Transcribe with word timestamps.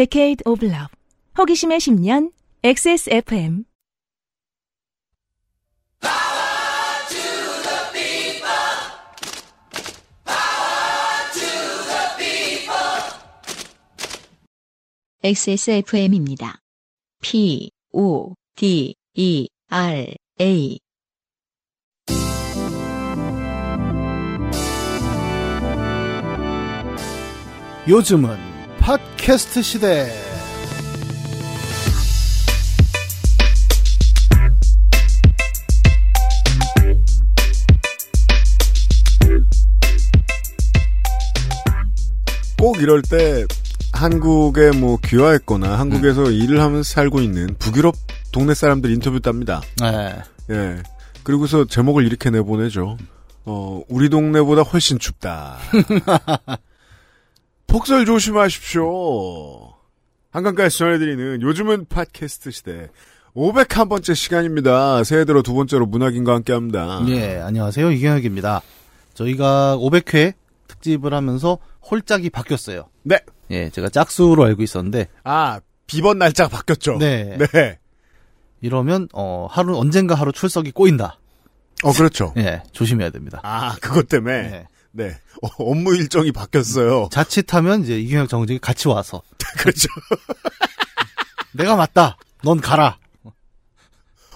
Decade 0.00 0.42
of 0.46 0.64
Love. 0.64 0.88
호기심의 1.36 1.78
10년 1.78 2.32
XSFM. 2.64 3.64
XSFM입니다. 15.22 16.60
P, 17.20 17.70
O, 17.92 18.32
D, 18.56 18.94
E, 19.12 19.48
R, 19.68 20.14
A. 20.40 20.78
요즘은 27.86 28.49
팟캐스트 28.90 29.62
시대. 29.62 30.12
꼭 42.58 42.80
이럴 42.82 43.02
때 43.02 43.46
한국에 43.92 44.72
뭐 44.72 44.98
귀화했거나 45.04 45.78
한국에서 45.78 46.24
일을 46.32 46.60
하면서 46.60 46.82
살고 46.82 47.20
있는 47.20 47.54
북유럽 47.60 47.94
동네 48.32 48.54
사람들 48.54 48.90
인터뷰 48.90 49.20
답니다. 49.20 49.60
네. 49.80 50.20
예. 50.50 50.82
그리고서 51.22 51.64
제목을 51.64 52.04
이렇게 52.04 52.30
내보내죠. 52.30 52.98
어, 53.44 53.82
우리 53.88 54.08
동네보다 54.08 54.62
훨씬 54.62 54.98
춥다. 54.98 55.58
폭설 57.70 58.04
조심하십시오. 58.04 59.72
한강가에서 60.32 60.76
전해드리는 60.76 61.40
요즘은 61.40 61.86
팟캐스트 61.88 62.50
시대 62.50 62.88
501번째 63.36 64.12
시간입니다. 64.12 65.04
새해 65.04 65.24
들어 65.24 65.40
두 65.42 65.54
번째로 65.54 65.86
문학인과 65.86 66.34
함께 66.34 66.52
합니다. 66.52 67.00
예, 67.06 67.36
안녕하세요. 67.38 67.92
이경혁입니다. 67.92 68.62
저희가 69.14 69.76
500회 69.78 70.34
특집을 70.66 71.14
하면서 71.14 71.58
홀짝이 71.88 72.30
바뀌었어요. 72.30 72.88
네. 73.04 73.20
예, 73.52 73.70
제가 73.70 73.88
짝수로 73.88 74.42
알고 74.44 74.64
있었는데. 74.64 75.06
아, 75.22 75.60
비번 75.86 76.18
날짜가 76.18 76.48
바뀌었죠? 76.48 76.98
네. 76.98 77.38
네. 77.38 77.78
이러면, 78.62 79.06
어, 79.12 79.46
하루, 79.48 79.78
언젠가 79.78 80.16
하루 80.16 80.32
출석이 80.32 80.72
꼬인다. 80.72 81.20
어, 81.84 81.92
그렇죠. 81.92 82.34
예, 82.36 82.64
조심해야 82.72 83.10
됩니다. 83.10 83.38
아, 83.44 83.76
그것 83.80 84.08
때문에. 84.08 84.42
네. 84.50 84.66
네. 84.92 85.16
어, 85.42 85.48
업무 85.58 85.94
일정이 85.94 86.32
바뀌었어요. 86.32 87.08
자칫하면 87.12 87.82
이제 87.82 87.98
이경혁 87.98 88.28
정직이 88.28 88.58
같이 88.58 88.88
와서. 88.88 89.22
그렇죠. 89.58 89.88
내가 91.52 91.76
맞다. 91.76 92.16
넌 92.42 92.60
가라. 92.60 92.98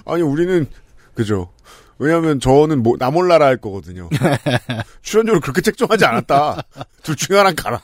아니, 0.06 0.22
우리는, 0.22 0.66
그죠. 1.14 1.50
왜냐면 1.98 2.40
저는 2.40 2.82
뭐, 2.82 2.96
나 2.98 3.10
몰라라 3.10 3.46
할 3.46 3.56
거거든요. 3.56 4.10
출연료를 5.02 5.40
그렇게 5.40 5.60
책정하지 5.60 6.04
않았다. 6.04 6.62
둘 7.02 7.16
중에 7.16 7.38
하나 7.38 7.52
가라. 7.52 7.80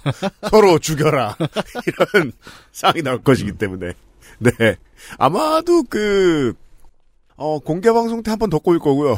서로 0.51 0.79
죽여라. 0.79 1.37
이런 1.87 2.33
상황이 2.73 3.03
나올 3.03 3.23
것이기 3.23 3.53
때문에. 3.53 3.93
네. 4.39 4.77
아마도 5.17 5.85
그, 5.85 6.55
어, 7.43 7.59
공개 7.59 7.91
방송 7.93 8.23
때 8.23 8.31
한 8.31 8.39
번 8.39 8.51
더 8.51 8.59
꼬일 8.59 8.79
거고요. 8.81 9.17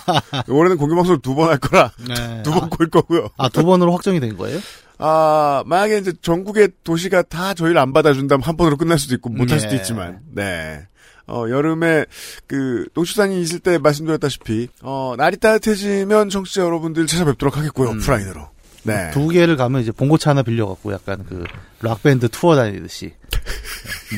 올해는 0.48 0.76
공개 0.78 0.94
방송을 0.94 1.20
두번 1.20 1.48
할 1.50 1.58
거라 1.58 1.92
네. 2.08 2.42
두번 2.44 2.70
꼬일 2.70 2.88
거고요. 2.90 3.28
아, 3.36 3.48
두 3.50 3.64
번으로 3.64 3.92
확정이 3.92 4.20
된 4.20 4.36
거예요? 4.36 4.58
아, 4.98 5.62
만약에 5.66 5.98
이제 5.98 6.12
전국의 6.22 6.70
도시가 6.82 7.22
다 7.22 7.54
저희를 7.54 7.78
안 7.78 7.92
받아준다면 7.92 8.42
한 8.42 8.56
번으로 8.56 8.76
끝날 8.76 8.98
수도 8.98 9.14
있고 9.14 9.28
못할 9.30 9.60
수도 9.60 9.72
예. 9.74 9.76
있지만, 9.76 10.20
네. 10.34 10.86
어, 11.28 11.44
여름에 11.48 12.06
그 12.46 12.86
농축산이 12.94 13.40
있을 13.42 13.58
때 13.60 13.76
말씀드렸다시피, 13.78 14.68
어, 14.82 15.14
날이 15.18 15.36
따뜻해지면 15.36 16.30
청취자 16.30 16.62
여러분들 16.62 17.06
찾아뵙도록 17.06 17.56
하겠고요, 17.58 17.90
오프라인으로. 17.90 18.48
네. 18.84 19.10
두 19.12 19.28
개를 19.28 19.56
가면 19.56 19.82
이제 19.82 19.92
봉고차 19.92 20.30
하나 20.30 20.42
빌려갖고 20.42 20.92
약간 20.94 21.24
그 21.28 21.44
락밴드 21.82 22.28
투어 22.30 22.56
다니듯이 22.56 23.12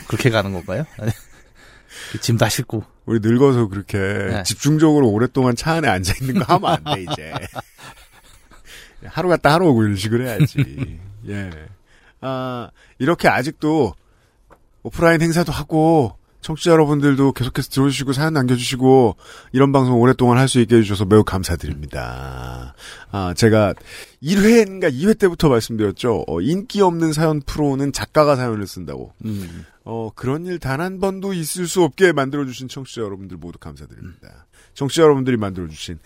그렇게 0.06 0.30
가는 0.30 0.52
건가요? 0.52 0.86
짐 2.20 2.38
다 2.38 2.48
싣고 2.48 2.84
우리 3.10 3.18
늙어서 3.20 3.66
그렇게 3.66 3.98
네. 3.98 4.42
집중적으로 4.44 5.10
오랫동안 5.10 5.56
차 5.56 5.72
안에 5.72 5.88
앉아 5.88 6.14
있는 6.20 6.40
거 6.40 6.54
하면 6.54 6.70
안 6.70 6.94
돼, 6.94 7.02
이제. 7.02 7.34
하루 9.04 9.28
갔다 9.28 9.52
하루 9.52 9.70
오고 9.70 9.82
일식을 9.82 10.24
해야지. 10.24 11.00
예. 11.26 11.50
아, 12.20 12.70
이렇게 13.00 13.26
아직도 13.26 13.94
오프라인 14.84 15.22
행사도 15.22 15.50
하고, 15.50 16.19
청취자 16.40 16.70
여러분들도 16.72 17.32
계속해서 17.32 17.68
들어주시고 17.70 18.12
사연 18.14 18.32
남겨주시고 18.34 19.16
이런 19.52 19.72
방송 19.72 20.00
오랫동안 20.00 20.38
할 20.38 20.48
수 20.48 20.58
있게 20.60 20.76
해주셔서 20.76 21.04
매우 21.04 21.22
감사드립니다. 21.22 22.74
아 23.10 23.34
제가 23.34 23.74
1회인가 24.22 24.92
2회 24.92 25.18
때부터 25.18 25.48
말씀드렸죠. 25.48 26.24
어, 26.26 26.40
인기 26.40 26.80
없는 26.82 27.12
사연 27.12 27.40
프로는 27.40 27.92
작가가 27.92 28.36
사연을 28.36 28.66
쓴다고. 28.66 29.12
음. 29.24 29.64
어 29.84 30.10
그런 30.14 30.44
일 30.46 30.58
단 30.58 30.80
한 30.80 30.98
번도 31.00 31.32
있을 31.34 31.66
수 31.66 31.82
없게 31.82 32.12
만들어주신 32.12 32.68
청취자 32.68 33.00
여러분들 33.02 33.36
모두 33.36 33.58
감사드립니다. 33.58 34.46
청취자 34.74 35.02
여러분들이 35.02 35.36
만들어주신 35.36 35.98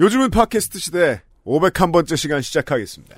요즘은 0.00 0.30
팟캐스트 0.30 0.78
시대 0.78 1.22
501번째 1.46 2.16
시간 2.16 2.42
시작하겠습니다. 2.42 3.16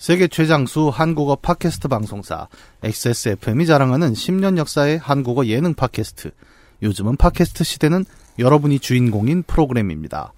세계 0.00 0.28
최장수 0.28 0.88
한국어 0.88 1.36
팟캐스트 1.36 1.88
방송사 1.88 2.48
XSFM이 2.82 3.66
자랑하는 3.66 4.14
10년 4.14 4.56
역사의 4.56 4.96
한국어 4.96 5.44
예능 5.44 5.74
팟캐스트. 5.74 6.30
요즘은 6.82 7.16
팟캐스트 7.18 7.64
시대는 7.64 8.06
여러분이 8.38 8.78
주인공인 8.78 9.42
프로그램입니다. 9.42 10.32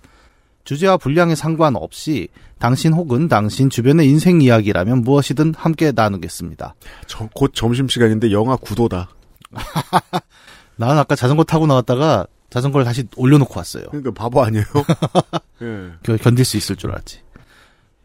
주제와 0.64 0.96
분량에 0.96 1.36
상관없이 1.36 2.26
당신 2.58 2.92
혹은 2.92 3.28
당신 3.28 3.70
주변의 3.70 4.08
인생 4.08 4.42
이야기라면 4.42 5.02
무엇이든 5.02 5.54
함께 5.56 5.92
나누겠습니다. 5.92 6.74
저, 7.06 7.28
곧 7.32 7.52
점심시간인데 7.54 8.32
영화 8.32 8.56
구도다. 8.56 9.10
나는 10.74 10.98
아까 10.98 11.14
자전거 11.14 11.44
타고 11.44 11.68
나왔다가 11.68 12.26
자전거를 12.50 12.84
다시 12.84 13.04
올려놓고 13.14 13.54
왔어요. 13.56 13.84
그러니까 13.90 14.10
바보 14.10 14.42
아니에요? 14.42 14.64
예. 15.62 15.92
겨- 16.02 16.16
견딜 16.16 16.44
수 16.44 16.56
있을 16.56 16.74
줄 16.74 16.90
알았지. 16.90 17.20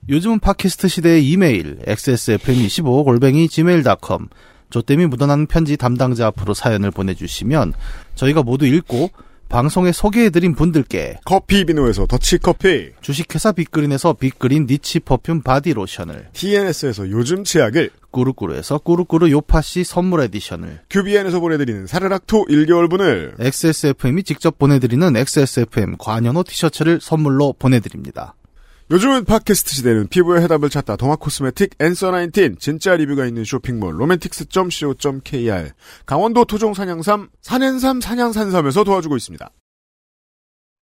요즘은 0.10 0.40
팟캐스트 0.40 0.88
시대의 0.88 1.28
이메일 1.28 1.80
xsfm25 1.80 3.04
골뱅이 3.04 3.50
gmail.com 3.50 4.28
조땜이 4.70 5.06
묻어나는 5.08 5.48
편지 5.48 5.76
담당자 5.76 6.28
앞으로 6.28 6.54
사연을 6.54 6.92
보내주시면 6.92 7.74
저희가 8.16 8.42
모두 8.42 8.66
읽고 8.66 9.10
방송에 9.50 9.92
소개해드린 9.92 10.56
분들께 10.56 11.20
커피 11.26 11.66
비누에서 11.66 12.06
더치커피, 12.06 12.92
주식회사 13.02 13.52
빅그린에서 13.54 14.14
빅그린 14.14 14.66
niche 14.70 15.02
perfume 15.02 15.42
바디로션을 15.42 16.30
TNS에서 16.34 17.10
요즘 17.10 17.44
치약을, 17.44 17.90
꾸루꾸루에서 18.12 18.80
꾸루꾸루 18.80 19.30
요파시 19.30 19.84
선물 19.84 20.22
edition을 20.22 20.82
QBN에서 20.90 21.40
보내드리는 21.42 21.86
사르락토 21.88 22.46
1개월분을, 22.46 23.40
XSFM이 23.40 24.24
직접 24.24 24.58
보내드리는 24.58 25.16
XSFM 25.16 25.96
관현호 25.98 26.44
티셔츠를 26.44 27.00
선물로 27.02 27.56
보내드립니다. 27.58 28.36
요즘은 28.90 29.26
팟캐스트 29.26 29.76
시대는 29.76 30.08
피부의 30.08 30.42
해답을 30.44 30.70
찾다 30.70 30.96
derma 30.96 31.18
cosmetic 31.18 31.76
Answer 31.78 32.10
19 32.10 32.56
진짜 32.58 32.96
리뷰가 32.96 33.26
있는 33.26 33.44
쇼핑몰 33.44 34.00
로맨틱스.co.kr 34.00 35.72
강원도 36.06 36.46
토종 36.46 36.74
산양삼 36.74 37.30
산엔삼 37.42 38.00
산양산삼에서 38.00 38.86
도와주고 38.86 39.18
있습니다. 39.18 39.50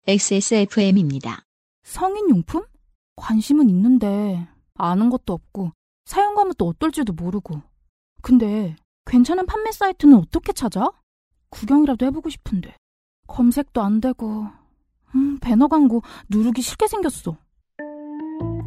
XSFM입니다. 0.06 1.44
성인용품? 1.86 2.66
관심은 3.16 3.68
있는데 3.72 4.48
아는 4.76 5.10
것도 5.10 5.34
없고 5.34 5.72
사용감은 6.06 6.54
또 6.60 6.68
어떨지도 6.68 7.14
모르고 7.14 7.64
근데 8.22 8.76
괜찮은 9.08 9.48
판매 9.48 9.72
사이트는 9.72 10.16
어떻게 10.18 10.54
찾아? 10.54 10.92
구경이라도 11.50 12.06
해보고 12.06 12.30
싶은데 12.30 12.76
검색도 13.26 13.82
안 13.82 14.02
되고 14.02 14.46
음, 15.16 15.40
배너 15.40 15.68
광고 15.68 16.04
누르기 16.30 16.62
싫게 16.62 16.88
생겼어 16.88 17.38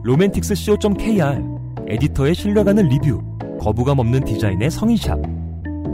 로맨틱스 0.03 0.55
co.kr 0.55 1.43
에디터의 1.87 2.35
신뢰가는 2.35 2.89
리뷰 2.89 3.23
거부감 3.61 3.99
없는 3.99 4.25
디자인의 4.25 4.71
성인샵. 4.71 5.21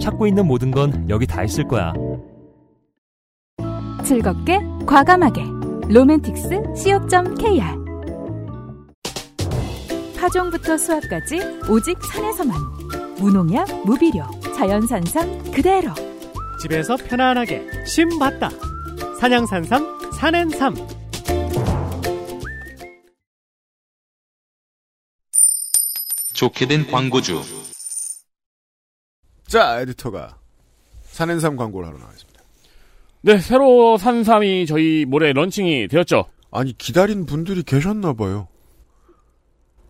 찾고 0.01 0.27
있는 0.27 0.47
모든 0.47 0.71
건 0.71 1.07
여기 1.09 1.27
다 1.27 1.43
있을 1.43 1.67
거야. 1.67 1.93
즐겁게 4.05 4.61
과감하게. 4.87 5.43
로맨틱스 5.89 6.49
co.kr 6.77 7.85
파종부터 10.17 10.77
수확까지 10.77 11.41
오직 11.69 11.97
산에서만. 12.05 12.57
무농약 13.19 13.85
무비료 13.85 14.25
자연산삼 14.55 15.51
그대로. 15.51 15.91
집에서 16.63 16.97
편안하게 16.97 17.85
심 17.87 18.07
봤다. 18.21 18.51
산양산삼 19.21 20.13
산엔삼. 20.13 20.75
좋게 26.37 26.67
된 26.67 26.87
광고주. 26.87 27.43
자, 29.47 29.81
에디터가 29.81 30.37
산엔삼 31.05 31.57
광고를 31.57 31.89
하러 31.89 31.99
나왔습니다. 31.99 32.43
네, 33.23 33.39
산엔삼이 33.39 34.67
저희 34.67 35.07
몰에 35.07 35.33
launching이 35.33 35.89
되었죠. 35.89 36.27
아니, 36.51 36.77
기다린 36.77 37.25
분들이 37.25 37.63
계셨나봐요. 37.63 38.49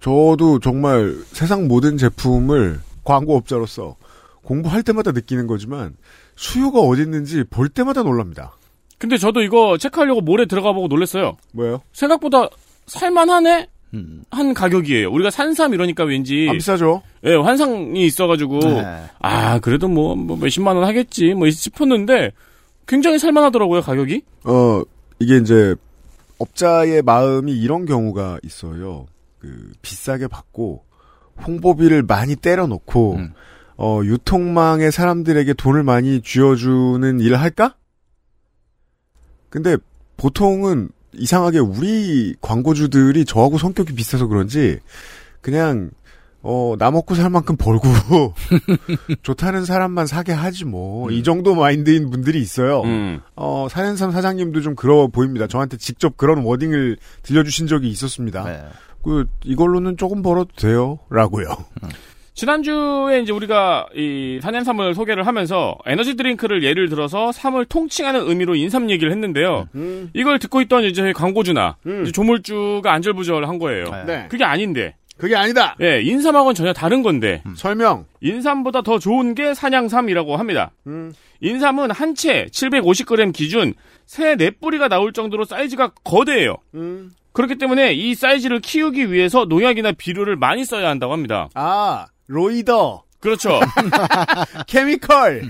저도 0.00 0.60
정말 0.60 1.16
세상 1.32 1.66
모든 1.66 1.96
제품을 1.96 2.81
광고업자로서 3.02 3.96
공부할 4.44 4.84
때마다 4.84 5.10
느끼는 5.10 5.49
거지만 5.49 5.96
수요가 6.37 6.78
어디 6.78 7.02
있는지 7.02 7.42
볼 7.42 7.69
때마다 7.69 8.04
놀랍니다. 8.04 8.56
근데 8.99 9.16
저도 9.16 9.42
이거 9.42 9.76
체크하려고 9.78 10.20
몰에 10.20 10.46
들어가 10.46 10.72
보고 10.72 10.87
놀랐어요. 10.87 11.37
뭐예요? 11.52 11.82
생각보다 11.92 12.49
살만하네? 12.87 13.69
음. 13.94 14.22
한 14.30 14.52
가격이에요. 14.52 15.10
우리가 15.10 15.30
산삼 15.30 15.74
이러니까 15.74 16.04
왠지 16.04 16.46
안 16.48 16.56
비싸죠? 16.56 17.02
예, 17.24 17.34
환상이 17.34 18.04
있어가지고 18.06 18.58
네. 18.60 19.04
아 19.20 19.58
그래도 19.60 19.88
뭐, 19.88 20.14
뭐 20.14 20.36
몇십만 20.36 20.76
원 20.76 20.84
하겠지 20.84 21.34
뭐 21.34 21.48
싶었는데 21.48 22.32
굉장히 22.86 23.18
살만하더라고요 23.18 23.80
가격이. 23.80 24.22
어, 24.44 24.82
이게 25.18 25.36
이제 25.38 25.74
업자의 26.38 27.02
마음이 27.02 27.52
이런 27.52 27.86
경우가 27.86 28.38
있어요. 28.42 29.06
그 29.38 29.72
비싸게 29.82 30.28
받고 30.28 30.84
홍보비를 31.46 32.02
많이 32.02 32.36
때려놓고 32.36 33.14
음. 33.16 33.32
어, 33.78 34.00
유통망의 34.02 34.90
사람들에게 34.90 35.52
돈을 35.54 35.82
많이 35.82 36.22
쥐어주는 36.22 37.20
일을 37.20 37.40
할까? 37.40 37.76
근데 39.50 39.76
보통은 40.16 40.88
이상하게 41.18 41.58
우리 41.58 42.34
광고주들이 42.40 43.24
저하고 43.24 43.58
성격이 43.58 43.94
비슷해서 43.94 44.26
그런지 44.26 44.78
그냥 45.40 45.90
어, 46.48 46.76
나 46.78 46.92
먹고 46.92 47.16
살 47.16 47.28
만큼 47.28 47.56
벌고 47.56 47.88
좋다는 49.22 49.64
사람만 49.64 50.06
사게 50.06 50.32
하지 50.32 50.64
뭐. 50.64 51.10
이 51.10 51.24
정도 51.24 51.56
마인드인 51.56 52.08
분들이 52.08 52.40
있어요. 52.40 52.82
음. 52.82 53.20
어, 53.34 53.66
산엔삼 53.68 54.12
사장님도 54.12 54.60
좀 54.60 54.76
그래 54.76 55.08
보입니다. 55.08 55.48
저한테 55.48 55.76
직접 55.76 56.16
그런 56.16 56.44
wording을 56.44 56.98
들려주신 57.22 57.66
적이 57.66 57.88
있었습니다. 57.88 58.44
네. 58.44 58.62
그, 59.02 59.26
이걸로는 59.44 59.96
조금 59.96 60.22
벌어도 60.22 60.50
돼요. 60.56 61.00
라고요. 61.10 61.46
지난주에 62.36 63.20
이제 63.22 63.32
우리가 63.32 63.86
이 63.96 64.38
산엔삼을 64.42 64.94
소개를 64.94 65.26
하면서 65.26 65.76
energy 65.86 66.16
drink를 66.16 66.62
예를 66.62 66.88
들어서 66.90 67.32
삼을 67.32 67.64
통칭하는 67.64 68.28
의미로 68.28 68.54
인삼 68.54 68.90
얘기를 68.90 69.10
했는데요. 69.10 69.68
음, 69.74 70.10
이걸 70.12 70.38
듣고 70.38 70.60
있던 70.60 70.84
이제 70.84 71.00
저희 71.00 71.12
광고주나 71.14 71.76
음. 71.86 72.02
이제 72.02 72.12
조물주가 72.12 72.92
안절부절한 72.92 73.58
거예요. 73.58 73.84
네. 73.90 74.04
네. 74.04 74.26
그게 74.28 74.44
아닌데. 74.44 74.94
그게 75.16 75.34
아니다. 75.34 75.76
예, 75.80 76.02
인삼하고는 76.02 76.54
전혀 76.54 76.74
다른 76.74 77.02
건데 77.02 77.42
설명. 77.56 78.04
인삼보다 78.20 78.82
더 78.82 78.98
좋은 78.98 79.34
게 79.34 79.54
산양삼이라고 79.54 80.36
합니다. 80.36 80.72
음, 80.86 81.14
인삼은 81.40 81.90
한 81.90 82.14
채 82.14 82.46
750g 82.52 83.32
기준 83.32 83.72
세네 84.04 84.50
뿌리가 84.50 84.88
나올 84.88 85.14
정도로 85.14 85.46
사이즈가 85.46 85.88
거대해요. 86.04 86.56
음. 86.74 87.12
그렇기 87.32 87.56
때문에 87.56 87.94
이 87.94 88.14
사이즈를 88.14 88.60
키우기 88.60 89.10
위해서 89.10 89.46
농약이나 89.46 89.92
비료를 89.92 90.36
많이 90.36 90.66
써야 90.66 90.90
한다고 90.90 91.14
합니다. 91.14 91.48
아, 91.54 92.06
roider. 92.26 93.04
그렇죠. 93.20 93.61
chemical. 94.66 95.42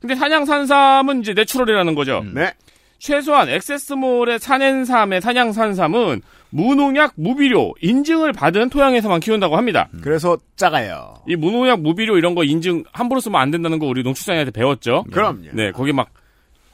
근데 0.00 0.14
산양산삼은 0.14 1.20
이제 1.20 1.32
natural이라는 1.32 1.94
거죠. 1.94 2.24
네. 2.34 2.52
최소한 2.98 3.48
XS몰의 3.48 4.38
산엔삼의 4.38 5.20
산양산삼은 5.20 6.22
무농약 6.50 7.14
무비료 7.16 7.74
인증을 7.80 8.32
받은 8.32 8.70
토양에서만 8.70 9.20
키운다고 9.20 9.56
합니다. 9.56 9.88
그래서 10.02 10.38
작아요. 10.56 11.14
이 11.26 11.36
무농약 11.36 11.80
무비료 11.80 12.16
이런 12.16 12.34
거 12.34 12.44
인증 12.44 12.84
함부로 12.92 13.20
쓰면 13.20 13.40
안 13.40 13.50
된다는 13.50 13.78
거 13.78 13.86
우리 13.86 14.02
농축산인한테 14.02 14.52
배웠죠. 14.52 15.04
그럼요. 15.12 15.48
네, 15.52 15.72
거기 15.72 15.92
막 15.92 16.10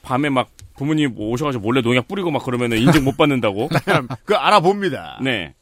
밤에 0.02 0.28
막 0.28 0.48
부모님 0.76 1.14
오셔가지고 1.16 1.62
몰래 1.62 1.80
농약 1.82 2.08
뿌리고 2.08 2.30
막 2.30 2.44
그러면은 2.44 2.78
인증 2.78 3.04
못 3.04 3.16
받는다고. 3.16 3.68
그 4.24 4.34
알아봅니다. 4.34 5.20
네. 5.22 5.54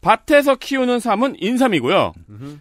밭에서 0.00 0.56
키우는 0.56 1.00
삼은 1.00 1.36
인삼이고요. 1.40 2.12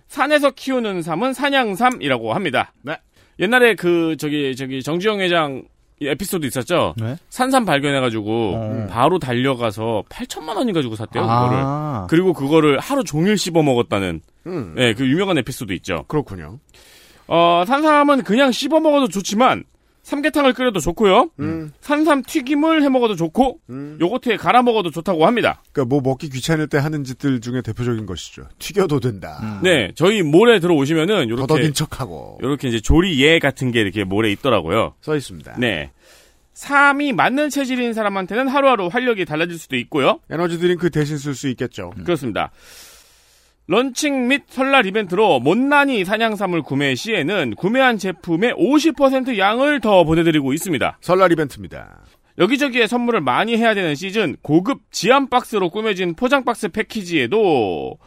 산에서 0.08 0.52
키우는 0.52 1.02
삼은 1.02 1.34
산양삼이라고 1.34 2.34
합니다. 2.34 2.74
네. 2.82 2.98
옛날에 3.40 3.76
그 3.76 4.16
저기 4.18 4.56
저기 4.56 4.82
정주영 4.82 5.20
회장 5.20 5.64
이 6.00 6.08
에피소드 6.08 6.46
있었죠. 6.46 6.94
네. 6.98 7.16
산삼 7.30 7.66
발견해가지고 7.66 8.54
어. 8.56 8.88
바로 8.90 9.18
달려가서 9.18 10.04
8천만 10.10 10.56
원인가 10.56 10.82
주고 10.82 10.96
샀대요. 10.96 11.24
그거를. 11.24 11.58
아. 11.60 12.08
그리고 12.10 12.34
그거를 12.34 12.80
하루 12.80 13.04
종일 13.04 13.38
씹어 13.38 13.64
먹었다는 13.64 14.22
음, 14.46 14.74
네, 14.76 14.94
그 14.94 15.08
유명한 15.08 15.38
에피소드 15.40 15.74
있죠. 15.74 16.06
그렇군요. 16.08 16.60
어, 17.28 17.64
산삼은 17.66 18.24
그냥 18.24 18.52
씹어 18.52 18.80
먹어도 18.80 19.08
좋지만 19.08 19.64
삼계탕을 20.08 20.54
끓여도 20.54 20.80
좋고요. 20.80 21.32
음, 21.42 21.74
산삼 21.82 22.24
튀김을 22.24 22.82
해 22.82 22.88
먹어도 22.88 23.18
좋고 23.18 23.60
음. 23.70 23.98
요거트에 24.00 24.38
갈아 24.38 24.64
먹어도 24.64 24.90
좋다고 24.90 25.26
합니다. 25.26 25.62
그러니까 25.74 25.94
뭐 25.94 26.02
먹기 26.02 26.30
귀찮을 26.30 26.68
때 26.68 26.78
하는 26.78 27.04
짓들 27.04 27.42
중에 27.42 27.62
대표적인 27.62 28.06
것이죠. 28.06 28.44
튀겨도 28.58 29.02
된다. 29.02 29.60
네, 29.64 29.92
저희 29.96 30.24
몰에 30.24 30.62
들어오시면은 30.62 31.28
요렇게 31.28 31.48
더덕인 31.48 31.74
척하고 31.74 32.40
요렇게 32.42 32.70
이제 32.70 32.80
조리예 32.80 33.40
같은 33.40 33.72
게 33.72 33.82
이렇게 33.82 34.06
몰에 34.06 34.32
있더라고요. 34.32 34.94
써 35.02 35.14
있습니다. 35.14 35.56
네. 35.58 35.92
삼이 36.54 37.12
맞는 37.12 37.50
체질인 37.50 37.94
사람한테는 37.94 38.48
하루하루 38.48 38.88
활력이 38.88 39.26
달라질 39.26 39.60
수도 39.60 39.76
있고요. 39.76 40.22
에너지 40.30 40.58
드링크 40.58 40.90
대신 40.90 41.18
쓸 41.18 41.36
수 41.36 41.50
있겠죠. 41.50 41.92
그렇습니다. 42.06 42.52
런칭 43.68 44.30
및 44.30 44.44
설날 44.48 44.86
이벤트로 44.86 45.42
못난이 45.42 46.06
산양삼을 46.06 46.62
구매 46.62 46.96
시에는 46.96 47.56
구매한 47.56 47.98
제품의 47.98 48.54
50% 48.54 49.38
양을 49.38 49.82
더 49.82 50.06
보내드리고 50.06 50.54
있습니다. 50.54 50.98
설날 51.02 51.34
이벤트입니다. 51.34 52.02
여기저기에 52.38 52.88
선물을 52.88 53.20
많이 53.22 53.58
해야 53.58 53.74
되는 53.74 53.94
시즌 53.94 54.38
고급 54.42 54.84
지함 54.92 55.30
박스로 55.30 55.70
꾸며진 55.70 56.16
포장 56.16 56.46
박스 56.46 56.70
패키지에도 56.70 57.98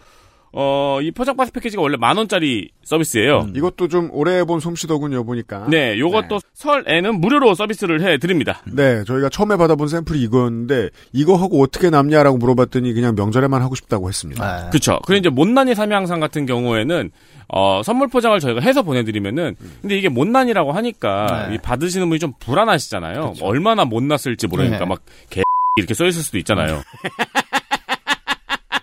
어, 0.53 0.99
이 1.01 1.11
포장 1.13 1.37
박스 1.37 1.53
패키지가 1.53 1.81
원래 1.81 1.97
만 1.97 2.17
원짜리 2.17 2.71
서비스예요. 2.83 3.51
이것도 3.55 3.89
좀 3.89 4.09
오래 4.13 4.39
해본 4.39 4.61
솜씨더군요, 4.61 5.25
보니까. 5.25 5.67
네, 5.69 5.99
요것도 5.99 6.41
설에는 6.55 7.21
무료로 7.21 7.55
서비스를 7.55 8.03
해 8.03 8.19
드립니다. 8.19 8.61
네, 8.67 9.05
저희가 9.05 9.29
처음에 9.29 9.57
받아본 9.57 9.89
샘플이 9.89 10.21
이거였는데, 10.23 10.91
이거 11.13 11.37
하고 11.37 11.63
어떻게 11.63 11.91
남냐라고 11.91 12.39
물어봤더니 12.39 12.93
그냥 12.95 13.15
명절에만 13.15 13.63
하고 13.63 13.75
싶다고 13.75 14.09
했습니다. 14.09 14.65
네. 14.65 14.69
그렇죠. 14.71 14.99
그리고 15.07 15.21
이제 15.21 15.29
못난이 15.29 15.75
삼양상 15.75 16.19
같은 16.19 16.47
경우에는 16.47 17.11
어, 17.53 17.83
선물 17.85 18.09
포장을 18.09 18.39
저희가 18.39 18.61
해서 18.61 18.83
보내드리면은 18.83 19.57
근데 19.83 19.99
이게 19.99 20.09
못난이라고 20.09 20.73
하니까 20.73 21.49
네. 21.49 21.55
이 21.55 21.59
받으시는 21.59 22.09
분이 22.09 22.19
좀 22.21 22.33
불안하시잖아요. 22.39 23.35
얼마나 23.43 23.85
못났을지 23.85 24.47
모르니까 24.47 24.79
네. 24.79 24.85
막개 24.85 25.43
이렇게 25.77 25.95
써 25.95 26.05
있을 26.07 26.23
수도 26.23 26.39
있잖아요. 26.39 26.83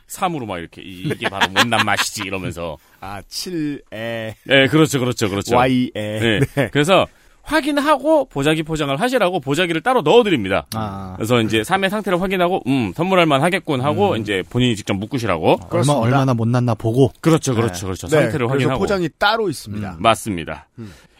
삼으로 0.07 0.45
막 0.45 0.57
이렇게 0.59 0.81
이- 0.81 1.03
이게 1.09 1.29
바로 1.29 1.47
못난 1.51 1.85
맛이지 1.85 2.23
이러면서 2.25 2.77
아, 3.01 3.21
7에, 3.29 4.33
네 4.45 4.67
그렇죠 4.67 4.99
그렇죠 4.99 5.29
그렇죠 5.29 5.55
Y에. 5.55 5.91
네. 5.93 6.39
그래서 6.71 7.07
확인하고 7.47 8.25
보자기 8.25 8.61
포장을 8.61 8.95
하시라고 8.99 9.39
보자기를 9.39 9.81
따로 9.81 10.01
넣어드립니다. 10.01 10.65
아. 10.75 11.13
그래서 11.15 11.41
이제 11.41 11.63
삶의 11.63 11.89
상태를 11.89 12.21
확인하고 12.21 12.61
음 12.67 12.91
선물할 12.95 13.25
만 13.25 13.41
하겠군 13.41 13.79
하고 13.81 14.15
이제 14.17 14.43
본인이 14.49 14.75
직접 14.75 14.93
묶으시라고 14.95 15.51
얼마, 15.53 15.65
그렇습니다. 15.67 15.99
얼마나 16.01 16.33
못났나 16.33 16.75
보고. 16.75 17.11
그렇죠 17.21 17.55
그렇죠 17.55 17.85
그렇죠 17.85 18.07
네, 18.07 18.21
상태를 18.23 18.47
그래서 18.47 18.53
확인하고 18.53 18.79
포장이 18.79 19.09
따로 19.17 19.49
있습니다. 19.49 19.95
맞습니다. 19.99 20.67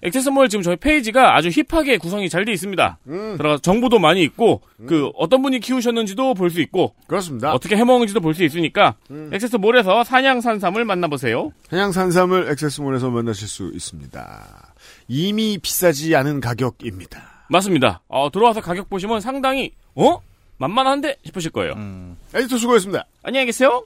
액세스몰 0.04 0.48
지금 0.50 0.62
저희 0.62 0.76
페이지가 0.76 1.36
아주 1.36 1.50
힙하게 1.50 1.98
구성이 1.98 2.30
잘 2.30 2.46
돼 2.46 2.52
있습니다. 2.54 3.00
들어가서 3.06 3.62
정보도 3.62 3.98
많이 3.98 4.22
있고 4.24 4.62
그 4.86 5.10
어떤 5.16 5.42
분이 5.42 5.60
키우셨는지도 5.60 6.34
볼 6.36 6.52
수 6.52 6.62
있고 6.62 6.94
그렇습니다. 7.08 7.52
어떻게 7.54 7.76
해먹는지도 7.78 8.20
볼 8.22 8.34
수 8.36 8.44
있으니까 8.44 8.96
액세스몰에서 9.32 10.04
산양산삼을 10.04 10.86
만나보세요. 10.86 11.52
한양산삼을 11.72 12.52
액세스몰에서 12.52 13.10
만나실 13.10 13.48
수 13.48 13.72
있습니다. 13.74 14.67
이미 15.08 15.58
비싸지 15.58 16.16
않은 16.16 16.42
가격입니다. 16.42 17.46
맞습니다. 17.50 18.02
어, 18.08 18.30
들어와서 18.32 18.62
가격 18.62 18.90
보시면 18.90 19.22
상당히 19.22 19.74
어 19.96 20.20
만만한데 20.58 21.18
싶으실 21.26 21.52
거예요. 21.52 21.74
음. 21.74 22.18
에디터 22.34 22.58
수고했습니다. 22.58 23.06
안녕히 23.24 23.46
계세요. 23.46 23.86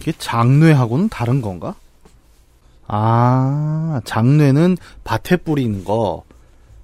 이게 0.00 0.12
장뇌하고는 0.18 1.08
다른 1.10 1.40
건가? 1.40 1.76
아, 2.88 4.00
장뇌는 4.04 4.76
밭에 5.04 5.36
뿌리는 5.36 5.84
거, 5.84 6.24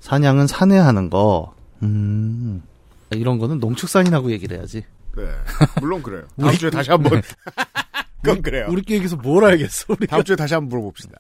사냥은 0.00 0.46
산에 0.46 0.78
하는 0.78 1.10
거. 1.10 1.54
음. 1.82 2.62
이런 3.10 3.38
거는 3.38 3.58
농축산인하고 3.58 4.30
얘기를 4.30 4.56
해야지. 4.56 4.84
네. 5.16 5.24
물론 5.80 6.02
그래요. 6.02 6.26
다음 6.38 6.52
주에 6.54 6.70
다시 6.70 6.90
한번. 6.90 7.20
그건 8.22 8.42
그래요. 8.42 8.66
우리끼리 8.68 8.98
여기서 8.98 9.16
뭘 9.16 9.44
알겠어, 9.44 9.86
우리가. 9.90 10.16
다음 10.16 10.24
주에 10.24 10.36
다시 10.36 10.54
한번 10.54 10.68
물어봅시다. 10.70 11.14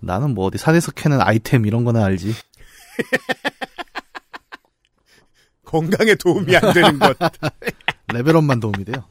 나는 0.00 0.34
뭐 0.34 0.46
어디 0.46 0.58
산에서 0.58 0.92
캐는 0.92 1.20
아이템 1.20 1.66
이런 1.66 1.84
거나 1.84 2.04
알지. 2.04 2.34
건강에 5.64 6.14
도움이 6.14 6.56
안 6.56 6.72
되는 6.72 6.98
것. 6.98 7.16
레벨업만 8.12 8.60
도움이 8.60 8.84
돼요. 8.84 9.04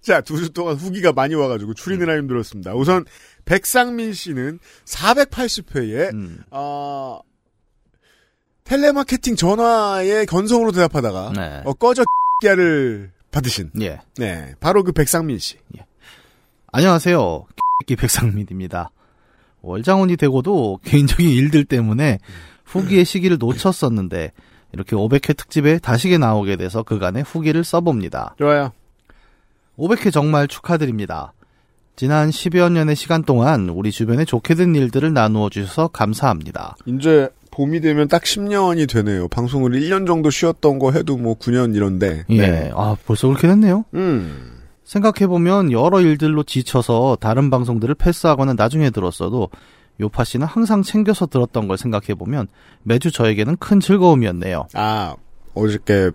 자, 0.00 0.20
두 0.20 0.36
주 0.36 0.50
동안 0.50 0.76
후기가 0.76 1.12
많이 1.12 1.34
와가지고 1.34 1.74
추리느라 1.74 2.16
힘들었습니다. 2.16 2.74
우선, 2.74 3.04
백상민 3.44 4.12
씨는 4.14 4.58
480회에, 4.86 6.12
음, 6.14 6.42
어, 6.50 7.20
텔레마케팅 8.64 9.36
전화에 9.36 10.24
견성으로 10.26 10.72
대답하다가, 10.72 11.32
네. 11.36 11.62
어, 11.64 11.72
꺼져, 11.74 12.04
를 12.42 13.12
받으신, 13.32 13.70
예. 13.82 14.00
네, 14.16 14.54
바로 14.60 14.82
그 14.82 14.92
백상민 14.92 15.38
씨. 15.38 15.58
안녕하세요. 16.72 17.46
기 17.86 17.96
백상민입니다. 17.96 18.90
월장원이 19.62 20.16
되고도 20.16 20.78
개인적인 20.84 21.28
일들 21.28 21.64
때문에 21.64 22.18
후기의 22.64 23.04
시기를 23.04 23.38
놓쳤었는데 23.38 24.32
이렇게 24.72 24.94
500회 24.94 25.36
특집에 25.36 25.78
다시게 25.78 26.18
나오게 26.18 26.56
돼서 26.56 26.84
그간의 26.84 27.24
후기를 27.24 27.64
써봅니다. 27.64 28.36
좋아요. 28.38 28.72
500회 29.78 30.12
정말 30.12 30.46
축하드립니다. 30.46 31.32
지난 31.96 32.30
10여 32.30 32.70
년의 32.72 32.94
시간 32.94 33.24
동안 33.24 33.68
우리 33.68 33.90
주변에 33.90 34.24
좋게 34.24 34.54
된 34.54 34.74
일들을 34.74 35.12
나누어 35.12 35.50
주셔서 35.50 35.88
감사합니다. 35.88 36.76
이제 36.86 37.28
봄이 37.50 37.80
되면 37.80 38.06
딱 38.06 38.22
10년이 38.22 38.88
되네요. 38.88 39.26
방송을 39.28 39.72
1년 39.72 40.06
정도 40.06 40.30
쉬었던 40.30 40.78
거 40.78 40.92
해도 40.92 41.16
뭐 41.16 41.36
9년 41.36 41.74
이런데. 41.74 42.24
예. 42.30 42.46
네. 42.46 42.70
아, 42.74 42.96
벌써 43.06 43.26
그렇게 43.26 43.48
됐네요. 43.48 43.84
음. 43.94 44.59
생각해보면 44.84 45.72
여러 45.72 46.00
일들로 46.00 46.42
지쳐서 46.42 47.18
다른 47.20 47.50
방송들을 47.50 47.94
패스하거나 47.94 48.54
나중에 48.54 48.90
들었어도 48.90 49.48
요파 50.00 50.24
씨는 50.24 50.46
항상 50.46 50.82
챙겨서 50.82 51.26
들었던 51.26 51.68
걸 51.68 51.76
생각해보면 51.78 52.48
매주 52.82 53.10
저에게는 53.10 53.56
큰 53.58 53.80
즐거움이었네요. 53.80 54.66
아, 54.74 55.14
어저께, 55.54 56.10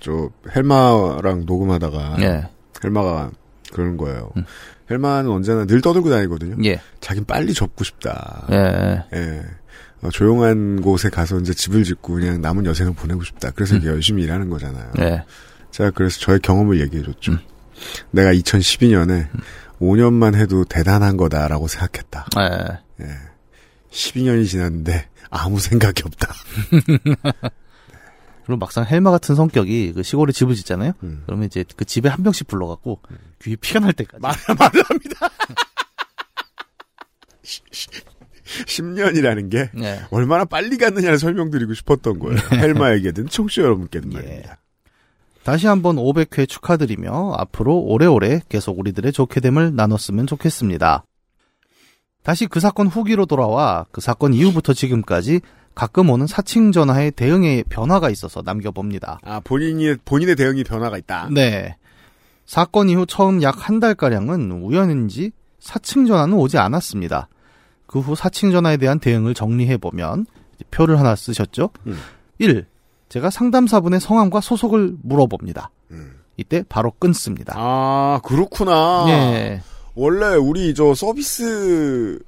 저, 0.00 0.30
헬마랑 0.54 1.44
녹음하다가, 1.46 2.16
예. 2.20 2.48
헬마가 2.82 3.30
그러는 3.72 3.96
거예요. 3.96 4.32
음. 4.36 4.44
헬마는 4.90 5.30
언제나 5.30 5.64
늘 5.64 5.80
떠들고 5.80 6.10
다니거든요. 6.10 6.56
예. 6.64 6.80
자긴 7.00 7.24
빨리 7.24 7.54
접고 7.54 7.84
싶다. 7.84 8.46
예. 8.50 9.04
예. 9.14 9.42
어, 10.02 10.10
조용한 10.10 10.80
곳에 10.80 11.10
가서 11.10 11.38
이제 11.38 11.52
집을 11.52 11.84
짓고 11.84 12.14
그냥 12.14 12.40
남은 12.40 12.66
여생을 12.66 12.94
보내고 12.94 13.22
싶다. 13.22 13.50
그래서 13.52 13.76
이게 13.76 13.88
열심히 13.88 14.24
일하는 14.24 14.50
거잖아요. 14.50 14.90
예. 15.00 15.22
제가 15.70 15.90
그래서 15.90 16.18
저의 16.18 16.40
경험을 16.40 16.80
얘기해줬죠. 16.80 17.32
음. 17.32 17.38
내가 18.10 18.32
2012년에 18.32 19.28
5년만 19.80 20.34
해도 20.34 20.64
대단한 20.64 21.16
거다라고 21.16 21.68
생각했다. 21.68 22.26
예. 22.38 23.04
예. 23.04 23.10
12년이 23.90 24.46
지났는데 24.46 25.08
아무 25.30 25.58
생각이 25.58 26.02
없다. 26.04 26.32
그리고 28.44 28.58
막상 28.58 28.84
헬마 28.84 29.10
같은 29.10 29.34
성격이 29.34 29.92
그 29.94 30.02
시골에 30.02 30.32
집을 30.32 30.54
짓잖아요? 30.54 30.92
음. 31.02 31.22
그러면 31.24 31.46
이제 31.46 31.64
그 31.76 31.84
집에 31.84 32.08
한 32.08 32.22
명씩 32.22 32.48
불러갖고 32.48 33.00
귀에 33.42 33.56
피가 33.56 33.80
날 33.80 33.92
때까지. 33.92 34.20
말, 34.20 34.34
말을 34.58 34.82
합니다. 34.82 35.30
10년이라는 38.66 39.50
게 39.50 39.70
예. 39.80 40.00
얼마나 40.10 40.44
빨리 40.44 40.76
갔느냐를 40.78 41.18
설명드리고 41.18 41.74
싶었던 41.74 42.18
거예요. 42.18 42.38
헬마에게든 42.52 43.28
청취자 43.28 43.62
여러분께든 43.62 44.12
예. 44.12 44.16
말입니다. 44.16 44.58
다시 45.44 45.66
한번 45.66 45.96
500회 45.96 46.48
축하드리며 46.48 47.34
앞으로 47.38 47.78
오래오래 47.78 48.40
계속 48.48 48.78
우리들의 48.78 49.12
좋게 49.12 49.40
됨을 49.40 49.74
나눴으면 49.74 50.26
좋겠습니다. 50.26 51.04
다시 52.22 52.46
그 52.46 52.60
사건 52.60 52.86
후기로 52.86 53.24
돌아와 53.26 53.86
그 53.90 54.00
사건 54.00 54.34
이후부터 54.34 54.74
지금까지 54.74 55.40
가끔 55.74 56.10
오는 56.10 56.26
사칭 56.26 56.72
전화의 56.72 57.12
대응에 57.12 57.62
변화가 57.70 58.10
있어서 58.10 58.42
남겨봅니다. 58.44 59.20
아, 59.22 59.40
본인이, 59.42 59.94
본인의 60.04 60.36
대응이 60.36 60.64
변화가 60.64 60.98
있다. 60.98 61.28
네. 61.32 61.76
사건 62.44 62.88
이후 62.90 63.06
처음 63.06 63.42
약 63.42 63.56
한 63.60 63.80
달가량은 63.80 64.50
우연인지 64.52 65.30
사칭 65.60 66.06
전화는 66.06 66.34
오지 66.36 66.58
않았습니다. 66.58 67.28
그 67.86 68.00
후 68.00 68.14
사칭 68.14 68.50
전화에 68.50 68.76
대한 68.76 68.98
대응을 68.98 69.34
정리해보면 69.34 70.26
표를 70.70 70.98
하나 70.98 71.16
쓰셨죠? 71.16 71.70
음. 71.86 71.96
1. 72.38 72.66
제가 73.10 73.28
상담사분의 73.28 74.00
성함과 74.00 74.40
소속을 74.40 74.94
물어봅니다. 75.02 75.70
음. 75.90 76.12
이때 76.38 76.64
바로 76.68 76.90
끊습니다. 76.98 77.52
아, 77.56 78.20
그렇구나. 78.24 79.04
예. 79.08 79.60
원래 79.94 80.34
우리 80.36 80.72
저 80.74 80.94
서비스를 80.94 82.20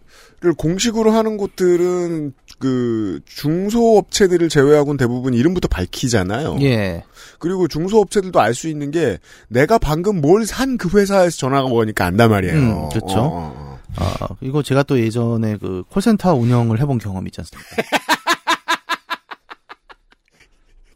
공식으로 0.58 1.12
하는 1.12 1.38
곳들은 1.38 2.34
그 2.58 3.20
중소업체들을 3.24 4.48
제외하고는 4.50 4.98
대부분 4.98 5.32
이름부터 5.34 5.68
밝히잖아요. 5.68 6.58
예. 6.60 7.04
그리고 7.38 7.66
중소업체들도 7.68 8.38
알 8.40 8.52
수 8.54 8.68
있는 8.68 8.90
게 8.90 9.18
내가 9.48 9.78
방금 9.78 10.20
뭘 10.20 10.42
산 10.44 10.76
그 10.76 10.90
회사에서 10.98 11.36
전화가 11.38 11.68
오니까 11.68 12.04
안단 12.04 12.28
말이에요. 12.30 12.54
음, 12.54 12.88
그렇죠. 12.90 13.18
어, 13.18 13.24
어, 13.24 13.78
어. 14.00 14.04
아, 14.20 14.28
이거 14.40 14.62
제가 14.62 14.82
또 14.82 14.98
예전에 15.00 15.56
그 15.56 15.84
콜센터 15.90 16.34
운영을 16.34 16.80
해본 16.80 16.98
경험이 16.98 17.28
있지 17.28 17.40
않습니까? 17.40 17.68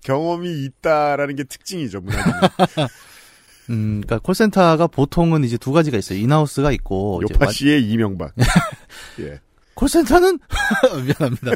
경험이 0.07 0.65
있다라는 0.65 1.35
게 1.37 1.45
특징이죠, 1.45 2.01
문화적인. 2.01 2.87
음, 3.71 4.01
그러니까 4.05 4.21
콜센터가 4.21 4.87
보통은 4.87 5.43
이제 5.43 5.59
두 5.59 5.73
가지가 5.73 5.99
있어요. 5.99 6.19
인하우스가 6.21 6.71
있고 6.73 7.21
요파 7.23 7.47
완- 7.47 7.53
씨의 7.53 7.83
이명박. 7.91 8.33
예. 9.21 9.41
콜센터는 9.75 10.39
미안합니다. 11.05 11.51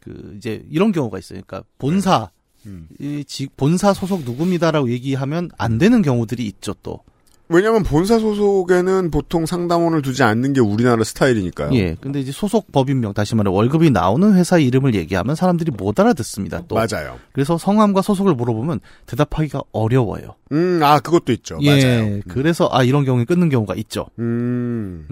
그 0.00 0.34
이제 0.36 0.64
이런 0.70 0.92
경우가 0.92 1.18
있어요. 1.18 1.40
그러니까 1.46 1.68
본사 1.78 2.30
음. 2.66 2.88
이 2.98 3.24
지- 3.26 3.48
본사 3.56 3.92
소속 3.92 4.24
누굽니다라고 4.24 4.90
얘기하면 4.90 5.50
안 5.58 5.76
되는 5.78 6.00
경우들이 6.00 6.46
있죠 6.46 6.74
또. 6.82 7.00
왜냐면 7.48 7.82
본사 7.82 8.18
소속에는 8.18 9.10
보통 9.10 9.44
상담원을 9.44 10.00
두지 10.00 10.22
않는 10.22 10.54
게 10.54 10.60
우리나라 10.60 11.04
스타일이니까요. 11.04 11.74
예. 11.74 11.94
근데 12.00 12.20
이제 12.20 12.32
소속 12.32 12.72
법인명 12.72 13.12
다시 13.12 13.34
말해 13.34 13.50
월급이 13.50 13.90
나오는 13.90 14.34
회사 14.34 14.58
이름을 14.58 14.94
얘기하면 14.94 15.34
사람들이 15.36 15.70
못 15.70 15.98
알아듣습니다. 16.00 16.62
또. 16.68 16.74
맞아요. 16.74 17.18
그래서 17.32 17.58
성함과 17.58 18.00
소속을 18.00 18.34
물어보면 18.34 18.80
대답하기가 19.06 19.60
어려워요. 19.72 20.36
음, 20.52 20.80
아, 20.82 21.00
그것도 21.00 21.32
있죠. 21.32 21.58
예. 21.60 21.70
맞아요. 21.70 22.20
그래서 22.28 22.68
아 22.72 22.82
이런 22.82 23.04
경우에 23.04 23.24
끊는 23.24 23.50
경우가 23.50 23.74
있죠. 23.74 24.06
음, 24.18 25.06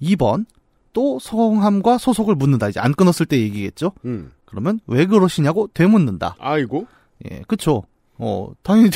2번 0.00 0.46
또 0.94 1.18
성함과 1.18 1.98
소속을 1.98 2.36
묻는다. 2.36 2.70
이제 2.70 2.80
안 2.80 2.94
끊었을 2.94 3.26
때 3.26 3.38
얘기겠죠. 3.38 3.92
음. 4.06 4.32
그러면 4.46 4.80
왜 4.86 5.04
그러시냐고 5.04 5.68
되묻는다. 5.74 6.36
아이고. 6.38 6.86
예, 7.30 7.42
그쵸. 7.46 7.82
어, 8.16 8.52
당연히 8.62 8.90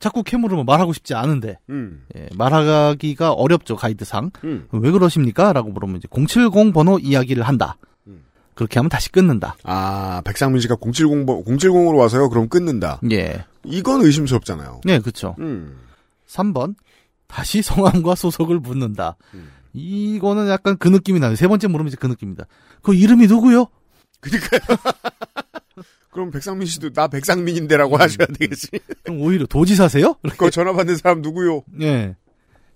자꾸 0.00 0.22
캐물으면 0.22 0.64
말하고 0.64 0.92
싶지 0.92 1.14
않은데, 1.14 1.58
음, 1.70 2.04
예, 2.16 2.28
말하기가 2.36 3.32
어렵죠, 3.32 3.76
가이드상. 3.76 4.30
음. 4.44 4.68
왜 4.70 4.90
그러십니까? 4.90 5.52
라고 5.52 5.70
물으면 5.70 5.96
이제 5.96 6.08
070 6.08 6.72
번호 6.72 6.98
이야기를 6.98 7.42
한다. 7.42 7.76
음. 8.06 8.22
그렇게 8.54 8.78
하면 8.78 8.88
다시 8.88 9.10
끊는다. 9.10 9.56
아, 9.64 10.22
백상민 10.24 10.60
씨가 10.60 10.76
070 10.76 11.26
번, 11.26 11.44
070으로 11.44 11.96
와서요, 11.96 12.28
그럼 12.28 12.48
끊는다. 12.48 13.00
예. 13.10 13.44
이건 13.64 14.02
의심스럽잖아요. 14.02 14.80
네. 14.84 15.00
음. 15.40 15.78
3번. 16.26 16.74
다시 17.26 17.60
성함과 17.62 18.14
소속을 18.14 18.58
묻는다. 18.58 19.16
음. 19.34 19.50
이거는 19.74 20.48
약간 20.48 20.76
그 20.78 20.88
느낌이 20.88 21.20
나요. 21.20 21.36
세 21.36 21.46
번째 21.46 21.68
물으면 21.68 21.88
이제 21.88 21.96
그 22.00 22.06
느낌입니다. 22.06 22.46
그 22.82 22.94
이름이 22.94 23.26
누구요? 23.26 23.66
그 24.20 24.30
럼 26.18 26.30
백상민 26.30 26.66
씨도 26.66 26.90
나 26.90 27.06
백상민인데라고 27.06 27.96
하셔야 27.96 28.26
되겠지. 28.26 28.68
그럼 29.04 29.20
오히려 29.20 29.46
도지사세요? 29.46 30.16
그거 30.28 30.50
전화 30.50 30.72
받는 30.72 30.96
사람 30.96 31.22
누구요? 31.22 31.62
예. 31.80 32.16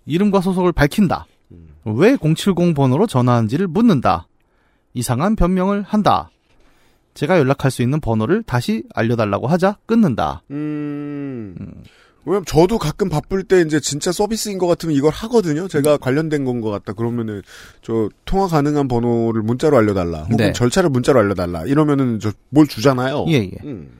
이름과 0.07 0.41
소속을 0.41 0.73
밝힌다. 0.73 1.27
음. 1.51 1.69
왜070 1.85 2.75
번호로 2.75 3.07
전화한지를 3.07 3.67
묻는다. 3.67 4.29
이상한 4.95 5.35
변명을 5.37 5.83
한다. 5.83 6.31
제가 7.15 7.39
연락할 7.39 7.71
수 7.71 7.83
있는 7.83 8.01
번호를 8.01 8.43
다시 8.45 8.85
알려달라고 8.95 9.49
하자 9.49 9.77
끊는다. 9.87 10.43
음. 10.51 11.55
왜냐면 12.25 12.45
저도 12.47 12.79
가끔 12.79 13.09
바쁠 13.09 13.43
때 13.45 13.61
이제 13.63 13.81
진짜 13.81 14.13
서비스인 14.13 14.59
것 14.59 14.67
같으면 14.69 14.95
이걸 14.95 15.11
하거든요. 15.13 15.67
제가 15.69 15.97
관련된 15.97 16.45
건 16.45 16.61
것 16.61 16.71
같다. 16.71 16.93
그러면은 16.93 17.43
저 17.83 18.09
통화 18.25 18.47
가능한 18.47 18.87
번호를 18.89 19.43
문자로 19.43 19.77
알려달라. 19.77 20.23
혹은 20.25 20.37
네. 20.37 20.53
절차를 20.53 20.91
문자로 20.91 21.19
알려달라. 21.19 21.65
이러면은 21.67 22.21
저 22.21 22.31
뭘 22.51 22.67
주잖아요. 22.69 23.25
예, 23.29 23.35
예. 23.45 23.51
음. 23.65 23.91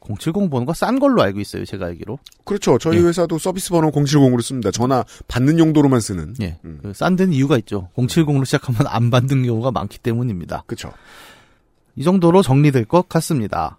070 0.00 0.50
번호가 0.50 0.72
싼 0.74 0.98
걸로 1.00 1.20
알고 1.22 1.40
있어요, 1.40 1.64
제가 1.64 1.86
알기로. 1.86 2.18
그렇죠. 2.44 2.78
저희 2.78 2.98
예. 2.98 3.02
회사도 3.02 3.38
서비스 3.38 3.70
번호 3.70 3.90
070으로 3.90 4.40
씁니다. 4.42 4.70
전화 4.70 5.04
받는 5.26 5.58
용도로만 5.58 6.00
쓰는. 6.00 6.34
예. 6.42 6.58
음. 6.64 6.78
그 6.82 6.92
싼 6.94 7.16
데는 7.16 7.32
이유가 7.32 7.56
있죠. 7.58 7.88
070으로 7.96 8.44
시작하면 8.44 8.82
안 8.86 9.10
받는 9.10 9.44
경우가 9.44 9.70
많기 9.72 9.98
때문입니다. 9.98 10.62
그렇죠. 10.66 10.92
이 11.96 12.04
정도로 12.04 12.42
정리될 12.42 12.84
것 12.84 13.08
같습니다. 13.08 13.78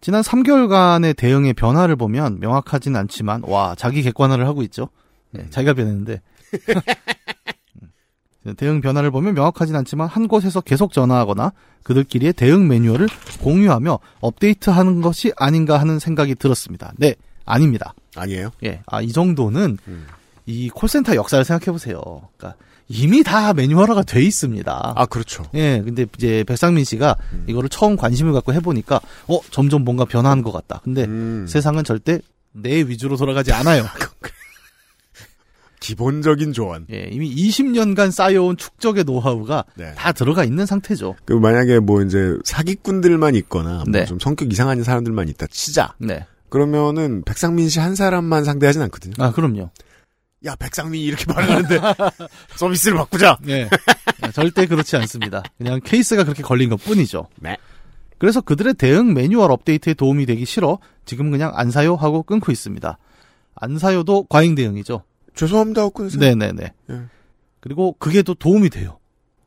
지난 0.00 0.22
3개월간의 0.22 1.16
대응의 1.16 1.54
변화를 1.54 1.96
보면 1.96 2.40
명확하진 2.40 2.96
않지만 2.96 3.42
와 3.44 3.74
자기 3.76 4.02
객관화를 4.02 4.46
하고 4.46 4.62
있죠. 4.62 4.88
네, 5.30 5.48
자기가 5.50 5.74
변했는데 5.74 6.22
음. 8.46 8.54
대응 8.56 8.80
변화를 8.80 9.10
보면 9.10 9.34
명확하진 9.34 9.76
않지만 9.76 10.08
한 10.08 10.26
곳에서 10.26 10.60
계속 10.60 10.92
전화하거나 10.92 11.52
그들끼리의 11.82 12.32
대응 12.32 12.66
매뉴얼을 12.68 13.08
공유하며 13.42 13.98
업데이트하는 14.20 15.02
것이 15.02 15.32
아닌가 15.36 15.78
하는 15.78 15.98
생각이 15.98 16.34
들었습니다. 16.36 16.92
네, 16.96 17.14
아닙니다. 17.44 17.94
아니에요? 18.16 18.50
예, 18.64 18.82
아, 18.86 19.02
이 19.02 19.12
정도는 19.12 19.78
음. 19.86 20.06
이 20.46 20.70
콜센터 20.70 21.14
역사를 21.14 21.44
생각해 21.44 21.70
보세요. 21.72 22.00
그러니까 22.36 22.58
이미 22.92 23.22
다 23.22 23.52
매뉴얼화가 23.52 24.02
돼 24.02 24.20
있습니다. 24.20 24.92
아, 24.96 25.06
그렇죠. 25.06 25.44
예, 25.54 25.80
근데 25.80 26.06
이제 26.18 26.42
백상민 26.42 26.84
씨가 26.84 27.16
음. 27.32 27.44
이거를 27.46 27.68
처음 27.68 27.96
관심을 27.96 28.32
갖고 28.32 28.52
해보니까, 28.52 29.00
어, 29.28 29.38
점점 29.52 29.84
뭔가 29.84 30.04
변화하는 30.04 30.42
것 30.42 30.50
같다. 30.50 30.80
근데 30.82 31.04
음. 31.04 31.46
세상은 31.48 31.84
절대 31.84 32.18
내 32.52 32.80
위주로 32.80 33.16
돌아가지 33.16 33.52
않아요. 33.52 33.84
기본적인 35.78 36.52
조언. 36.52 36.86
예, 36.92 37.08
이미 37.12 37.32
20년간 37.34 38.10
쌓여온 38.10 38.56
축적의 38.56 39.04
노하우가 39.04 39.64
네. 39.76 39.94
다 39.94 40.10
들어가 40.12 40.42
있는 40.44 40.66
상태죠. 40.66 41.14
그 41.24 41.32
만약에 41.32 41.78
뭐 41.78 42.02
이제 42.02 42.36
사기꾼들만 42.44 43.34
있거나 43.36 43.76
뭐 43.76 43.84
네. 43.86 44.04
좀 44.04 44.18
성격 44.18 44.52
이상한 44.52 44.82
사람들만 44.82 45.28
있다 45.28 45.46
치자. 45.46 45.94
네. 45.98 46.26
그러면은 46.50 47.22
백상민 47.24 47.68
씨 47.68 47.78
한 47.78 47.94
사람만 47.94 48.44
상대하진 48.44 48.82
않거든요. 48.82 49.14
아, 49.18 49.30
그럼요. 49.30 49.70
야 50.46 50.54
백상민이 50.56 51.04
이렇게 51.04 51.26
말하는데 51.32 51.80
서비스를 52.56 52.96
바꾸자. 52.96 53.38
예. 53.48 53.68
예, 54.24 54.30
절대 54.32 54.66
그렇지 54.66 54.96
않습니다. 54.96 55.42
그냥 55.58 55.80
케이스가 55.84 56.24
그렇게 56.24 56.42
걸린 56.42 56.70
것 56.70 56.82
뿐이죠. 56.82 57.28
네. 57.40 57.56
그래서 58.18 58.40
그들의 58.40 58.74
대응 58.74 59.12
매뉴얼 59.14 59.50
업데이트에 59.50 59.94
도움이 59.94 60.26
되기 60.26 60.44
싫어 60.44 60.78
지금 61.04 61.30
그냥 61.30 61.52
안 61.54 61.70
사요 61.70 61.94
하고 61.94 62.22
끊고 62.22 62.52
있습니다. 62.52 62.98
안 63.54 63.78
사요도 63.78 64.24
과잉 64.28 64.54
대응이죠. 64.54 65.02
죄송합니다. 65.34 65.82
하고 65.82 65.90
끊으세요. 65.90 66.20
네네네. 66.20 66.72
예. 66.90 67.00
그리고 67.60 67.94
그게 67.98 68.22
또 68.22 68.34
도움이 68.34 68.70
돼요. 68.70 68.98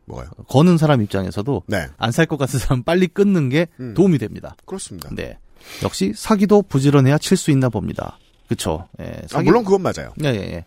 뭐가요? 0.05 0.29
거는 0.50 0.77
사람 0.77 1.01
입장에서도 1.01 1.63
네. 1.67 1.88
안살 1.97 2.25
것 2.27 2.38
같은 2.38 2.59
사람 2.59 2.83
빨리 2.83 3.07
끊는 3.07 3.50
게 3.50 3.67
음. 3.79 3.93
도움이 3.95 4.17
됩니다. 4.19 4.55
그렇습니다. 4.65 5.09
네. 5.13 5.38
역시 5.81 6.12
사기도 6.15 6.62
부지런해야 6.62 7.17
칠 7.17 7.38
수 7.38 7.50
있나 7.51 7.69
봅니다. 7.69 8.19
그쵸. 8.50 8.88
예, 9.00 9.05
아, 9.05 9.27
사기, 9.27 9.45
물론 9.45 9.63
그건 9.63 9.81
맞아요. 9.81 10.13
예, 10.23 10.27
예, 10.29 10.35
예. 10.35 10.65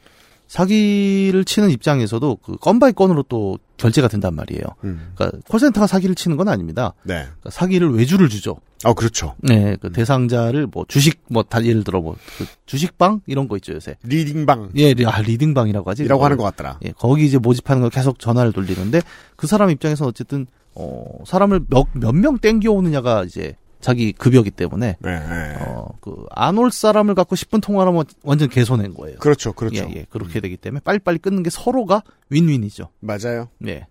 사기를 0.49 1.45
치는 1.45 1.71
입장에서도 1.71 2.37
그 2.43 2.57
건바이 2.57 2.93
건으로 2.93 3.25
또 3.29 3.59
결제가 3.77 4.09
된단 4.09 4.35
말이에요. 4.35 4.63
음. 4.85 5.13
그러니까 5.15 5.39
콜센터가 5.49 5.87
사기를 5.87 6.15
치는 6.15 6.37
건 6.37 6.49
아닙니다. 6.49 6.95
네. 7.03 7.15
그러니까 7.25 7.51
사기를 7.51 7.93
외주를 7.95 8.29
주죠. 8.29 8.57
아 8.85 8.93
그렇죠. 8.93 9.35
네, 9.39 9.77
그 9.81 9.91
대상자를 9.93 10.67
뭐 10.69 10.85
주식 10.89 11.21
뭐 11.31 11.43
다 11.43 11.65
예를 11.65 11.83
들어 11.85 12.01
뭐 12.01 12.15
그 12.39 12.47
주식방 12.67 13.21
이런 13.27 13.49
거 13.49 13.57
있죠 13.57 13.73
요새. 13.75 13.97
리딩방 14.03 14.71
예, 14.77 14.95
리- 14.95 15.05
아, 15.07 15.21
리딩방이라고 15.21 15.91
하지. 15.91 16.05
이라고 16.05 16.21
그걸. 16.21 16.27
하는 16.27 16.37
것 16.39 16.45
같더라. 16.45 16.79
예, 16.85 16.93
거기 16.97 17.27
이제 17.27 17.39
모집하는 17.39 17.83
거 17.83 17.89
계속 17.89 18.19
전화를 18.19 18.53
돌리는데 18.53 19.03
그 19.37 19.47
사람 19.47 19.71
입장에서 19.71 20.07
어쨌든 20.07 20.47
어 20.75 21.05
사람을 21.27 21.63
몇 21.69 21.87
몇 21.97 22.15
명 22.15 22.39
땡겨 22.39 22.71
오느냐가 22.71 23.25
이제 23.25 23.57
자기 23.81 24.13
급여기 24.13 24.51
때문에 24.51 24.97
네. 25.01 25.19
네. 25.19 25.57
어그 25.65 26.27
안 26.31 26.57
올 26.59 26.71
사람을 26.71 27.15
갖고 27.15 27.37
10분 27.37 27.63
통화하면 27.63 28.05
완전 28.25 28.49
개손인 28.49 28.95
거예요. 28.95 29.19
그렇죠. 29.19 29.53
그렇죠. 29.53 29.87
예, 29.91 29.95
예, 29.97 30.07
그렇게 30.11 30.41
되기 30.41 30.57
때문에 30.57 30.81
빨리빨리 30.81 31.19
끊는 31.19 31.43
게 31.43 31.51
서로가 31.51 32.03
윈윈이죠. 32.31 32.89
맞아요. 33.01 33.49
네. 33.59 33.87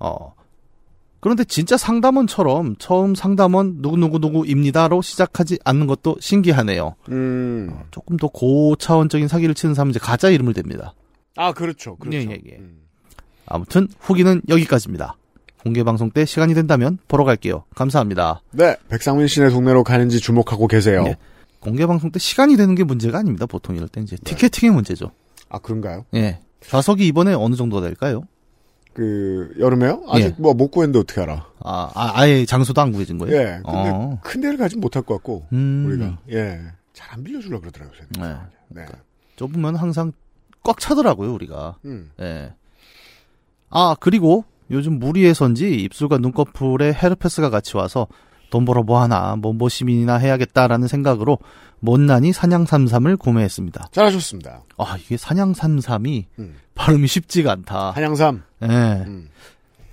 어. 0.00 0.34
그런데 1.20 1.42
진짜 1.42 1.76
상담원처럼 1.76 2.76
처음 2.78 3.16
상담원 3.16 3.78
누구누구누구입니다로 3.80 5.02
시작하지 5.02 5.58
않는 5.64 5.88
것도 5.88 6.16
신기하네요. 6.20 6.94
음. 7.10 7.76
조금 7.90 8.16
더 8.16 8.28
고차원적인 8.28 9.26
사기를 9.26 9.54
치는 9.56 9.74
사람은 9.74 9.90
이제 9.90 9.98
가짜 9.98 10.30
이름을 10.30 10.54
댑니다. 10.54 10.92
아 11.36 11.52
그렇죠. 11.52 11.96
그렇죠. 11.96 12.16
예, 12.18 12.22
예, 12.22 12.40
예. 12.46 12.56
음. 12.58 12.82
아무튼 13.46 13.88
후기는 13.98 14.42
여기까지입니다. 14.48 15.16
공개 15.68 15.82
방송 15.84 16.10
때 16.10 16.24
시간이 16.24 16.54
된다면 16.54 16.96
보러 17.08 17.24
갈게요. 17.24 17.64
감사합니다. 17.74 18.40
네. 18.52 18.74
백상민 18.88 19.26
씨네 19.26 19.50
동네로 19.50 19.84
가는지 19.84 20.18
주목하고 20.18 20.66
계세요. 20.66 21.04
예. 21.06 21.16
공개 21.60 21.86
방송 21.86 22.10
때 22.10 22.18
시간이 22.18 22.56
되는 22.56 22.74
게 22.74 22.84
문제가 22.84 23.18
아닙니다. 23.18 23.44
보통 23.44 23.76
이럴 23.76 23.86
때 23.86 24.00
이제 24.00 24.16
네. 24.16 24.22
티켓팅의 24.24 24.74
문제죠. 24.74 25.10
아 25.50 25.58
그런가요? 25.58 26.06
예. 26.14 26.40
좌석이 26.62 27.06
이번에 27.06 27.34
어느 27.34 27.54
정도가 27.54 27.82
될까요? 27.82 28.22
그 28.94 29.54
여름에요? 29.58 30.04
아직 30.08 30.24
예. 30.24 30.34
뭐못 30.38 30.70
구했는데 30.70 31.00
어떻게 31.00 31.20
알아? 31.20 31.44
아, 31.60 31.90
아, 31.94 32.26
예 32.26 32.46
장소도 32.46 32.80
안 32.80 32.90
구해진 32.90 33.18
거예요? 33.18 33.36
예. 33.36 33.44
근데 33.62 33.90
어. 33.92 34.18
큰 34.22 34.40
데를 34.40 34.56
가진 34.56 34.80
못할 34.80 35.02
것 35.02 35.16
같고 35.16 35.46
음. 35.52 35.84
우리가 35.86 36.18
예. 36.32 36.60
잘 36.94 37.12
안 37.12 37.22
빌려주려 37.22 37.60
그러더라고요. 37.60 38.00
네. 38.18 38.34
네. 38.68 38.86
좁으면 39.36 39.76
항상 39.76 40.12
꽉 40.64 40.80
차더라고요, 40.80 41.34
우리가. 41.34 41.76
음. 41.84 42.10
예. 42.20 42.54
아, 43.68 43.94
그리고 44.00 44.44
요즘 44.70 44.98
무리해서인지 44.98 45.74
입술과 45.82 46.18
눈꺼풀에 46.18 46.92
헤르페스가 46.92 47.50
같이 47.50 47.76
와서 47.76 48.06
돈 48.50 48.64
벌어 48.64 48.82
뭐 48.82 49.00
하나, 49.00 49.36
뭐, 49.36 49.52
뭐 49.52 49.68
시민이나 49.68 50.16
해야겠다라는 50.16 50.88
생각으로 50.88 51.38
못난이 51.80 52.32
사냥삼삼을 52.32 53.16
구매했습니다. 53.16 53.88
잘하셨습니다. 53.92 54.62
아, 54.78 54.96
이게 54.98 55.16
사냥삼삼이 55.16 56.26
음. 56.38 56.56
발음이 56.74 57.06
쉽지가 57.06 57.52
않다. 57.52 57.90
한양삼. 57.92 58.42
예. 58.62 58.66
음. 58.66 59.28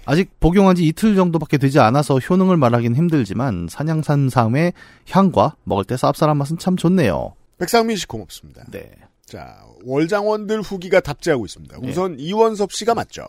아직 0.06 0.40
복용한 0.40 0.76
지 0.76 0.86
이틀 0.86 1.16
정도밖에 1.16 1.58
되지 1.58 1.80
않아서 1.80 2.20
효능을 2.20 2.58
말하기는 2.58 2.96
힘들지만 2.96 3.68
사냥삼삼의 3.70 4.74
향과 5.10 5.56
먹을 5.64 5.84
때 5.84 5.96
쌉쌀한 5.96 6.38
맛은 6.38 6.58
참 6.58 6.78
좋네요. 6.78 7.34
백상민 7.58 7.98
씨 7.98 8.08
고맙습니다. 8.08 8.66
네. 8.72 8.92
자, 9.26 9.58
월장원들 9.84 10.62
후기가 10.62 11.00
답지하고 11.00 11.46
있습니다. 11.46 11.78
네. 11.82 11.90
우선 11.90 12.20
이원섭 12.20 12.72
씨가 12.72 12.94
맞죠. 12.94 13.26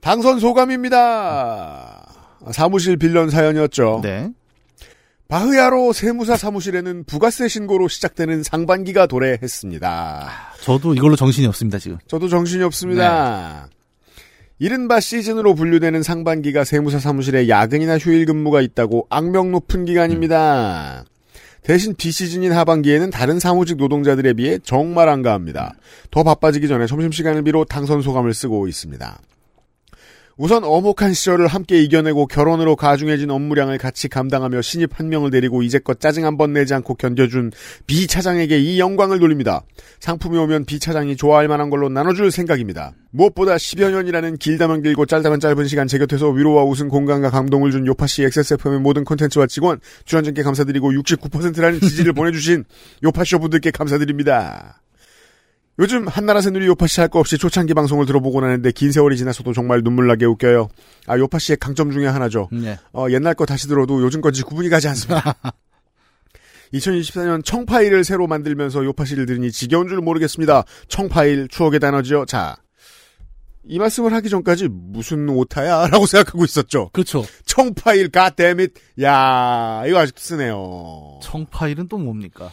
당선 0.00 0.38
소감입니다. 0.38 2.06
사무실 2.52 2.96
빌런 2.96 3.30
사연이었죠. 3.30 4.00
네. 4.02 4.30
바흐야로 5.28 5.92
세무사 5.92 6.38
사무실에는 6.38 7.04
부가세 7.04 7.48
신고로 7.48 7.88
시작되는 7.88 8.42
상반기가 8.42 9.06
도래했습니다. 9.06 10.30
저도 10.62 10.94
이걸로 10.94 11.16
정신이 11.16 11.46
없습니다, 11.48 11.78
지금. 11.78 11.98
저도 12.06 12.28
정신이 12.28 12.62
없습니다. 12.62 13.68
이른바 14.58 15.00
시즌으로 15.00 15.54
분류되는 15.54 16.02
상반기가 16.02 16.64
세무사 16.64 16.98
사무실에 16.98 17.48
야근이나 17.48 17.98
휴일 17.98 18.24
근무가 18.24 18.62
있다고 18.62 19.06
악명 19.10 19.52
높은 19.52 19.84
기간입니다. 19.84 21.04
대신 21.62 21.94
비시즌인 21.94 22.52
하반기에는 22.52 23.10
다른 23.10 23.38
사무직 23.38 23.76
노동자들에 23.76 24.32
비해 24.32 24.58
정말 24.62 25.10
한가합니다. 25.10 25.74
더 26.10 26.22
바빠지기 26.22 26.66
전에 26.66 26.86
점심시간을 26.86 27.42
비로 27.42 27.66
당선 27.66 28.00
소감을 28.00 28.32
쓰고 28.32 28.66
있습니다. 28.66 29.18
우선 30.40 30.62
어목한 30.62 31.14
시절을 31.14 31.48
함께 31.48 31.82
이겨내고 31.82 32.28
결혼으로 32.28 32.76
가중해진 32.76 33.28
업무량을 33.28 33.76
같이 33.76 34.06
감당하며 34.06 34.62
신입 34.62 34.96
한 34.96 35.08
명을 35.08 35.32
데리고 35.32 35.62
이제껏 35.62 35.98
짜증 35.98 36.24
한 36.24 36.36
번 36.38 36.52
내지 36.52 36.74
않고 36.74 36.94
견뎌준 36.94 37.50
비 37.88 38.06
차장에게 38.06 38.56
이 38.60 38.78
영광을 38.78 39.18
돌립니다. 39.18 39.62
상품이 39.98 40.38
오면 40.38 40.66
비 40.66 40.78
차장이 40.78 41.16
좋아할 41.16 41.48
만한 41.48 41.70
걸로 41.70 41.88
나눠줄 41.88 42.30
생각입니다. 42.30 42.92
무엇보다 43.10 43.56
10여 43.56 43.90
년이라는 43.90 44.36
길다면 44.36 44.82
길고 44.82 45.06
짧다면 45.06 45.40
짧은 45.40 45.66
시간 45.66 45.88
제 45.88 45.98
곁에서 45.98 46.28
위로와 46.28 46.62
웃음 46.62 46.88
공감과 46.88 47.30
감동을 47.30 47.72
준 47.72 47.84
요파씨 47.84 48.22
XSFM의 48.22 48.78
모든 48.78 49.02
콘텐츠와 49.02 49.48
직원, 49.48 49.80
출연진께 50.04 50.44
감사드리고 50.44 50.92
69%라는 50.92 51.80
지지를 51.80 52.12
보내주신 52.14 52.64
요파쇼 53.02 53.40
분들께 53.40 53.72
감사드립니다. 53.72 54.82
요즘 55.78 56.08
한나라 56.08 56.40
새누리 56.40 56.66
요파씨 56.66 57.00
할 57.00 57.08
거 57.08 57.20
없이 57.20 57.38
초창기 57.38 57.72
방송을 57.74 58.04
들어보고 58.06 58.40
나는데 58.40 58.72
긴 58.72 58.90
세월이 58.92 59.16
지나서도 59.16 59.52
정말 59.52 59.82
눈물나게 59.82 60.24
웃겨요. 60.26 60.68
아 61.06 61.16
요파씨의 61.18 61.58
강점 61.58 61.90
중에 61.92 62.06
하나죠. 62.06 62.48
네. 62.52 62.76
어, 62.92 63.06
옛날 63.10 63.34
거 63.34 63.46
다시 63.46 63.68
들어도 63.68 64.02
요즘 64.02 64.20
거지 64.20 64.42
구분이 64.42 64.68
가지 64.70 64.88
않습니다. 64.88 65.34
2024년 66.74 67.44
청파일을 67.44 68.04
새로 68.04 68.26
만들면서 68.26 68.84
요파씨를 68.84 69.24
들으니 69.26 69.50
지겨운 69.52 69.88
줄 69.88 69.98
모르겠습니다. 69.98 70.64
청파일 70.88 71.48
추억의 71.48 71.80
단어지요. 71.80 72.26
자, 72.26 72.56
이 73.64 73.78
말씀을 73.78 74.12
하기 74.12 74.28
전까지 74.28 74.68
무슨 74.70 75.28
오타야? 75.30 75.86
라고 75.92 76.04
생각하고 76.06 76.44
있었죠. 76.44 76.90
그렇죠. 76.92 77.24
청파일, 77.46 78.10
갓데밋. 78.10 78.74
야 79.02 79.82
이거 79.86 79.98
아직도 79.98 80.20
쓰네요. 80.20 81.20
청파일은 81.22 81.88
또 81.88 81.96
뭡니까? 81.98 82.50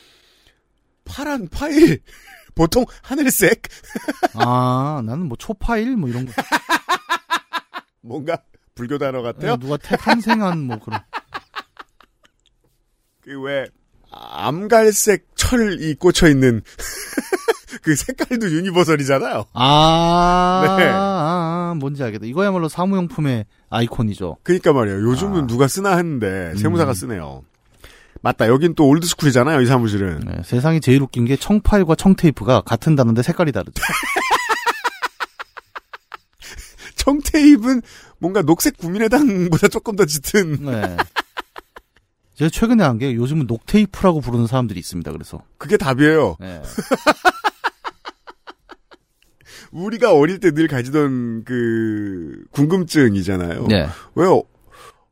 파란 1.04 1.48
파일. 1.50 2.00
보통 2.56 2.86
하늘색? 3.04 3.63
아, 4.36 5.02
나는 5.06 5.28
뭐 5.28 5.38
초파일 5.38 5.96
뭐 5.98 6.10
이런 6.10 6.26
거. 6.26 6.32
뭔가 8.02 8.38
불교 8.74 8.98
단어 8.98 9.22
같아요. 9.22 9.58
누가 9.58 9.78
태, 9.78 9.96
탄생한 9.98 10.62
뭐 10.62 10.80
그런. 10.80 11.00
그 13.22 13.41
왜 13.41 13.68
암갈색 14.12 15.28
철이 15.36 15.96
꽂혀 15.96 16.28
있는 16.30 16.62
그 17.82 17.96
색깔도 17.96 18.50
universal이잖아요. 18.50 19.46
아, 19.54 20.76
네. 20.80 20.89
아, 20.94 21.74
뭔지 21.78 22.04
알겠다. 22.04 22.26
이거야말로 22.26 22.70
사무용품의 22.70 23.46
아이콘이죠. 23.70 24.38
그러니까 24.44 24.74
말이에요. 24.74 25.02
요즘은 25.10 25.44
아. 25.44 25.48
누가 25.48 25.68
쓰나 25.68 25.98
했는데 25.98 26.56
세무사가 26.56 26.91
음. 26.91 26.94
쓰네요. 26.94 27.44
맞다. 28.26 28.48
여긴 28.48 28.74
또 28.74 28.88
old 28.88 29.00
school이잖아요. 29.00 29.62
이 29.62 29.68
사무실은. 29.68 30.20
네, 30.26 30.42
세상에 30.44 30.82
제일 30.82 31.00
웃긴 31.04 31.26
게 31.26 31.36
청파일과 31.36 31.94
청테이프가 31.94 32.62
같은 32.62 32.96
단어인데 32.96 33.22
색깔이 33.22 33.52
다르죠. 33.52 33.84
청테이프는 36.98 37.84
뭔가 38.18 38.42
녹색 38.42 38.78
국민의당보다 38.78 39.68
조금 39.68 39.96
더 39.96 40.06
짙은. 40.06 40.66
네. 40.66 40.98
제가 42.34 42.50
최근에 42.50 42.84
안 42.84 42.98
게 42.98 43.14
요즘은 43.14 43.46
녹테이프라고 43.46 44.22
부르는 44.22 44.48
사람들이 44.48 44.80
있습니다. 44.80 45.12
그래서 45.12 45.44
그게 45.60 45.78
답이에요. 45.78 46.38
네. 46.40 46.64
우리가 49.72 50.14
어릴 50.14 50.40
때 50.40 50.52
늘 50.52 50.68
가지던 50.68 51.44
그 51.44 52.44
궁금증이잖아요. 52.52 53.68
네. 53.68 53.88
왜 54.16 54.26
어- 54.28 54.44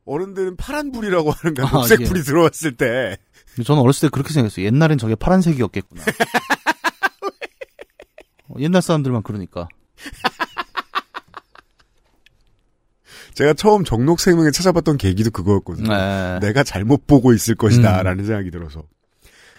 어른들은 0.06 0.56
파란불이라고 0.56 1.30
하는가? 1.30 1.66
아, 1.66 1.70
녹색불이 1.72 2.20
예. 2.20 2.22
들어왔을 2.22 2.76
때. 2.76 3.16
저는 3.64 3.82
어렸을 3.82 4.08
때 4.08 4.10
그렇게 4.12 4.32
생각했어요. 4.32 4.66
옛날엔 4.66 4.98
저게 4.98 5.14
파란색이었겠구나. 5.14 6.02
어, 8.48 8.54
옛날 8.58 8.82
사람들만 8.82 9.22
그러니까. 9.22 9.68
제가 13.34 13.54
처음 13.54 13.84
정록생명에 13.84 14.50
찾아봤던 14.50 14.96
계기도 14.96 15.30
그거였거든요. 15.30 15.88
네. 15.88 16.38
내가 16.40 16.62
잘못 16.62 17.06
보고 17.06 17.32
있을 17.32 17.56
것이다. 17.56 18.00
음. 18.00 18.04
라는 18.04 18.24
생각이 18.24 18.50
들어서. 18.50 18.84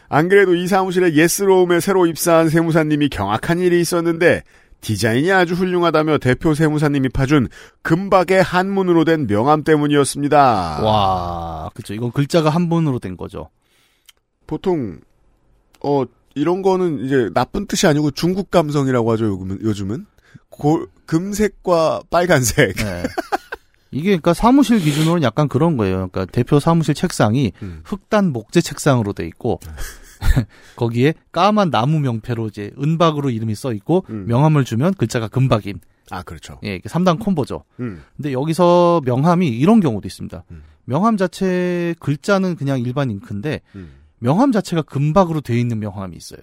안 0.07 0.29
그래도 0.29 0.55
이 0.55 0.67
사무실에 0.67 1.13
예스로움에 1.13 1.79
새로 1.79 2.05
입사한 2.05 2.49
세무사님이 2.49 3.09
경악한 3.09 3.59
일이 3.59 3.81
있었는데 3.81 4.43
디자인이 4.85 5.31
아주 5.31 5.55
훌륭하다며 5.55 6.19
대표 6.19 6.53
세무사님이 6.53 7.09
파준 7.09 7.47
금박의 7.81 8.43
한문으로 8.43 9.03
된 9.03 9.25
명함 9.25 9.63
때문이었습니다. 9.63 10.37
와, 10.83 11.71
그쵸. 11.73 11.95
이건 11.95 12.11
글자가 12.11 12.51
한 12.51 12.69
번으로 12.69 12.99
된 12.99 13.17
거죠. 13.17 13.49
보통 14.45 14.99
어 15.83 16.03
이런 16.35 16.61
거는 16.61 17.03
이제 17.03 17.29
나쁜 17.33 17.65
뜻이 17.65 17.87
아니고 17.87 18.11
중국 18.11 18.51
감성이라고 18.51 19.11
하죠 19.13 19.25
요즘은 19.25 19.59
요즘은 19.63 20.05
고- 20.49 20.85
금색과 21.07 22.01
빨간색 22.11 22.75
네. 22.75 23.03
이게 23.89 24.09
그러니까 24.09 24.35
사무실 24.35 24.79
기준으로는 24.79 25.23
약간 25.23 25.47
그런 25.47 25.77
거예요. 25.77 26.09
그러니까 26.11 26.25
대표 26.25 26.59
사무실 26.59 26.93
책상이 26.93 27.53
음. 27.63 27.81
흑단 27.85 28.31
목재 28.31 28.61
책상으로 28.61 29.13
돼 29.13 29.25
있고 29.25 29.59
거기에 30.75 31.13
까만 31.31 31.71
나무 31.71 31.99
명패로 31.99 32.47
이제 32.47 32.71
은박으로 32.81 33.29
이름이 33.29 33.55
써 33.55 33.73
있고 33.73 34.05
음. 34.09 34.25
명함을 34.27 34.65
주면 34.65 34.93
글자가 34.93 35.27
금박인 35.27 35.79
아 36.11 36.23
그렇죠 36.23 36.59
예, 36.63 36.75
이게 36.75 36.87
3단 36.89 37.19
콤보죠. 37.19 37.63
음. 37.79 38.03
근데 38.15 38.31
여기서 38.31 39.01
명함이 39.05 39.47
이런 39.47 39.79
경우도 39.79 40.07
있습니다. 40.07 40.43
음. 40.51 40.63
명함 40.85 41.17
자체 41.17 41.95
글자는 41.99 42.55
그냥 42.55 42.79
일반 42.79 43.09
잉크인데 43.09 43.61
음. 43.75 43.93
명함 44.19 44.51
자체가 44.51 44.83
금박으로 44.83 45.41
되어 45.41 45.57
있는 45.57 45.79
명함이 45.79 46.15
있어요. 46.15 46.39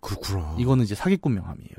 그렇구나 0.00 0.56
이거는 0.58 0.84
이제 0.84 0.94
사기꾼 0.94 1.34
명함이에요. 1.34 1.74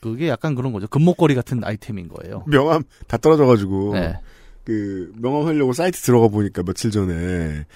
그게 0.00 0.28
약간 0.28 0.54
그런 0.54 0.72
거죠. 0.72 0.88
금목걸이 0.88 1.34
같은 1.34 1.62
아이템인 1.62 2.08
거예요. 2.08 2.44
명함 2.46 2.82
다 3.06 3.18
떨어져가지고 3.18 3.92
네. 3.94 4.14
그 4.64 5.12
명함 5.16 5.46
하려고 5.46 5.72
사이트 5.72 6.00
들어가 6.00 6.28
보니까 6.28 6.62
며칠 6.62 6.90
전에 6.90 7.66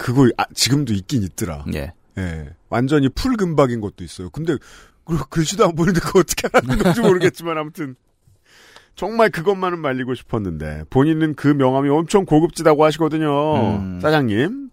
그거 0.00 0.28
아, 0.38 0.44
지금도 0.54 0.94
있긴 0.94 1.22
있더라 1.22 1.64
예. 1.74 1.92
예 2.16 2.50
완전히 2.70 3.08
풀 3.10 3.36
금박인 3.36 3.80
것도 3.80 4.02
있어요 4.02 4.30
근데 4.30 4.56
그 5.04 5.28
글씨도 5.28 5.64
안 5.66 5.74
보이는데 5.74 6.00
그거 6.00 6.20
어떻게 6.20 6.48
하는 6.50 6.78
건지 6.82 7.00
모르겠지만 7.00 7.58
아무튼 7.58 7.96
정말 8.94 9.30
그것만은 9.30 9.78
말리고 9.78 10.14
싶었는데 10.14 10.84
본인은 10.90 11.34
그 11.34 11.48
명함이 11.48 11.88
엄청 11.88 12.24
고급지다고 12.26 12.84
하시거든요. 12.84 13.78
음. 13.78 14.00
사장님. 14.00 14.70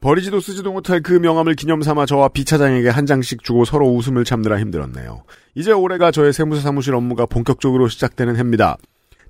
버리지도 0.00 0.40
쓰지도 0.40 0.72
못할 0.72 1.00
그 1.00 1.12
명함을 1.12 1.54
기념 1.54 1.82
삼아 1.82 2.06
저와 2.06 2.28
비 2.28 2.44
차장에게 2.44 2.88
한 2.88 3.06
장씩 3.06 3.42
주고 3.42 3.64
서로 3.64 3.88
웃음을 3.88 4.24
참느라 4.24 4.58
힘들었네요. 4.58 5.22
이제 5.54 5.72
올해가 5.72 6.10
저의 6.10 6.32
세무사 6.32 6.62
사무실 6.62 6.94
업무가 6.94 7.26
본격적으로 7.26 7.88
시작되는 7.88 8.36
해입니다. 8.36 8.76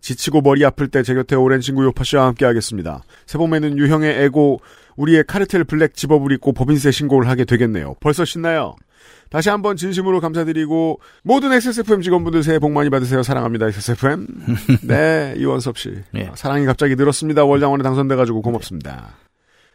지치고 0.00 0.40
머리 0.40 0.64
아플 0.64 0.88
때 0.88 1.02
제 1.02 1.14
곁에 1.14 1.34
오랜 1.34 1.60
친구 1.60 1.84
요파 1.84 2.04
씨와 2.04 2.26
함께 2.26 2.44
하겠습니다. 2.44 3.02
새봄에는 3.26 3.78
유형의 3.78 4.22
에고 4.24 4.60
우리의 4.96 5.24
카르텔 5.26 5.64
블랙 5.64 5.94
집업을 5.94 6.32
입고 6.32 6.52
법인세 6.52 6.90
신고를 6.90 7.28
하게 7.28 7.44
되겠네요. 7.44 7.94
벌써 8.00 8.24
신나요. 8.24 8.74
다시 9.30 9.50
한번 9.50 9.76
진심으로 9.76 10.20
감사드리고 10.20 11.00
모든 11.22 11.52
XSFM 11.52 12.00
직원분들 12.02 12.42
새해 12.42 12.58
복 12.58 12.72
많이 12.72 12.90
받으세요. 12.90 13.22
사랑합니다. 13.22 13.66
XSFM. 13.66 14.26
네, 14.86 15.34
이원섭 15.36 15.78
씨. 15.78 15.94
예. 16.14 16.30
사랑이 16.34 16.64
갑자기 16.64 16.94
늘었습니다. 16.94 17.44
월장원에 17.44 17.82
당선돼 17.82 18.16
가지고 18.16 18.42
고맙습니다. 18.42 19.14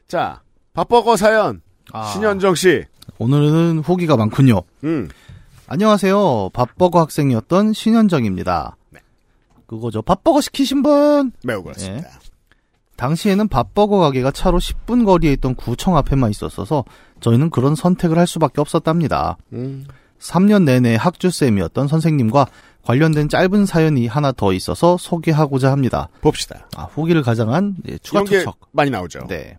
자, 0.07 0.41
밥버거 0.73 1.17
사연 1.17 1.61
아, 1.91 2.05
신현정 2.07 2.55
씨. 2.55 2.83
오늘은 3.17 3.79
후기가 3.79 4.15
많군요. 4.15 4.61
음, 4.83 5.09
안녕하세요. 5.67 6.49
밥버거 6.53 6.99
학생이었던 6.99 7.73
신현정입니다. 7.73 8.77
그거죠. 9.67 10.01
밥버거 10.01 10.41
시키신 10.41 10.81
분! 10.83 11.31
매우 11.43 11.63
그렇습니다. 11.63 12.09
당시에는 13.01 13.47
밥버거 13.47 13.97
가게가 13.97 14.29
차로 14.29 14.59
10분 14.59 15.05
거리에 15.05 15.33
있던 15.33 15.55
구청 15.55 15.97
앞에만 15.97 16.29
있었어서 16.29 16.85
저희는 17.19 17.49
그런 17.49 17.73
선택을 17.73 18.19
할 18.19 18.27
수밖에 18.27 18.61
없었답니다. 18.61 19.37
음, 19.53 19.85
3년 20.19 20.63
내내 20.65 20.95
학주쌤이었던 20.97 21.87
선생님과 21.87 22.45
관련된 22.83 23.27
짧은 23.27 23.65
사연이 23.65 24.05
하나 24.05 24.31
더 24.31 24.53
있어서 24.53 24.97
소개하고자 24.97 25.71
합니다. 25.71 26.09
봅시다. 26.21 26.67
아, 26.75 26.83
후기를 26.83 27.23
가장한 27.23 27.77
예, 27.89 27.97
추가 27.97 28.23
투척. 28.23 28.57
많이 28.71 28.91
나오죠. 28.91 29.21
네. 29.27 29.57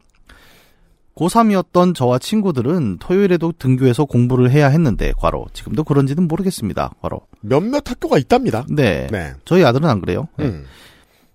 고3이었던 1.16 1.94
저와 1.96 2.18
친구들은 2.20 2.98
토요일에도 2.98 3.52
등교해서 3.58 4.04
공부를 4.04 4.50
해야 4.50 4.68
했는데, 4.68 5.12
과로. 5.18 5.46
지금도 5.52 5.84
그런지는 5.84 6.26
모르겠습니다. 6.26 6.92
과로. 7.02 7.20
몇몇 7.40 7.88
학교가 7.90 8.18
있답니다. 8.18 8.64
네. 8.70 9.08
네. 9.10 9.34
저희 9.44 9.64
아들은 9.64 9.88
안 9.88 10.00
그래요. 10.00 10.28
네. 10.38 10.62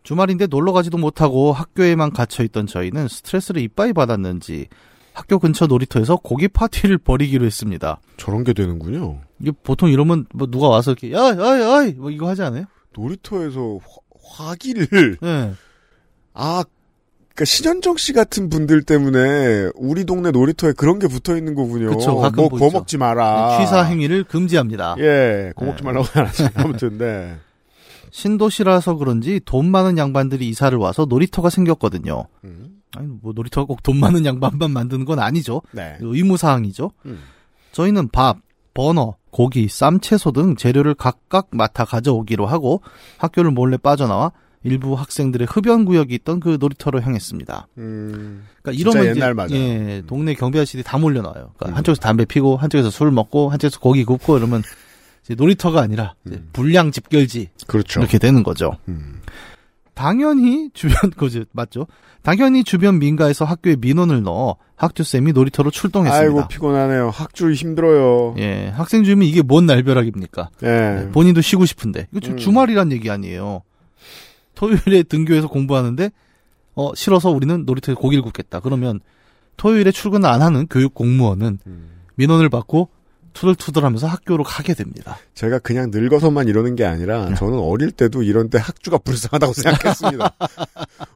음, 0.07 0.17
주말인데 0.17 0.47
놀러 0.47 0.71
가지도 0.71 0.97
못하고 0.97 1.51
학교에만 1.51 2.11
갇혀 2.11 2.43
있던 2.43 2.65
저희는 2.65 3.07
스트레스를 3.07 3.61
이빠이 3.61 3.93
받았는지 3.93 4.67
학교 5.13 5.39
근처 5.39 5.65
놀이터에서 5.65 6.17
고기 6.17 6.47
파티를 6.47 6.99
벌이기로 6.99 7.45
했습니다. 7.45 7.99
저런 8.17 8.43
게 8.43 8.53
되는군요. 8.53 9.19
이게 9.39 9.51
보통 9.63 9.89
이러면 9.89 10.25
뭐 10.33 10.47
누가 10.49 10.69
와서 10.69 10.91
이렇게 10.91 11.11
야, 11.11 11.19
야, 11.19 11.85
야, 11.85 11.91
뭐 11.97 12.11
이거 12.11 12.29
하지 12.29 12.43
않아요? 12.43 12.65
놀이터에서 12.93 13.79
화, 14.37 14.45
화기를 14.45 15.17
네. 15.21 15.53
아, 16.33 16.63
그니까 17.29 17.45
신현정 17.45 17.97
씨 17.97 18.13
같은 18.13 18.49
분들 18.49 18.83
때문에 18.83 19.69
우리 19.75 20.05
동네 20.05 20.31
놀이터에 20.31 20.73
그런 20.73 20.99
게 20.99 21.07
붙어 21.07 21.35
있는 21.35 21.55
거군요. 21.55 21.89
그쵸, 21.89 22.15
가끔 22.17 22.43
뭐 22.43 22.49
보이죠. 22.49 22.69
거먹지 22.69 22.97
마라. 22.97 23.59
취사 23.59 23.83
행위를 23.83 24.23
금지합니다. 24.23 24.95
예, 24.99 25.51
거먹지 25.55 25.83
네. 25.83 25.85
말라고 25.85 26.05
하지. 26.13 26.47
아무튼 26.55 26.97
네. 26.97 27.37
신도시라서 28.11 28.95
그런지 28.95 29.39
돈 29.45 29.69
많은 29.69 29.97
양반들이 29.97 30.47
이사를 30.49 30.77
와서 30.77 31.05
놀이터가 31.07 31.49
생겼거든요. 31.49 32.25
음, 32.43 32.81
아니 32.95 33.07
뭐 33.21 33.33
놀이터가 33.33 33.65
꼭 33.65 33.83
돈 33.83 33.99
많은 33.99 34.25
양반만 34.25 34.71
만드는 34.71 35.05
건 35.05 35.19
아니죠. 35.19 35.61
네. 35.71 35.97
의무 36.01 36.37
사항이죠. 36.37 36.91
음. 37.05 37.19
저희는 37.71 38.09
밥, 38.09 38.37
버너, 38.73 39.15
고기, 39.31 39.67
쌈, 39.67 39.99
채소 39.99 40.31
등 40.31 40.55
재료를 40.55 40.93
각각 40.95 41.47
맡아 41.51 41.85
가져오기로 41.85 42.45
하고 42.45 42.81
학교를 43.17 43.51
몰래 43.51 43.77
빠져나와 43.77 44.31
일부 44.63 44.95
학생들의 44.95 45.47
흡연 45.49 45.85
구역이 45.85 46.13
있던 46.15 46.39
그 46.39 46.57
놀이터로 46.59 46.99
향했습니다. 47.01 47.67
음, 47.77 48.43
그러니까 48.61 48.79
이러면 48.81 49.15
옛날 49.15 49.33
맞아요. 49.33 49.51
예, 49.53 50.03
동네 50.07 50.33
경비 50.33 50.57
아저씨들이 50.57 50.83
다 50.83 50.97
몰려나와요. 50.97 51.51
그러니까 51.55 51.69
음. 51.69 51.75
한쪽에서 51.75 52.01
담배 52.01 52.25
피고 52.25 52.57
한쪽에서 52.57 52.89
술 52.89 53.11
먹고 53.11 53.49
한쪽에서 53.49 53.79
고기 53.79 54.03
굽고 54.03 54.37
이러면 54.37 54.63
놀이터가 55.35 55.81
아니라 55.81 56.15
음. 56.27 56.49
불량 56.53 56.91
집결지 56.91 57.49
그렇죠. 57.67 57.99
이렇게 57.99 58.17
되는 58.19 58.43
거죠. 58.43 58.71
음, 58.87 59.21
당연히 59.93 60.69
주변 60.73 61.09
그죠 61.11 61.43
맞죠? 61.51 61.87
당연히 62.21 62.63
주변 62.63 62.99
민가에서 62.99 63.45
학교에 63.45 63.75
민원을 63.79 64.21
넣어 64.23 64.57
학주 64.75 65.03
쌤이 65.03 65.31
놀이터로 65.33 65.71
출동했습니다. 65.71 66.23
아이고 66.39 66.47
피곤하네요. 66.47 67.09
학주 67.09 67.51
힘들어요. 67.51 68.35
예, 68.37 68.67
학생 68.75 69.03
주면 69.03 69.27
이게 69.27 69.41
뭔 69.41 69.65
날벼락입니까? 69.65 70.49
예. 70.63 71.09
본인도 71.13 71.41
쉬고 71.41 71.65
싶은데 71.65 72.07
이거 72.11 72.19
주- 72.19 72.31
음. 72.31 72.37
주말이란 72.37 72.91
얘기 72.91 73.09
아니에요. 73.09 73.63
토요일에 74.55 75.03
등교해서 75.03 75.47
공부하는데 75.47 76.11
어 76.75 76.93
싫어서 76.95 77.29
우리는 77.31 77.65
놀이터에 77.65 77.95
고기를 77.95 78.21
굽겠다. 78.23 78.59
그러면 78.59 78.99
토요일에 79.55 79.91
출근 79.91 80.25
안 80.25 80.41
하는 80.41 80.67
교육 80.67 80.93
공무원은 80.93 81.59
음. 81.65 81.89
민원을 82.15 82.49
받고 82.49 82.89
투덜투덜하면서 83.37 84.07
학교로 84.07 84.43
가게 84.43 84.73
됩니다. 84.73 85.17
제가 85.35 85.59
그냥 85.59 85.91
늙어서만 85.91 86.47
이러는 86.47 86.75
게 86.75 86.85
아니라 86.85 87.35
저는 87.35 87.59
어릴 87.59 87.91
때도 87.91 88.23
이런 88.23 88.49
때 88.49 88.57
학주가 88.57 88.97
불쌍하다고 88.97 89.53
생각했습니다. 89.53 90.35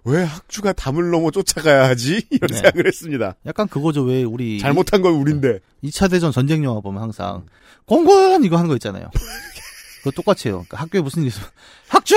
왜 0.04 0.24
학주가 0.24 0.72
담을 0.74 1.10
넘어 1.10 1.32
쫓아가야 1.32 1.90
하지? 1.90 2.22
이런 2.30 2.48
네. 2.50 2.54
생각을 2.56 2.86
했습니다. 2.86 3.36
약간 3.48 3.68
그거죠. 3.68 4.04
왜 4.04 4.24
우리 4.24 4.60
잘못한 4.60 5.02
건 5.02 5.14
우린데. 5.16 5.60
2차 5.84 6.12
대전 6.12 6.32
전쟁 6.32 6.64
영화 6.64 6.80
보면 6.80 7.02
항상 7.02 7.46
공군 7.86 8.44
이거 8.44 8.58
하는 8.58 8.68
거 8.68 8.76
있잖아요. 8.76 9.10
그거 10.04 10.12
똑같이 10.12 10.48
해요. 10.50 10.58
그러니까 10.68 10.78
학교에 10.78 11.02
무슨 11.02 11.24
일 11.24 11.30
있으면 11.30 11.48
학주! 11.88 12.16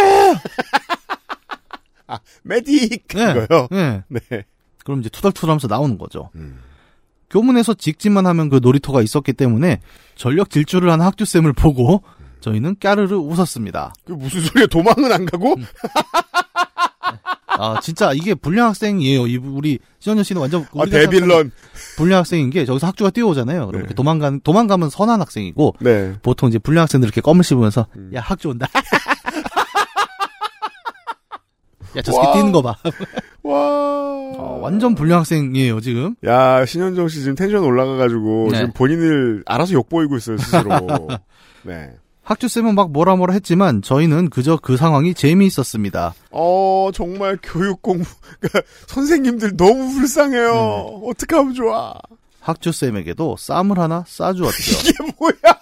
메딕! 2.46 3.02
네. 3.08 3.34
그거요. 3.34 3.68
네. 3.70 4.02
네. 4.08 4.44
그럼 4.84 5.00
이제 5.00 5.08
투덜투덜하면서 5.08 5.68
나오는 5.68 5.96
거죠. 5.96 6.28
음. 6.34 6.60
교문에서 7.34 7.74
직진만 7.74 8.26
하면 8.28 8.48
그 8.48 8.60
놀이터가 8.62 9.02
있었기 9.02 9.32
때문에 9.32 9.80
전력 10.14 10.50
질주를 10.50 10.88
하는 10.90 11.04
학주쌤을 11.04 11.52
보고 11.52 12.02
저희는 12.40 12.76
까르르 12.78 13.16
웃었습니다. 13.16 13.92
그 14.04 14.12
무슨 14.12 14.40
소리야? 14.40 14.66
도망은 14.68 15.10
안 15.12 15.26
가고? 15.26 15.56
아 17.46 17.80
진짜 17.80 18.12
이게 18.12 18.34
불량 18.34 18.68
학생이에요. 18.68 19.26
이 19.26 19.36
우리 19.36 19.78
시원현 19.98 20.22
씨는 20.22 20.40
완전 20.40 20.64
아, 20.76 20.84
데빌런. 20.86 21.50
불량 21.96 22.20
학생인 22.20 22.50
게 22.50 22.64
저기서 22.64 22.86
학주가 22.86 23.10
뛰어오잖아요. 23.10 23.66
그럼 23.66 23.86
네. 23.86 23.94
도망가는 23.94 24.40
도망가면 24.44 24.90
선한 24.90 25.20
학생이고 25.20 25.76
네. 25.80 26.14
보통 26.22 26.48
이제 26.48 26.58
불량 26.58 26.82
학생들 26.82 27.06
이렇게 27.08 27.20
껌을 27.20 27.42
씹으면서 27.42 27.86
음. 27.96 28.10
야 28.14 28.20
학주 28.20 28.48
온다. 28.48 28.68
야 31.96 32.02
저 32.02 32.12
새끼 32.12 32.26
와. 32.26 32.32
뛰는 32.34 32.52
거 32.52 32.62
봐. 32.62 32.76
와. 33.42 33.54
어, 34.36 34.58
완전 34.62 34.94
불량 34.94 35.20
학생이에요 35.20 35.80
지금. 35.80 36.16
야, 36.26 36.64
신현정 36.66 37.08
씨 37.08 37.20
지금 37.20 37.34
텐션 37.34 37.62
올라가가지고 37.62 38.48
네. 38.50 38.58
지금 38.58 38.72
본인을 38.72 39.42
알아서 39.46 39.72
욕보이고 39.74 40.16
있어요, 40.16 40.38
스스로. 40.38 40.70
네. 41.62 41.90
학주 42.22 42.48
쌤은 42.48 42.74
막 42.74 42.90
뭐라 42.90 43.16
뭐라 43.16 43.34
했지만 43.34 43.82
저희는 43.82 44.30
그저 44.30 44.56
그 44.56 44.76
상황이 44.78 45.12
재미있었습니다. 45.12 46.14
어, 46.30 46.90
정말 46.94 47.38
교육 47.42 47.82
공부, 47.82 48.08
그러니까 48.40 48.62
선생님들 48.86 49.56
너무 49.56 49.92
불쌍해요. 49.92 50.52
네. 50.52 51.00
어떡하면 51.10 51.52
좋아. 51.54 51.94
학주 52.40 52.72
쌤에게도 52.72 53.36
쌈을 53.38 53.78
하나 53.78 54.04
싸주었죠. 54.06 54.88
이게 54.90 55.12
뭐야? 55.18 55.54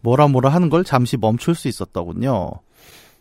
뭐라 0.00 0.28
뭐라 0.28 0.50
하는 0.50 0.70
걸 0.70 0.84
잠시 0.84 1.16
멈출 1.16 1.54
수 1.56 1.66
있었더군요. 1.68 2.52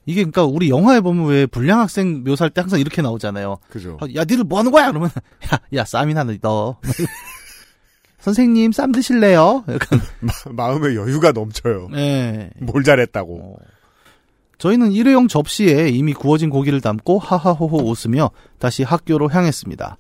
이게 0.06 0.22
그러니까 0.22 0.46
우리 0.46 0.70
영화에 0.70 1.02
보면 1.02 1.26
왜 1.28 1.46
불량 1.46 1.80
학생 1.80 2.24
묘사할 2.24 2.52
때 2.52 2.62
항상 2.62 2.80
이렇게 2.80 3.02
나오잖아요. 3.02 3.58
그죠. 3.70 3.98
야, 4.16 4.22
니들 4.22 4.44
뭐 4.44 4.60
하는 4.60 4.72
거야? 4.72 4.90
그러면 4.90 5.10
야, 5.52 5.60
야, 5.74 5.86
쌈이나 5.86 6.24
넣어. 6.42 6.78
선생님, 8.20 8.72
쌈 8.72 8.92
드실래요? 8.92 9.64
약간 9.70 10.00
마음에 10.52 10.96
여유가 10.96 11.32
넘쳐요. 11.32 11.90
예. 11.94 12.50
뭘 12.60 12.84
잘했다고. 12.84 13.40
어. 13.40 13.56
저희는 14.58 14.94
일회용 14.94 15.28
접시에 15.28 15.90
이미 15.90 16.14
구워진 16.14 16.50
고기를 16.50 16.82
담고 16.82 17.20
하하호호 17.20 17.90
웃으며 17.90 18.32
다시 18.58 18.84
학교로 18.84 19.30
향했습니다. 19.30 19.98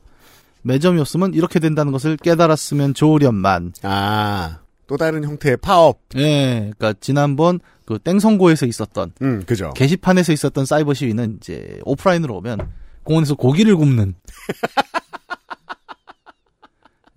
매점이었으면 0.63 1.35
이렇게 1.35 1.59
된다는 1.59 1.91
것을 1.91 2.17
깨달았으면 2.17 2.95
좋으련만. 2.95 3.73
아, 3.83 4.59
또 4.87 4.97
다른 4.97 5.23
형태의 5.23 5.57
파업. 5.57 5.99
예, 6.15 6.71
그러니까 6.75 6.93
지난번 6.99 7.59
그 7.85 7.99
땡성고에서 7.99 8.65
있었던 8.65 9.13
음, 9.21 9.43
그죠. 9.45 9.71
게시판에서 9.75 10.33
있었던 10.33 10.65
사이버 10.65 10.93
시위는 10.93 11.37
이제 11.37 11.79
오프라인으로 11.83 12.35
오면 12.37 12.71
공원에서 13.03 13.35
고기를 13.35 13.75
굽는 13.75 14.15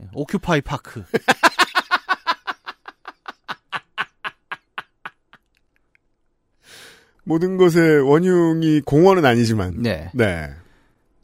예, 0.03 0.07
오큐파이 0.15 0.61
파크. 0.61 1.05
모든 7.25 7.59
것의 7.59 8.01
원흉이 8.09 8.81
공원은 8.87 9.25
아니지만. 9.27 9.83
네. 9.83 10.11
네. 10.15 10.49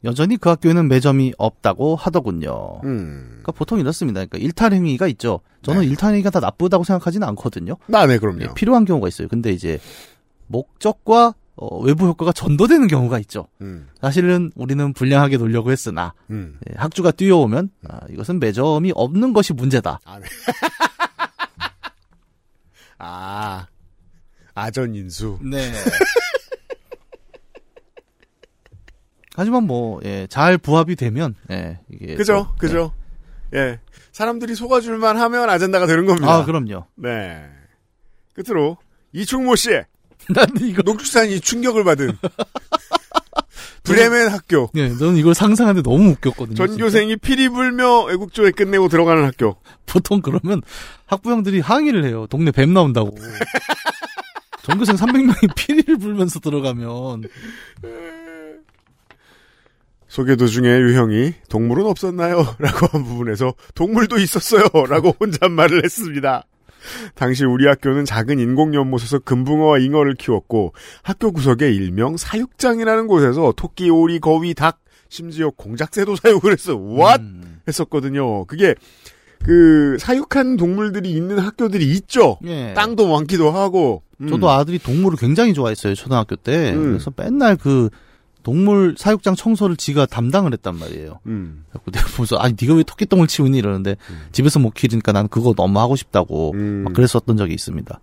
여전히 0.05 0.37
그 0.37 0.49
학교에는 0.49 0.87
매점이 0.87 1.33
없다고 1.37 1.95
하더군요. 1.95 2.79
음. 2.83 3.25
그러니까 3.29 3.51
보통 3.51 3.79
이렇습니다. 3.79 4.23
그러니까 4.23 4.37
일탈 4.37 4.73
행위가 4.73 5.07
있죠. 5.07 5.41
저는 5.63 5.81
네. 5.81 5.87
일탈 5.87 6.13
행위가 6.13 6.29
다 6.29 6.39
나쁘다고 6.39 6.83
생각하지는 6.83 7.27
않거든요. 7.29 7.75
나, 7.87 8.05
네, 8.05 8.19
그럼요. 8.19 8.43
예, 8.43 8.47
필요한 8.55 8.85
경우가 8.85 9.07
있어요. 9.07 9.27
근데 9.27 9.51
이제 9.51 9.79
목적과 10.47 11.33
어, 11.57 11.79
외부 11.79 12.05
효과가 12.07 12.33
전도되는 12.33 12.87
경우가 12.87 13.17
있죠. 13.19 13.47
음, 13.61 13.87
사실은 13.99 14.51
우리는 14.55 14.93
불량하게 14.93 15.37
놀려고 15.37 15.71
했으나 15.71 16.13
음. 16.29 16.59
예, 16.69 16.73
학주가 16.77 17.11
뛰어오면 17.11 17.69
아, 17.87 17.99
이것은 18.09 18.39
매점이 18.39 18.91
없는 18.93 19.33
것이 19.33 19.53
문제다. 19.53 19.99
아, 20.05 20.19
네. 20.19 20.25
아, 22.99 23.67
아전 24.53 24.93
인수. 24.95 25.39
네. 25.41 25.71
하지만 29.35 29.63
뭐, 29.63 29.99
예, 30.05 30.27
잘 30.29 30.57
부합이 30.57 30.95
되면, 30.95 31.35
예, 31.51 31.79
이게. 31.91 32.15
그죠, 32.15 32.47
또, 32.49 32.55
그죠. 32.57 32.93
예. 33.53 33.79
사람들이 34.11 34.55
속아줄만 34.55 35.17
하면 35.17 35.49
아젠다가 35.49 35.85
되는 35.87 36.03
예. 36.03 36.07
겁니다. 36.07 36.33
아, 36.33 36.45
그럼요. 36.45 36.85
네. 36.95 37.43
끝으로, 38.33 38.77
이충모 39.11 39.55
씨. 39.55 39.69
난 40.33 40.47
이거, 40.61 40.81
농축산이 40.83 41.39
충격을 41.41 41.83
받은 41.83 42.17
브레멘 43.83 44.29
학교. 44.29 44.69
예, 44.75 44.89
저는 44.89 45.17
이걸 45.17 45.35
상상하는데 45.35 45.87
너무 45.87 46.11
웃겼거든요. 46.11 46.55
전교생이 46.55 47.17
피리 47.17 47.49
불며 47.49 48.09
애국조에 48.11 48.51
끝내고 48.51 48.87
들어가는 48.87 49.23
학교. 49.23 49.57
진짜. 49.63 49.77
보통 49.85 50.21
그러면 50.21 50.61
학부형들이 51.05 51.59
항의를 51.59 52.05
해요. 52.05 52.25
동네 52.29 52.51
뱀 52.51 52.73
나온다고. 52.73 53.15
전교생 54.63 54.95
300명이 54.95 55.55
피리를 55.55 55.97
불면서 55.97 56.39
들어가면. 56.39 57.23
소개 60.07 60.35
도중에 60.35 60.67
유형이 60.67 61.33
동물은 61.49 61.85
없었나요? 61.85 62.45
라고 62.59 62.87
한 62.87 63.03
부분에서 63.03 63.53
동물도 63.73 64.17
있었어요. 64.19 64.63
라고 64.89 65.15
혼잣말을 65.19 65.83
했습니다. 65.83 66.43
당시 67.15 67.45
우리 67.45 67.65
학교는 67.67 68.05
작은 68.05 68.39
인공연못에서 68.39 69.19
금붕어와 69.19 69.79
잉어를 69.79 70.13
키웠고 70.15 70.73
학교 71.01 71.31
구석에 71.31 71.71
일명 71.71 72.15
사육장이라는 72.15 73.07
곳에서 73.07 73.53
토끼, 73.57 73.89
오리, 73.89 74.19
거위, 74.19 74.53
닭, 74.53 74.79
심지어 75.09 75.49
공작새도 75.49 76.15
사육을 76.21 76.51
했어. 76.51 76.75
what? 76.75 77.23
음, 77.23 77.61
했었거든요. 77.67 78.45
그게 78.45 78.75
그 79.43 79.97
사육한 79.99 80.57
동물들이 80.57 81.11
있는 81.11 81.39
학교들이 81.39 81.89
있죠. 81.91 82.37
예. 82.45 82.73
땅도 82.75 83.07
많기도 83.07 83.51
하고. 83.51 84.03
음. 84.21 84.29
저도 84.29 84.49
아들이 84.49 84.79
동물을 84.79 85.17
굉장히 85.17 85.53
좋아했어요 85.53 85.93
초등학교 85.93 86.37
때 86.37 86.71
음. 86.73 86.83
그래서 86.83 87.11
맨날 87.17 87.57
그 87.57 87.89
동물 88.45 88.93
사육장 88.95 89.35
청소를 89.35 89.75
지가 89.75 90.05
담당을 90.05 90.53
했단 90.53 90.77
말이에요. 90.77 91.19
음. 91.25 91.65
그래서 91.71 91.91
내가 91.91 92.07
보면서 92.15 92.35
아니 92.37 92.53
네가 92.61 92.75
왜 92.75 92.83
토끼똥을 92.83 93.25
치우니 93.25 93.57
이러는데 93.57 93.95
집에서 94.33 94.59
못 94.59 94.75
기르니까 94.75 95.13
나는 95.13 95.27
그거 95.29 95.55
너무 95.55 95.79
하고 95.79 95.95
싶다고 95.95 96.51
음. 96.53 96.83
막 96.83 96.93
그랬었던 96.93 97.37
적이 97.37 97.55
있습니다. 97.55 97.99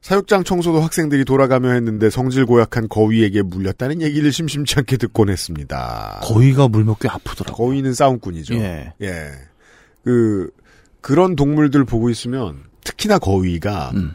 사육장 0.00 0.42
청소도 0.42 0.80
학생들이 0.80 1.24
돌아가며 1.24 1.70
했는데 1.70 2.10
성질 2.10 2.44
고약한 2.44 2.88
거위에게 2.88 3.42
물렸다는 3.42 4.02
얘기를 4.02 4.32
심심치 4.32 4.74
않게 4.78 4.96
듣곤 4.96 5.30
했습니다. 5.30 6.20
거위가 6.24 6.68
꽤 7.00 7.08
아프더라고. 7.08 7.56
거위는 7.56 7.94
싸움꾼이죠. 7.94 8.56
예. 8.56 8.92
예. 9.00 9.30
그 10.02 10.50
그런 11.00 11.36
동물들 11.36 11.84
보고 11.84 12.10
있으면 12.10 12.64
특히나 12.82 13.20
거위가 13.20 13.92
음. 13.94 14.14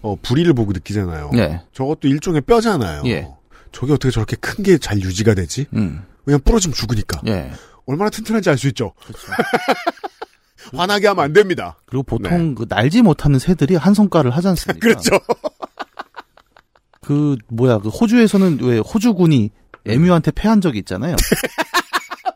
어, 0.00 0.16
부리를 0.22 0.50
보고 0.54 0.72
느끼잖아요. 0.72 1.32
네. 1.34 1.60
저것도 1.74 2.08
일종의 2.08 2.40
뼈잖아요. 2.40 3.02
예. 3.06 3.28
저게 3.72 3.92
어떻게 3.92 4.10
저렇게 4.10 4.36
큰 4.36 4.62
게 4.62 4.78
잘 4.78 5.00
유지가 5.00 5.34
되지? 5.34 5.66
음. 5.74 6.04
그냥 6.24 6.40
부러지면 6.44 6.74
죽으니까. 6.74 7.20
예. 7.26 7.50
얼마나 7.86 8.10
튼튼한지 8.10 8.50
알 8.50 8.58
수 8.58 8.66
있죠. 8.68 8.92
그렇죠. 9.06 9.26
화나게 10.76 11.06
하면 11.08 11.24
안 11.24 11.32
됩니다. 11.32 11.78
그리고 11.86 12.02
보통 12.02 12.54
그 12.54 12.66
날지 12.68 13.00
못하는 13.02 13.38
새들이 13.38 13.76
한 13.76 13.94
손가락을 13.94 14.36
하지 14.36 14.48
않습니까? 14.48 14.86
네. 14.86 14.94
그렇죠. 14.94 15.18
그 17.00 17.36
뭐야 17.48 17.78
그 17.78 17.88
호주에서는 17.88 18.58
왜 18.62 18.78
호주군이 18.78 19.50
에뮤한테 19.86 20.30
패한 20.32 20.60
적이 20.60 20.80
있잖아요. 20.80 21.16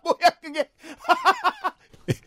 뭐야 0.05 0.31
그게? 0.42 0.71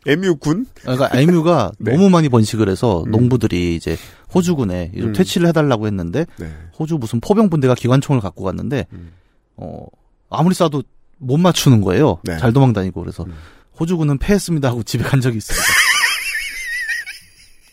에뮤군? 0.05 0.65
그러니까 0.81 1.09
에뮤가 1.13 1.71
네. 1.79 1.91
너무 1.91 2.09
많이 2.09 2.29
번식을 2.29 2.69
해서 2.69 3.03
음. 3.03 3.11
농부들이 3.11 3.75
이제 3.75 3.97
호주군에 4.33 4.91
좀 4.97 5.07
음. 5.07 5.13
퇴치를 5.13 5.47
해달라고 5.47 5.87
했는데 5.87 6.25
네. 6.37 6.51
호주 6.77 6.95
무슨 6.95 7.19
포병 7.19 7.49
분대가 7.49 7.75
기관총을 7.75 8.21
갖고 8.21 8.43
갔는데 8.43 8.87
음. 8.93 9.13
어 9.55 9.85
아무리 10.29 10.53
쏴도 10.53 10.83
못 11.17 11.37
맞추는 11.37 11.81
거예요. 11.81 12.19
네. 12.23 12.37
잘 12.37 12.53
도망다니고 12.53 13.01
그래서 13.01 13.23
음. 13.23 13.33
호주군은 13.79 14.17
패했습니다 14.17 14.69
하고 14.69 14.83
집에 14.83 15.03
간 15.03 15.21
적이 15.21 15.37
있습니다. 15.37 15.65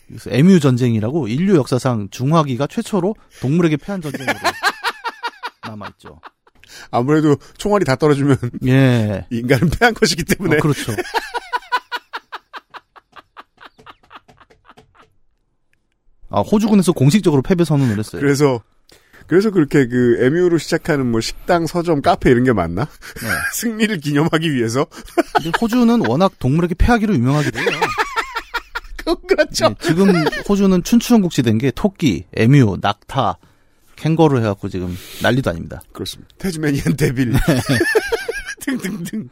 그래서 0.08 0.30
에뮤 0.30 0.60
전쟁이라고 0.60 1.28
인류 1.28 1.56
역사상 1.56 2.08
중화기가 2.10 2.66
최초로 2.66 3.14
동물에게 3.40 3.76
패한 3.78 4.02
전쟁으로 4.02 4.34
남아 5.66 5.88
있죠. 5.92 6.20
아무래도 6.90 7.36
총알이 7.56 7.84
다 7.84 7.96
떨어지면 7.96 8.36
예. 8.66 9.26
인간은 9.30 9.70
패한 9.70 9.94
것이기 9.94 10.24
때문에 10.24 10.56
어, 10.56 10.60
그렇죠. 10.60 10.92
아, 16.32 16.40
호주군에서 16.40 16.92
공식적으로 16.92 17.42
패배 17.42 17.64
선언을 17.64 17.98
했어요. 17.98 18.20
그래서 18.20 18.62
그래서 19.26 19.50
그렇게 19.50 19.86
그 19.86 20.16
에뮤로 20.20 20.58
시작하는 20.58 21.10
뭐 21.10 21.20
식당, 21.20 21.66
서점, 21.66 22.02
카페 22.02 22.30
이런 22.30 22.44
게 22.44 22.52
많나? 22.52 22.84
네. 22.84 23.28
승리를 23.54 23.98
기념하기 23.98 24.52
위해서. 24.52 24.86
호주는 25.60 26.06
워낙 26.06 26.32
동물에게 26.38 26.74
패하기로 26.74 27.14
유명하기도 27.14 27.60
해요. 27.60 27.68
그건 28.96 29.16
그렇죠. 29.26 29.68
네, 29.68 29.74
지금 29.80 30.12
호주는 30.48 30.82
춘추전국지 30.82 31.42
된게 31.42 31.70
토끼, 31.72 32.26
에뮤, 32.34 32.78
낙타, 32.80 33.38
캥거루 33.96 34.38
해갖고 34.38 34.68
지금 34.68 34.96
난리도 35.22 35.50
아닙니다. 35.50 35.82
그렇습니다. 35.92 36.32
태즈메니안 36.38 36.96
데빌 36.96 37.32
등등등. 38.60 39.28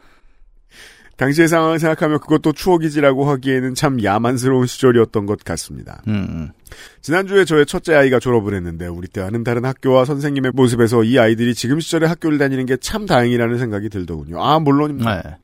당시의 1.21 1.47
상황을 1.47 1.77
생각하며 1.77 2.17
그것도 2.17 2.51
추억이지라고 2.53 3.29
하기에는 3.29 3.75
참 3.75 4.03
야만스러운 4.03 4.65
시절이었던 4.65 5.27
것 5.27 5.43
같습니다. 5.43 6.01
음, 6.07 6.49
지난주에 7.01 7.45
저의 7.45 7.67
첫째 7.67 7.93
아이가 7.93 8.19
졸업을 8.19 8.55
했는데 8.55 8.87
우리 8.87 9.07
때와는 9.07 9.43
다른 9.43 9.63
학교와 9.65 10.05
선생님의 10.05 10.53
모습에서 10.55 11.03
이 11.03 11.19
아이들이 11.19 11.53
지금 11.53 11.79
시절에 11.79 12.07
학교를 12.07 12.39
다니는 12.39 12.65
게 12.65 12.77
참 12.81 13.05
다행이라는 13.05 13.59
생각이 13.59 13.89
들더군요. 13.89 14.43
아 14.43 14.59
물론입니다. 14.59 15.21
네. 15.21 15.37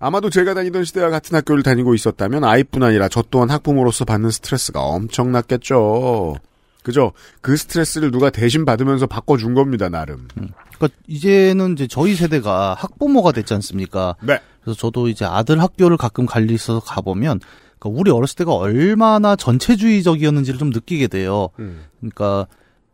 아마도 0.00 0.30
제가 0.30 0.54
다니던 0.54 0.82
시대와 0.82 1.10
같은 1.10 1.36
학교를 1.36 1.62
다니고 1.62 1.94
있었다면 1.94 2.42
아이뿐 2.42 2.82
아니라 2.82 3.06
저 3.08 3.22
또한 3.30 3.50
학부모로서 3.50 4.04
받는 4.04 4.30
스트레스가 4.30 4.80
엄청났겠죠. 4.80 6.36
그죠? 6.82 7.12
그 7.40 7.56
스트레스를 7.56 8.10
누가 8.10 8.30
대신 8.30 8.64
받으면서 8.64 9.06
바꿔준 9.06 9.54
겁니다, 9.54 9.88
나름. 9.88 10.26
그러니까 10.34 10.88
이제는 11.06 11.74
이제 11.74 11.86
저희 11.86 12.14
세대가 12.16 12.74
학부모가 12.74 13.32
됐지 13.32 13.54
않습니까? 13.54 14.16
네. 14.22 14.40
그래서 14.62 14.78
저도 14.78 15.08
이제 15.08 15.24
아들 15.24 15.60
학교를 15.60 15.96
가끔 15.96 16.26
갈 16.26 16.44
일이 16.44 16.54
있어서 16.54 16.80
가보면 16.80 17.40
그러니까 17.78 18.00
우리 18.00 18.10
어렸을 18.10 18.36
때가 18.36 18.54
얼마나 18.54 19.36
전체주의적이었는지를 19.36 20.58
좀 20.58 20.70
느끼게 20.70 21.08
돼요. 21.08 21.48
음. 21.58 21.86
그러니까 21.98 22.46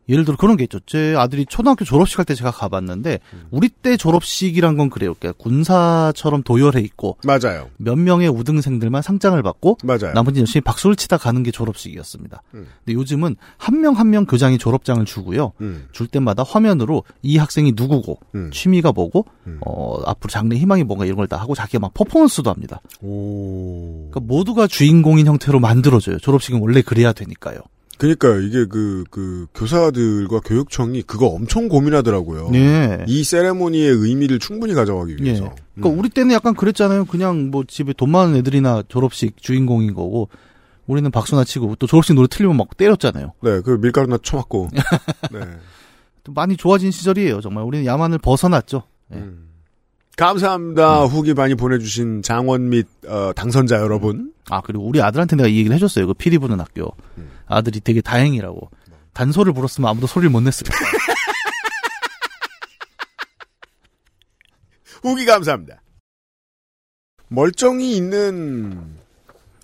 예를 0.09 0.25
들어 0.25 0.37
그런 0.37 0.57
게 0.57 0.65
있죠. 0.65 0.79
제 0.87 1.15
아들이 1.17 1.47
초등학교 1.47 1.85
졸업식 1.85 2.19
할 2.19 2.25
때 2.25 2.35
제가 2.35 2.51
가봤는데 2.51 3.19
우리 3.51 3.69
때 3.69 3.97
졸업식이란 3.97 4.77
건 4.77 4.91
그래요. 4.91 5.15
그러니까 5.19 5.43
군사처럼 5.43 6.43
도열해 6.43 6.81
있고 6.81 7.17
맞아요. 7.25 7.69
몇 7.77 7.97
명의 7.97 8.29
우등생들만 8.29 9.03
상장을 9.03 9.41
받고 9.43 9.79
맞아요. 9.85 10.13
나머지 10.15 10.41
열심히 10.41 10.63
박수를 10.63 10.97
치다 10.97 11.17
가는 11.19 11.43
게 11.43 11.51
졸업식이었습니다. 11.51 12.43
음. 12.55 12.67
근데 12.85 12.95
요즘은 12.99 13.37
한 13.59 13.77
명 13.81 13.95
한명 13.95 14.25
교장이 14.27 14.59
졸업장을 14.59 15.05
주고요. 15.05 15.53
음. 15.61 15.87
줄 15.93 16.07
때마다 16.07 16.43
화면으로 16.43 17.05
이 17.23 17.37
학생이 17.37 17.73
누구고 17.77 18.19
음. 18.35 18.51
취미가 18.53 18.93
뭐고 18.93 19.27
음. 19.47 19.59
어 19.67 20.01
앞으로 20.07 20.31
장래 20.31 20.57
희망이 20.57 20.83
뭔가 20.85 21.05
이런 21.05 21.17
걸 21.17 21.27
다 21.27 21.37
하고 21.37 21.55
자기가 21.57 21.81
막 21.81 21.93
퍼포먼스도 21.95 22.51
합니다. 22.51 22.81
오. 23.03 24.09
그러니까 24.11 24.21
모두가 24.33 24.67
주인공인 24.69 25.27
형태로 25.27 25.59
만들어져요. 25.61 26.19
졸업식은 26.19 26.61
원래 26.61 26.83
그래야 26.83 27.13
되니까요. 27.13 27.59
그러니까 27.99 28.37
이게 28.37 28.67
그, 28.67 29.05
그, 29.11 29.47
교사들과 29.55 30.41
교육청이 30.41 31.03
그거 31.03 31.27
엄청 31.27 31.69
고민하더라고요. 31.69 32.51
예. 32.55 33.05
이 33.07 33.25
세레모니의 33.25 33.91
의미를 33.91 34.39
충분히 34.39 34.75
가져가기 34.75 35.17
위해서. 35.21 35.45
예. 35.45 35.51
그러니까 35.75 35.95
음. 35.95 35.99
우리 35.99 36.09
때는 36.09 36.35
약간 36.35 36.55
그랬잖아요. 36.55 37.07
그냥 37.07 37.51
뭐 37.51 37.65
집에 37.67 37.93
돈 37.93 38.11
많은 38.11 38.37
애들이나 38.37 38.83
졸업식 38.89 39.41
주인공인 39.41 39.95
거고 39.95 40.29
우리는 40.87 41.11
박수나 41.11 41.45
치고 41.45 41.77
또 41.79 41.87
졸업식 41.87 42.15
노래 42.15 42.29
틀리면 42.29 42.57
막 42.57 42.77
때렸잖아요. 42.77 43.33
네, 43.43 43.61
그 43.63 43.79
밀가루나 43.81 44.19
쳐맞고. 44.23 44.69
네. 45.33 45.41
또 46.23 46.33
많이 46.33 46.57
좋아진 46.57 46.91
시절이에요. 46.91 47.41
정말 47.41 47.65
우리는 47.65 47.87
야만을 47.87 48.19
벗어났죠. 48.19 48.83
예. 49.15 49.17
음. 49.17 49.47
감사합니다. 50.17 51.05
후기 51.05 51.35
많이 51.35 51.55
보내주신 51.55 52.23
장원 52.23 52.71
및, 52.71 52.87
어, 53.07 53.33
당선자 53.35 53.77
여러분. 53.77 54.33
아 54.49 54.61
그리고 54.63 54.87
우리 54.87 55.03
아들한테 55.03 55.37
내가 55.37 55.49
이 55.49 55.59
얘기를 55.59 55.75
해줬어요. 55.75 56.07
그 56.07 56.15
피리 56.15 56.39
부는 56.39 56.59
학교 56.59 56.93
음. 57.19 57.29
아들이 57.47 57.81
되게 57.81 58.01
다행이라고 58.01 58.71
단소를 59.13 59.53
불었으면 59.53 59.89
아무도 59.89 60.07
소리를 60.07 60.31
못 60.31 60.41
냈을 60.41 60.67
거야. 60.67 60.79
후기 65.03 65.25
감사합니다. 65.25 65.83
멀쩡히 67.29 67.97
있는, 67.97 68.97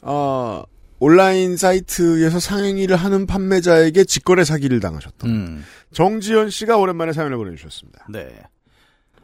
어, 0.03 0.63
온라인 0.99 1.57
사이트에서 1.57 2.39
상행위를 2.39 2.95
하는 2.95 3.27
판매자에게 3.27 4.05
직거래 4.05 4.45
사기를 4.45 4.79
당하셨던 4.79 5.31
음. 5.31 5.65
정지현 5.93 6.51
씨가 6.51 6.77
오랜만에 6.77 7.13
사연을 7.13 7.37
보내주셨습니다. 7.37 8.07
네. 8.09 8.29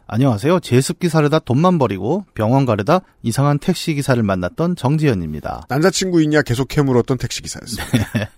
안녕하세요. 0.08 0.58
제습 0.60 0.98
기 0.98 1.08
사려다 1.08 1.38
돈만 1.38 1.78
버리고 1.78 2.24
병원 2.34 2.66
가려다 2.66 3.02
이상한 3.22 3.58
택시 3.58 3.94
기사를 3.94 4.20
만났던 4.20 4.74
정지현입니다. 4.74 5.66
남자친구 5.68 6.22
있냐 6.22 6.42
계속 6.42 6.66
캐물었던 6.66 7.18
택시 7.18 7.42
기사였습니다. 7.42 8.30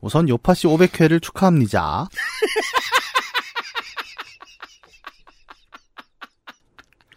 우선 0.00 0.28
요파 0.28 0.54
씨 0.54 0.66
500회를 0.66 1.22
축하합니다. 1.22 2.08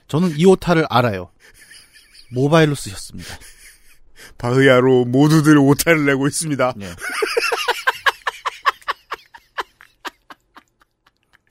저는 0.08 0.38
이 0.38 0.46
오타를 0.46 0.86
알아요. 0.90 1.32
모바일로 2.32 2.76
쓰셨습니다. 2.76 3.36
바흐야로 4.38 5.06
모두들 5.06 5.58
오타를 5.58 6.06
내고 6.06 6.28
있습니다. 6.28 6.74
네. 6.76 6.94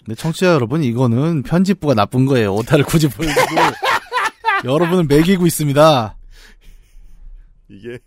근데 0.04 0.14
청취자 0.16 0.48
여러분, 0.48 0.82
이거는 0.82 1.42
편집부가 1.44 1.94
나쁜 1.94 2.26
거예요. 2.26 2.54
오타를 2.54 2.84
굳이 2.84 3.08
보여주고 3.08 3.54
여러분을 4.64 5.04
매기고 5.04 5.46
있습니다. 5.46 6.16
이게 7.68 7.98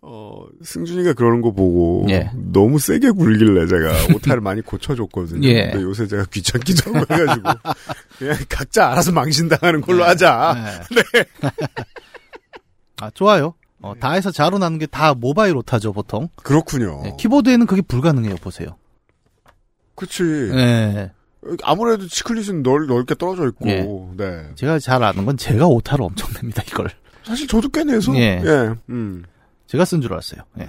어 0.00 0.44
승준이가 0.62 1.14
그러는 1.14 1.40
거 1.40 1.50
보고 1.50 2.06
예. 2.08 2.30
너무 2.34 2.78
세게 2.78 3.10
굴길래 3.10 3.66
제가 3.66 4.14
오타를 4.14 4.40
많이 4.40 4.62
고쳐줬거든요. 4.62 5.46
예. 5.48 5.70
근데 5.70 5.82
요새 5.82 6.06
제가 6.06 6.24
귀찮기도 6.30 6.94
하고 6.94 7.14
해가지고 7.14 7.48
그냥 8.18 8.36
각자 8.48 8.90
알아서 8.92 9.10
망신당하는 9.12 9.80
걸로 9.80 10.04
하자. 10.04 10.56
네. 10.94 11.50
아, 13.00 13.10
좋아요. 13.10 13.54
어, 13.80 13.94
다 13.98 14.12
해서 14.12 14.30
자로 14.30 14.58
나는 14.58 14.78
게 14.78 14.86
다 14.86 15.14
모바일 15.14 15.56
오타죠, 15.56 15.92
보통. 15.92 16.28
그렇군요. 16.36 17.00
네, 17.04 17.14
키보드에는 17.18 17.66
그게 17.66 17.82
불가능해요, 17.82 18.36
보세요. 18.36 18.76
그치. 19.94 20.22
네. 20.22 21.12
아무래도 21.62 22.06
치클릿은 22.08 22.62
넓, 22.64 22.86
넓게 22.86 23.14
떨어져 23.14 23.46
있고. 23.48 23.68
예. 23.68 23.82
네. 24.16 24.48
제가 24.56 24.78
잘 24.80 25.02
아는 25.04 25.24
건 25.24 25.36
제가 25.36 25.66
오타를 25.66 26.04
엄청 26.04 26.28
냅니다, 26.34 26.62
이걸. 26.66 26.88
사실 27.24 27.46
저도 27.46 27.68
꽤 27.68 27.84
내서. 27.84 28.14
예. 28.16 28.40
예. 28.44 28.74
음. 28.90 29.24
제가 29.68 29.84
쓴 29.84 30.00
줄 30.00 30.12
알았어요. 30.12 30.42
예. 30.60 30.68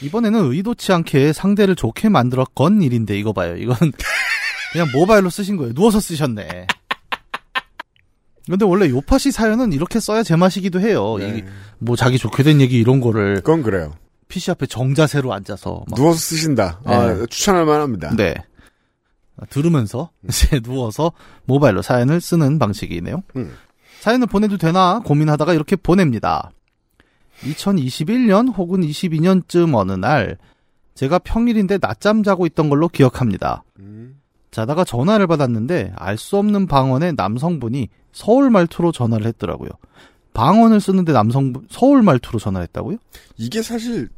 이번에는 0.00 0.50
의도치 0.52 0.92
않게 0.92 1.32
상대를 1.32 1.76
좋게 1.76 2.08
만들어 2.08 2.44
건 2.44 2.82
일인데, 2.82 3.16
이거 3.18 3.32
봐요. 3.32 3.56
이건 3.56 3.76
그냥 4.72 4.88
모바일로 4.92 5.30
쓰신 5.30 5.56
거예요. 5.56 5.74
누워서 5.74 6.00
쓰셨네. 6.00 6.66
근데 8.48 8.64
원래 8.64 8.88
요파시 8.88 9.30
사연은 9.30 9.72
이렇게 9.72 10.00
써야 10.00 10.22
제맛이기도 10.24 10.80
해요. 10.80 11.16
네. 11.18 11.38
이, 11.38 11.44
뭐 11.78 11.94
자기 11.94 12.18
좋게 12.18 12.42
된 12.42 12.60
얘기 12.60 12.78
이런 12.78 13.00
거를 13.00 13.36
그건 13.36 13.62
그래요. 13.62 13.94
PC 14.28 14.50
앞에 14.50 14.66
정자세로 14.66 15.32
앉아서 15.32 15.84
막 15.88 15.96
누워서 15.96 16.18
쓰신다. 16.18 16.80
아, 16.84 17.06
네. 17.12 17.26
추천할 17.26 17.64
만합니다. 17.66 18.16
네. 18.16 18.34
들으면서 19.50 20.10
이제 20.28 20.58
누워서 20.60 21.12
모바일로 21.44 21.82
사연을 21.82 22.20
쓰는 22.20 22.58
방식이네요. 22.58 23.22
음. 23.36 23.54
사연을 24.00 24.26
보내도 24.26 24.56
되나 24.56 25.00
고민하다가 25.04 25.54
이렇게 25.54 25.76
보냅니다. 25.76 26.50
2021년 27.44 28.56
혹은 28.56 28.80
22년쯤 28.82 29.74
어느 29.74 29.92
날 29.92 30.38
제가 30.94 31.18
평일인데 31.18 31.78
낮잠 31.80 32.22
자고 32.22 32.46
있던 32.46 32.68
걸로 32.68 32.88
기억합니다. 32.88 33.64
음. 33.78 34.20
자다가 34.50 34.84
전화를 34.84 35.26
받았는데 35.26 35.92
알 35.96 36.18
수 36.18 36.36
없는 36.36 36.66
방언의 36.66 37.14
남성분이 37.16 37.88
서울 38.12 38.50
말투로 38.50 38.92
전화를 38.92 39.26
했더라고요. 39.26 39.70
방언을 40.34 40.80
쓰는데 40.80 41.12
남성분 41.12 41.66
서울 41.70 42.02
말투로 42.02 42.38
전화를 42.38 42.64
했다고요? 42.64 42.98
이게 43.38 43.62
사실 43.62 44.08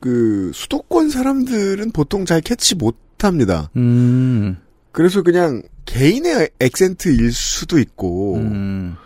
그 0.00 0.50
수도권 0.52 1.08
사람들은 1.10 1.92
보통 1.92 2.24
잘 2.24 2.40
캐치 2.40 2.74
못합니다. 2.74 3.70
음, 3.76 4.58
그래서 4.92 5.22
그냥 5.22 5.62
개인의 5.86 6.50
액센트일 6.60 7.32
수도 7.32 7.78
있고 7.78 8.36
음, 8.36 8.96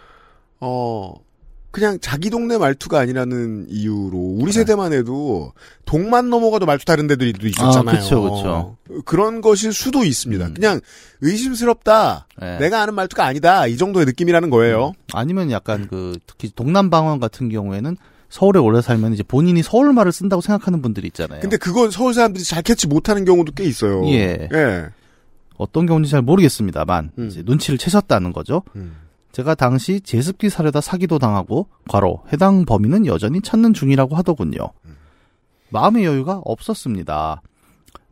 어 0.61 0.98
그냥 1.79 1.99
자기 2.01 2.31
동네 2.31 2.59
말투가 2.59 2.99
아니라는 2.99 3.67
이유로 3.69 4.19
우리 4.19 4.47
네. 4.47 4.53
세대만 4.53 4.93
해도 4.93 5.53
동만 5.85 6.29
넘어가도 6.29 6.67
말투 6.67 6.85
다른 6.85 7.07
데들도 7.07 7.47
있었잖아요. 7.47 7.97
아, 7.97 8.01
그쵸, 8.01 8.23
그쵸. 8.23 8.77
그런 9.05 9.41
것일 9.41 9.73
수도 9.73 10.05
있습니다. 10.05 10.47
음. 10.47 10.55
그냥 10.55 10.81
의심스럽다. 11.21 12.27
네. 12.41 12.59
내가 12.59 12.83
아는 12.83 12.95
말투가 12.95 13.25
아니다. 13.25 13.67
이 13.67 13.77
정도의 13.77 14.07
느낌이라는 14.07 14.51
거예요. 14.51 14.93
아니면 15.13 15.51
약간 15.51 15.87
그 15.89 16.19
특히 16.27 16.51
동남 16.55 16.91
방언 16.91 17.21
같은 17.21 17.49
경우에는 17.49 17.97
서울에 18.29 18.59
오래 18.59 18.83
살면 18.83 19.15
이제 19.15 19.23
본인이 19.23 19.63
서울 19.63 19.93
말을 19.93 20.13
쓴다고 20.13 20.43
생각하는 20.43 20.83
분들이 20.83 21.07
있잖아요. 21.07 21.41
근데 21.41 21.57
그건 21.57 21.91
서울 21.91 22.13
사람들이 22.13 22.45
잘 22.45 22.63
캐치 22.63 22.87
못하는 22.87 23.25
경우도 23.25 23.53
꽤 23.53 23.65
있어요. 23.65 24.07
예. 24.09 24.49
예. 24.53 24.87
어떤 25.57 25.87
경우인지 25.87 26.11
잘 26.11 26.23
모르겠습니다만 26.23 27.13
음. 27.19 27.29
이제 27.29 27.43
눈치를 27.45 27.79
채셨다는 27.79 28.33
거죠. 28.33 28.63
음. 28.77 28.97
제가 29.33 29.55
당시 29.55 30.01
제습기 30.01 30.51
사려다 30.51 30.81
사기도 30.81 31.19
당하고 31.19 31.69
과로 31.89 32.23
해당 32.33 32.65
범인은 32.65 33.07
여전히 33.07 33.41
찾는 33.41 33.75
중이라고 33.75 34.17
하더군요. 34.17 34.59
마음의 35.71 36.05
여유가 36.05 36.41
없었습니다. 36.45 37.43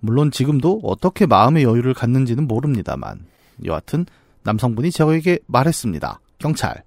물론 0.01 0.31
지금도 0.31 0.81
어떻게 0.85 1.27
마음의 1.27 1.65
여유를 1.65 1.95
갖는지는 1.95 2.47
모릅니다만 2.47 3.27
여하튼 3.65 4.07
남성분이 4.43 4.91
저에게 4.91 5.41
말했습니다. 5.47 6.21
경찰. 6.39 6.85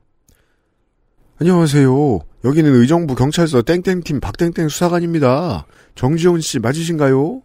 안녕하세요. 1.42 2.20
여기는 2.46 2.74
의정부 2.74 3.16
경찰서 3.16 3.64
땡땡팀 3.64 4.20
박땡땡 4.20 4.70
수사관입니다. 4.70 5.66
정지훈 5.96 6.42
씨 6.42 6.60
맞으신가요? 6.60 7.42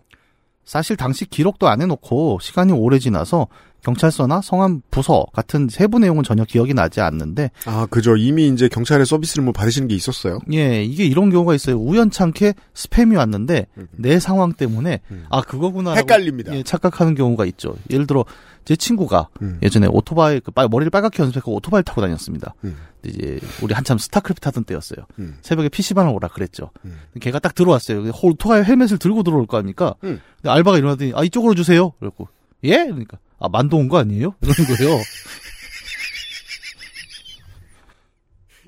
사실 0.64 0.96
당시 0.96 1.24
기록도 1.24 1.68
안 1.68 1.82
해놓고 1.82 2.38
시간이 2.40 2.72
오래 2.72 2.98
지나서 2.98 3.48
경찰서나 3.84 4.40
성함 4.40 4.80
부서 4.90 5.26
같은 5.32 5.68
세부 5.68 5.98
내용은 5.98 6.24
전혀 6.24 6.44
기억이 6.44 6.74
나지 6.74 7.00
않는데 7.00 7.50
아, 7.66 7.86
그죠. 7.86 8.16
이미 8.16 8.48
이제 8.48 8.68
경찰의 8.68 9.06
서비스를 9.06 9.44
뭐 9.44 9.52
받으시는 9.52 9.88
게 9.88 9.94
있었어요. 9.94 10.38
예, 10.52 10.82
이게 10.82 11.04
이런 11.04 11.30
경우가 11.30 11.54
있어요. 11.54 11.76
우연찮게 11.76 12.54
스팸이 12.74 13.16
왔는데 13.16 13.66
음. 13.76 13.86
내 13.92 14.18
상황 14.18 14.52
때문에 14.52 15.00
음. 15.10 15.26
아 15.30 15.42
그거구나 15.42 15.92
헷갈립니다. 15.94 16.54
예, 16.56 16.62
착각하는 16.62 17.14
경우가 17.14 17.44
있죠. 17.46 17.76
예를 17.90 18.06
들어 18.06 18.24
제 18.64 18.74
친구가 18.74 19.28
음. 19.42 19.58
예전에 19.62 19.86
오토바이 19.90 20.40
그 20.40 20.50
빨- 20.50 20.68
머리를 20.68 20.90
빨갛게 20.90 21.22
염색했고 21.22 21.54
오토바이 21.54 21.82
타고 21.82 22.00
다녔습니다. 22.00 22.54
음. 22.64 22.76
이제 23.04 23.38
우리 23.62 23.74
한참 23.74 23.98
스타크래프트 23.98 24.48
하던 24.48 24.64
때였어요. 24.64 25.04
음. 25.18 25.36
새벽에 25.42 25.68
PC방을 25.68 26.10
오라 26.14 26.28
그랬죠. 26.28 26.70
음. 26.86 26.96
걔가 27.20 27.38
딱 27.38 27.54
들어왔어요. 27.54 28.10
오토바이 28.22 28.64
헬멧을 28.64 28.96
들고 28.98 29.22
들어올 29.22 29.46
거 29.46 29.58
아닙니까? 29.58 29.94
음. 30.04 30.20
근데 30.40 30.48
알바가 30.50 30.78
일어나더니 30.78 31.12
아 31.14 31.22
이쪽으로 31.22 31.54
주세요. 31.54 31.90
그랬고 32.00 32.28
예? 32.64 32.84
그러니까 32.84 33.18
아 33.38 33.48
만두 33.48 33.76
온 33.76 33.88
거 33.88 33.98
아니에요? 33.98 34.34
이러는 34.40 34.76
거예요. 34.76 35.00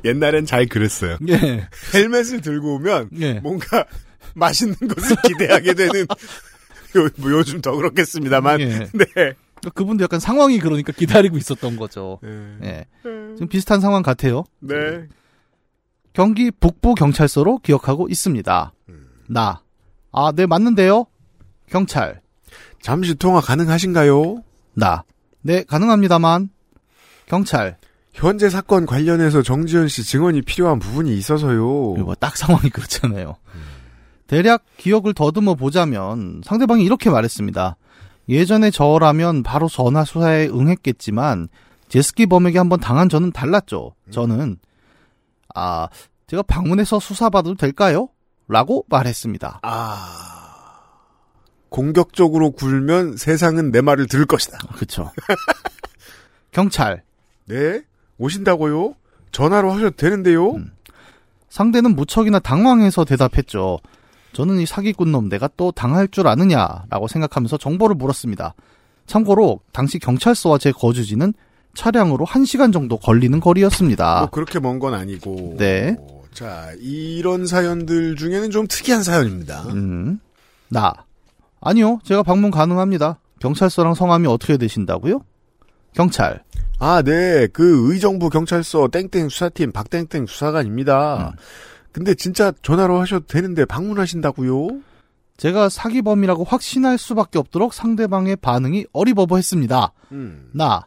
옛날엔 0.05 0.47
잘 0.47 0.67
그랬어요. 0.67 1.17
예. 1.29 1.69
헬멧을 1.95 2.41
들고 2.43 2.77
오면 2.77 3.11
예. 3.21 3.35
뭔가 3.41 3.85
맛있는 4.35 4.77
것을 4.77 5.17
기대하게 5.25 5.75
되는 5.75 6.01
요, 6.97 7.09
뭐 7.17 7.31
요즘 7.33 7.61
더 7.61 7.73
그렇겠습니다만. 7.75 8.61
예. 8.61 8.67
네. 8.93 9.05
그러니까 9.14 9.71
그분도 9.75 10.05
약간 10.05 10.21
상황이 10.21 10.59
그러니까 10.59 10.93
기다리고 10.93 11.37
있었던 11.39 11.77
거죠. 11.77 12.21
예. 12.25 12.57
예. 12.62 12.85
지금 13.35 13.49
비슷한 13.49 13.81
상황 13.81 14.03
같아요. 14.03 14.45
네. 14.61 15.07
경기 16.12 16.51
북부 16.51 16.95
경찰서로 16.95 17.59
기억하고 17.59 18.09
있습니다. 18.09 18.73
나. 19.29 19.62
아, 20.12 20.33
네, 20.35 20.47
맞는데요? 20.47 21.07
경찰. 21.69 22.21
잠시 22.81 23.14
통화 23.17 23.41
가능하신가요? 23.41 24.43
나. 24.77 25.05
네, 25.41 25.64
가능합니다만. 25.64 26.51
경찰. 27.27 27.79
현재 28.12 28.49
사건 28.49 28.87
관련해서 28.87 29.43
정지현 29.43 29.89
씨 29.89 30.05
증언이 30.05 30.43
필요한 30.43 30.79
부분이 30.79 31.16
있어서요. 31.16 31.97
이거 31.99 32.14
딱 32.14 32.37
상황이 32.37 32.70
그렇잖아요. 32.70 33.37
대략 34.27 34.64
기억을 34.77 35.14
더듬어 35.14 35.55
보자면 35.55 36.41
상대방이 36.45 36.85
이렇게 36.85 37.11
말했습니다. 37.11 37.77
예전에 38.29 38.70
저라면 38.70 39.43
바로 39.43 39.68
전화 39.68 40.05
수사에 40.05 40.49
응했겠지만 40.49 41.49
제스키 41.89 42.27
범에게 42.27 42.59
한번 42.59 42.81
당한 42.81 43.09
저는 43.09 43.33
달랐죠. 43.33 43.95
저는 44.11 44.57
아 45.55 45.89
제가 46.27 46.43
방문해서 46.43 46.99
수사받아도 46.99 47.55
될까요? 47.55 48.09
라고 48.49 48.85
말했습니다. 48.89 49.61
아. 49.62 50.36
공격적으로 51.69 52.51
굴면 52.53 53.17
세상은 53.17 53.71
내 53.71 53.81
말을 53.81 54.07
들을 54.07 54.25
것이다. 54.27 54.59
그렇죠. 54.75 55.11
경찰 56.53 57.03
네? 57.47 57.83
오신다고요? 58.19 58.95
전화로 59.33 59.71
하셔도 59.73 59.91
되는데요? 59.97 60.53
음. 60.53 60.73
상대는 61.49 61.95
무척이나 61.97 62.39
당황해서 62.39 63.05
대답했죠. 63.05 63.79
저는 64.33 64.59
이 64.61 64.67
사기꾼 64.67 65.12
놈 65.12 65.29
내가 65.29 65.49
또 65.57 65.73
당할 65.73 66.09
줄 66.09 66.27
아느냐라고 66.29 67.09
생각하면서 67.09 67.57
정보를 67.59 67.97
물었습니다. 67.97 68.55
참고로 69.07 69.61
당시 69.73 69.99
경찰서와 69.99 70.59
제 70.59 70.73
거주지는 70.73 71.33
차량으로 71.75 72.27
1시간 72.27 72.73
정도 72.73 72.97
걸리는 72.99 73.39
거리였습니다. 73.41 74.21
뭐 74.21 74.31
그렇게 74.31 74.59
먼 74.61 74.79
건 74.79 74.95
아니고. 74.95 75.57
네. 75.59 75.97
자, 76.33 76.71
이런 76.81 77.47
사연들 77.47 78.17
중에는 78.17 78.51
좀 78.51 78.67
특이한 78.67 79.03
사연입니다. 79.03 79.62
음. 79.69 80.21
나. 80.69 80.93
아니요. 81.67 81.99
제가 82.05 82.23
방문 82.23 82.53
가능합니다. 82.53 83.19
경찰서랑 83.41 83.95
성함이 83.95 84.29
어떻게 84.29 84.57
되신다고요? 84.57 85.21
경찰. 85.95 86.45
아, 86.79 87.03
네. 87.03 87.49
그 87.49 87.93
의정부 87.93 88.31
경찰서 88.31 88.89
땡땡 88.89 89.29
수사팀 89.29 89.73
박땡땡 89.73 90.27
수사관입니다. 90.27 91.33
음. 91.33 91.37
근데 91.91 92.14
진짜 92.14 92.53
전화로 92.62 93.01
하셔도 93.01 93.27
되는데 93.27 93.64
방문하신다고요? 93.64 94.81
제가 95.39 95.69
사기범이라고 95.69 96.45
확신할 96.45 96.99
수밖에 96.99 97.41
없도록 97.41 97.75
상대방의 97.75 98.37
반응이 98.37 98.87
어리버버했습니다. 98.93 99.93
음. 100.12 100.51
나. 100.53 100.87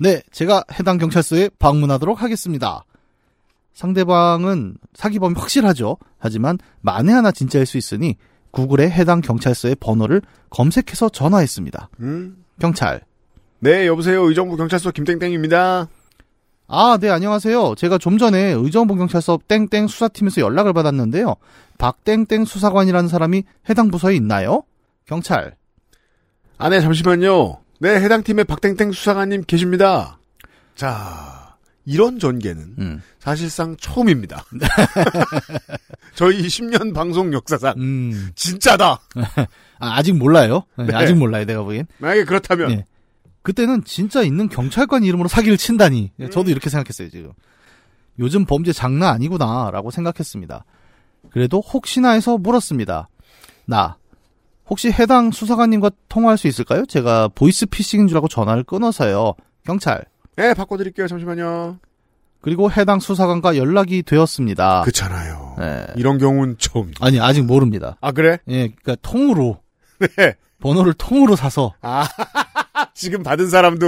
네, 0.00 0.22
제가 0.32 0.64
해당 0.72 0.98
경찰서에 0.98 1.50
방문하도록 1.60 2.20
하겠습니다. 2.20 2.84
상대방은 3.72 4.78
사기범이 4.94 5.34
확실하죠. 5.36 5.96
하지만 6.18 6.58
만에 6.80 7.12
하나 7.12 7.30
진짜일 7.30 7.66
수 7.66 7.78
있으니 7.78 8.16
구글에 8.50 8.90
해당 8.90 9.20
경찰서의 9.20 9.76
번호를 9.80 10.22
검색해서 10.50 11.08
전화했습니다. 11.10 11.90
음. 12.00 12.44
경찰. 12.60 13.02
네, 13.60 13.86
여보세요. 13.86 14.22
의정부 14.22 14.56
경찰서 14.56 14.92
김땡땡입니다. 14.92 15.88
아, 16.70 16.98
네, 17.00 17.08
안녕하세요. 17.08 17.74
제가 17.76 17.98
좀 17.98 18.18
전에 18.18 18.52
의정부 18.52 18.94
경찰서 18.94 19.40
땡땡 19.48 19.88
수사팀에서 19.88 20.40
연락을 20.42 20.72
받았는데요. 20.74 21.36
박땡땡 21.78 22.44
수사관이라는 22.44 23.08
사람이 23.08 23.44
해당 23.70 23.90
부서에 23.90 24.14
있나요? 24.16 24.64
경찰. 25.06 25.56
아, 26.58 26.68
네, 26.68 26.80
잠시만요. 26.80 27.58
네, 27.80 28.00
해당 28.00 28.22
팀의 28.22 28.44
박땡땡 28.44 28.92
수사관님 28.92 29.44
계십니다. 29.46 30.18
자, 30.74 31.47
이런 31.88 32.18
전개는 32.18 32.74
음. 32.78 33.02
사실상 33.18 33.74
처음입니다. 33.78 34.44
저희 36.14 36.46
10년 36.46 36.92
방송 36.92 37.32
역사상 37.32 37.76
음. 37.78 38.30
진짜다. 38.34 39.00
아, 39.80 40.02
직 40.02 40.14
몰라요. 40.14 40.64
네, 40.76 40.84
네. 40.84 40.94
아직 40.94 41.14
몰라요, 41.14 41.46
내가 41.46 41.62
보기엔. 41.62 41.86
만약에 41.96 42.24
그렇다면 42.24 42.68
네. 42.68 42.84
그때는 43.40 43.84
진짜 43.84 44.22
있는 44.22 44.50
경찰관 44.50 45.02
이름으로 45.02 45.28
사기를 45.30 45.56
친다니. 45.56 46.12
저도 46.30 46.50
이렇게 46.50 46.68
생각했어요, 46.68 47.08
지금. 47.08 47.32
요즘 48.18 48.44
범죄 48.44 48.74
장난 48.74 49.14
아니구나라고 49.14 49.90
생각했습니다. 49.90 50.66
그래도 51.30 51.60
혹시나 51.60 52.10
해서 52.10 52.36
물었습니다. 52.36 53.08
나 53.64 53.96
혹시 54.68 54.92
해당 54.92 55.30
수사관님과 55.30 55.92
통화할 56.10 56.36
수 56.36 56.48
있을까요? 56.48 56.84
제가 56.84 57.28
보이스 57.28 57.64
피싱인 57.64 58.08
줄 58.08 58.18
알고 58.18 58.28
전화를 58.28 58.64
끊어서요. 58.64 59.32
경찰. 59.64 60.04
네, 60.38 60.54
바꿔드릴게요. 60.54 61.08
잠시만요. 61.08 61.80
그리고 62.40 62.70
해당 62.70 63.00
수사관과 63.00 63.56
연락이 63.56 64.04
되었습니다. 64.04 64.82
그렇잖아요. 64.82 65.56
네. 65.58 65.84
이런 65.96 66.18
경우는 66.18 66.54
처음. 66.58 66.92
아니 67.00 67.18
아직 67.18 67.42
모릅니다. 67.44 67.96
아 68.00 68.12
그래? 68.12 68.38
예, 68.46 68.68
그러니까 68.68 68.94
통으로 69.02 69.60
네. 70.16 70.36
번호를 70.60 70.94
통으로 70.94 71.34
사서 71.34 71.74
아 71.80 72.06
지금 72.94 73.24
받은 73.24 73.50
사람도 73.50 73.86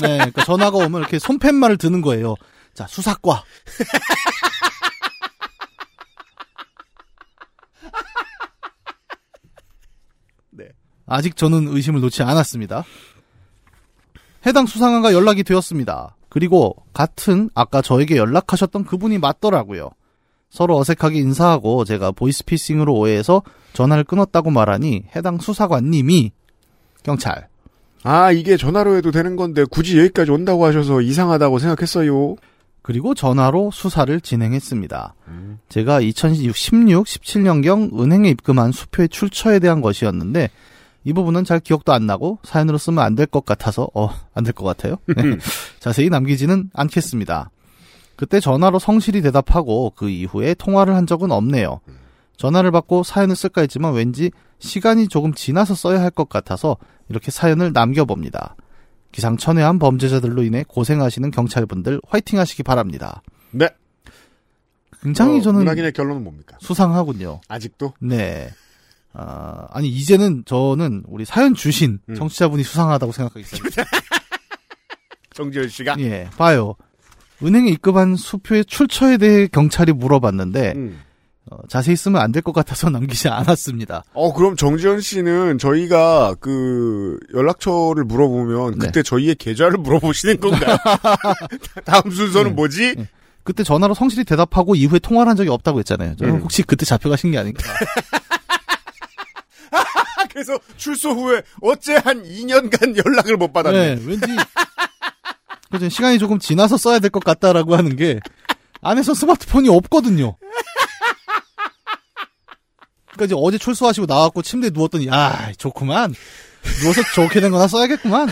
네, 0.00 0.18
그러니까 0.18 0.44
전화가 0.44 0.76
오면 0.78 1.00
이렇게 1.00 1.18
손팻말을 1.18 1.76
드는 1.78 2.00
거예요. 2.00 2.36
자, 2.74 2.86
수사과. 2.86 3.42
네. 10.50 10.68
아직 11.06 11.34
저는 11.36 11.66
의심을 11.66 12.00
놓지 12.00 12.22
않았습니다. 12.22 12.84
해당 14.46 14.66
수상관과 14.66 15.12
연락이 15.12 15.42
되었습니다. 15.42 16.16
그리고 16.28 16.76
같은 16.92 17.50
아까 17.54 17.82
저에게 17.82 18.16
연락하셨던 18.16 18.84
그분이 18.84 19.18
맞더라고요. 19.18 19.90
서로 20.50 20.78
어색하게 20.78 21.18
인사하고 21.18 21.84
제가 21.84 22.12
보이스피싱으로 22.12 22.94
오해해서 22.94 23.42
전화를 23.74 24.04
끊었다고 24.04 24.50
말하니 24.50 25.04
해당 25.14 25.38
수사관님이 25.38 26.32
경찰 27.02 27.48
아 28.02 28.32
이게 28.32 28.56
전화로 28.56 28.96
해도 28.96 29.10
되는 29.10 29.36
건데 29.36 29.64
굳이 29.70 29.98
여기까지 29.98 30.30
온다고 30.30 30.64
하셔서 30.64 31.00
이상하다고 31.02 31.58
생각했어요. 31.58 32.36
그리고 32.80 33.14
전화로 33.14 33.70
수사를 33.70 34.18
진행했습니다. 34.20 35.14
제가 35.68 36.00
2016, 36.00 37.04
17년경 37.04 38.00
은행에 38.00 38.30
입금한 38.30 38.72
수표의 38.72 39.10
출처에 39.10 39.58
대한 39.58 39.82
것이었는데 39.82 40.48
이 41.08 41.12
부분은 41.14 41.44
잘 41.44 41.58
기억도 41.58 41.94
안 41.94 42.04
나고 42.06 42.38
사연으로 42.42 42.76
쓰면 42.76 43.02
안 43.02 43.14
될 43.14 43.24
것 43.26 43.46
같아서 43.46 43.88
어, 43.94 44.10
안 44.34 44.44
될 44.44 44.52
것 44.52 44.64
같아요. 44.66 44.96
네. 45.08 45.38
자세히 45.80 46.10
남기지는 46.10 46.70
않겠습니다. 46.74 47.50
그때 48.14 48.40
전화로 48.40 48.78
성실히 48.78 49.22
대답하고 49.22 49.94
그 49.96 50.10
이후에 50.10 50.52
통화를 50.52 50.94
한 50.94 51.06
적은 51.06 51.30
없네요. 51.32 51.80
전화를 52.36 52.70
받고 52.72 53.04
사연을 53.04 53.36
쓸까 53.36 53.62
했지만 53.62 53.94
왠지 53.94 54.30
시간이 54.58 55.08
조금 55.08 55.32
지나서 55.32 55.74
써야 55.74 56.00
할 56.02 56.10
것 56.10 56.28
같아서 56.28 56.76
이렇게 57.08 57.30
사연을 57.30 57.72
남겨봅니다. 57.72 58.54
기상천외한 59.12 59.78
범죄자들로 59.78 60.42
인해 60.42 60.62
고생하시는 60.68 61.30
경찰분들 61.30 62.02
화이팅 62.06 62.38
하시기 62.38 62.62
바랍니다. 62.64 63.22
네. 63.52 63.66
굉장히 65.02 65.38
어, 65.38 65.42
저는 65.42 65.60
문학인의 65.60 65.92
결론은 65.94 66.22
뭡니까? 66.22 66.58
수상하군요. 66.60 67.40
아직도 67.48 67.94
네. 68.00 68.50
아, 69.20 69.66
아니, 69.72 69.88
이제는 69.88 70.44
저는 70.46 71.02
우리 71.08 71.24
사연 71.24 71.54
주신 71.54 71.98
음. 72.08 72.14
청취자분이 72.14 72.62
수상하다고 72.62 73.10
생각하기 73.12 73.44
시작합니다. 73.44 73.82
정지현 75.34 75.68
씨가 75.68 75.96
예, 75.98 76.28
봐요. 76.36 76.74
은행에 77.42 77.68
입금한 77.70 78.14
수표의 78.16 78.64
출처에 78.64 79.16
대해 79.18 79.48
경찰이 79.48 79.92
물어봤는데, 79.92 80.72
음. 80.76 81.00
어, 81.50 81.56
자세히 81.68 81.96
쓰면 81.96 82.20
안 82.20 82.30
될 82.30 82.42
것 82.42 82.52
같아서 82.52 82.90
남기지 82.90 83.28
않았습니다. 83.28 84.04
어, 84.12 84.32
그럼 84.34 84.54
정지현 84.54 85.00
씨는 85.00 85.58
저희가 85.58 86.34
그 86.40 87.18
연락처를 87.34 88.04
물어보면 88.04 88.78
네. 88.78 88.86
그때 88.86 89.02
저희의 89.02 89.34
계좌를 89.36 89.78
물어보시는 89.78 90.38
건가요? 90.40 90.76
다음 91.84 92.10
순서는 92.10 92.50
네. 92.50 92.54
뭐지? 92.54 92.94
네. 92.96 93.08
그때 93.44 93.64
전화로 93.64 93.94
성실히 93.94 94.24
대답하고 94.24 94.74
이후에 94.74 94.98
통화를 94.98 95.30
한 95.30 95.36
적이 95.36 95.48
없다고 95.50 95.78
했잖아요. 95.78 96.16
음. 96.22 96.40
혹시 96.42 96.62
그때 96.62 96.84
잡혀가신 96.84 97.30
게 97.32 97.38
아닌가. 97.38 97.62
아, 100.38 100.44
그래서 100.44 100.58
출소 100.76 101.10
후에 101.10 101.42
어째 101.62 101.96
한 102.04 102.22
2년간 102.22 102.96
연락을 103.04 103.36
못 103.36 103.52
받았네. 103.52 103.94
네, 103.96 104.02
왠지 104.04 104.26
그죠 105.70 105.88
시간이 105.88 106.18
조금 106.18 106.38
지나서 106.38 106.76
써야 106.76 106.98
될 106.98 107.10
것 107.10 107.22
같다라고 107.24 107.76
하는 107.76 107.96
게 107.96 108.20
안에서 108.80 109.14
스마트폰이 109.14 109.68
없거든요. 109.68 110.36
그러니까 113.12 113.24
이제 113.24 113.34
어제 113.36 113.58
출소하시고 113.58 114.06
나왔고 114.06 114.42
침대에 114.42 114.70
누웠더니 114.72 115.08
아 115.10 115.50
좋구만 115.58 116.14
누워서 116.80 117.02
좋게 117.14 117.40
된 117.40 117.50
거나 117.50 117.66
써야겠구만. 117.66 118.28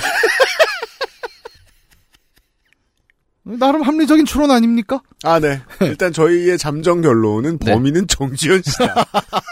나름 3.42 3.82
합리적인 3.82 4.26
추론 4.26 4.50
아닙니까? 4.50 5.00
아, 5.22 5.38
네. 5.38 5.60
일단 5.80 6.12
저희의 6.12 6.58
잠정 6.58 7.00
결론은 7.00 7.58
네. 7.60 7.72
범인은 7.72 8.08
정지현 8.08 8.62
씨다. 8.64 9.06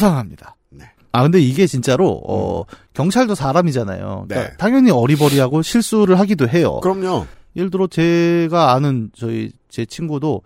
수상합니다. 0.00 0.56
네. 0.70 0.86
아 1.12 1.22
근데 1.22 1.40
이게 1.40 1.66
진짜로 1.66 2.20
어 2.26 2.64
경찰도 2.94 3.34
사람이잖아요. 3.34 4.26
그러니까 4.28 4.50
네. 4.50 4.56
당연히 4.56 4.90
어리버리하고 4.90 5.62
실수를 5.62 6.18
하기도 6.18 6.48
해요. 6.48 6.80
그럼요. 6.82 7.26
예를 7.56 7.70
들어 7.70 7.86
제가 7.86 8.72
아는 8.72 9.10
저희 9.14 9.52
제 9.68 9.84
친구도 9.84 10.42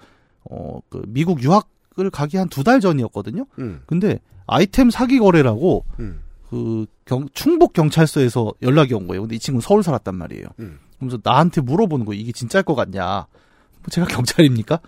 어그 0.51 1.03
미국 1.09 1.43
유학을 1.43 2.11
가기 2.11 2.37
한 2.37 2.49
두 2.49 2.65
달 2.65 2.81
전이었거든요. 2.81 3.47
음, 3.59 3.81
근데 3.87 4.19
아이템 4.47 4.91
사기 4.91 5.19
거래라고 5.19 5.85
음, 6.01 6.21
그 6.51 6.87
경, 7.05 7.27
충북 7.35 7.73
경찰서에서 7.73 8.53
연락이 8.63 8.95
온 8.95 9.07
거예요. 9.07 9.23
근데 9.23 9.37
이 9.37 9.39
친구는 9.39 9.61
서울 9.63 9.83
살았단 9.83 10.15
말이에요. 10.15 10.47
음. 10.61 10.79
그러면서 10.97 11.19
나한테 11.23 11.61
물어보는 11.61 12.07
거예요. 12.07 12.21
이게 12.21 12.33
진짜일 12.33 12.65
것 12.65 12.75
같냐? 12.75 13.05
뭐 13.27 13.91
제가 13.91 14.07
경찰입니까? 14.09 14.81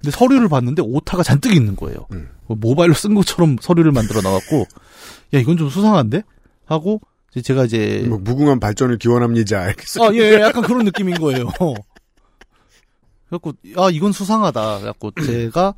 근데 0.00 0.10
서류를 0.16 0.48
봤는데 0.48 0.82
오타가 0.82 1.22
잔뜩 1.22 1.54
있는 1.54 1.74
거예요. 1.76 2.06
음. 2.12 2.28
뭐 2.46 2.56
모바일로 2.60 2.94
쓴 2.94 3.14
것처럼 3.14 3.56
서류를 3.60 3.92
만들어 3.92 4.20
나왔고, 4.22 4.66
야 5.34 5.38
이건 5.40 5.56
좀 5.56 5.68
수상한데? 5.68 6.22
하고 6.66 7.00
이제 7.32 7.42
제가 7.42 7.64
이제 7.64 8.04
뭐 8.08 8.18
무궁한 8.18 8.60
발전을 8.60 8.98
기원합니다. 8.98 9.58
아, 10.00 10.10
예, 10.14 10.18
예, 10.18 10.40
약간 10.40 10.62
그런 10.62 10.84
느낌인 10.84 11.16
거예요. 11.16 11.48
그래갖고, 13.28 13.52
아, 13.76 13.90
이건 13.90 14.12
수상하다. 14.12 14.78
그래갖고, 14.78 15.10
제가 15.22 15.74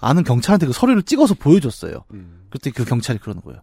아는 0.00 0.24
경찰한테 0.24 0.66
그 0.66 0.72
서류를 0.72 1.02
찍어서 1.02 1.34
보여줬어요. 1.34 2.04
음. 2.14 2.46
그때 2.50 2.70
그 2.70 2.84
경찰이 2.84 3.18
그러는 3.18 3.42
거예요. 3.42 3.60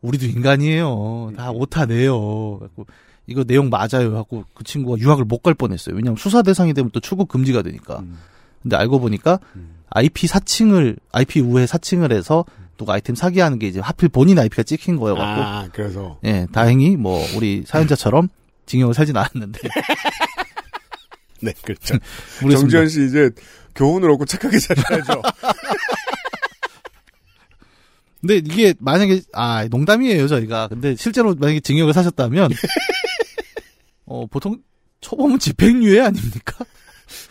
우리도 0.00 0.26
인간이에요. 0.26 1.32
다 1.36 1.50
오타 1.50 1.86
내요. 1.86 2.58
그래갖고, 2.58 2.86
이거 3.26 3.44
내용 3.44 3.68
맞아요. 3.70 4.16
하고 4.16 4.44
그 4.54 4.64
친구가 4.64 4.98
유학을 4.98 5.24
못 5.24 5.42
갈 5.42 5.54
뻔했어요. 5.54 5.94
왜냐면 5.96 6.16
수사 6.16 6.42
대상이 6.42 6.74
되면 6.74 6.90
또 6.92 7.00
출국 7.00 7.28
금지가 7.28 7.62
되니까. 7.62 8.00
음. 8.00 8.18
근데 8.62 8.76
알고 8.76 9.00
보니까 9.00 9.38
음. 9.56 9.82
IP 9.90 10.26
사칭을, 10.26 10.96
IP 11.12 11.40
우회 11.40 11.66
사칭을 11.66 12.12
해서 12.12 12.44
누가 12.78 12.94
아이템 12.94 13.14
사기하는 13.14 13.58
게 13.58 13.68
이제 13.68 13.80
하필 13.80 14.08
본인 14.08 14.38
IP가 14.38 14.62
찍힌 14.62 14.96
거여갖고, 14.96 15.42
아, 15.42 15.68
그래서 15.72 16.18
예, 16.24 16.46
다행히 16.52 16.96
뭐, 16.96 17.22
우리 17.36 17.64
사연자처럼 17.66 18.28
징역을 18.66 18.94
살진 18.94 19.16
않았는데. 19.16 19.60
네, 21.42 21.52
그렇죠. 21.62 21.96
우리 22.42 22.56
정지현 22.56 22.88
씨 22.88 23.04
이제 23.04 23.30
교훈을 23.74 24.10
얻고 24.10 24.24
착하게 24.24 24.58
살아야죠. 24.58 25.22
근데 28.20 28.36
이게 28.36 28.72
만약에 28.78 29.20
아 29.32 29.66
농담이에요 29.68 30.28
저희가 30.28 30.68
근데 30.68 30.94
실제로 30.94 31.34
만약에 31.34 31.58
징역을 31.58 31.92
사셨다면 31.92 32.52
어 34.06 34.26
보통 34.26 34.62
초범은 35.00 35.40
집행유예 35.40 36.00
아닙니까? 36.02 36.64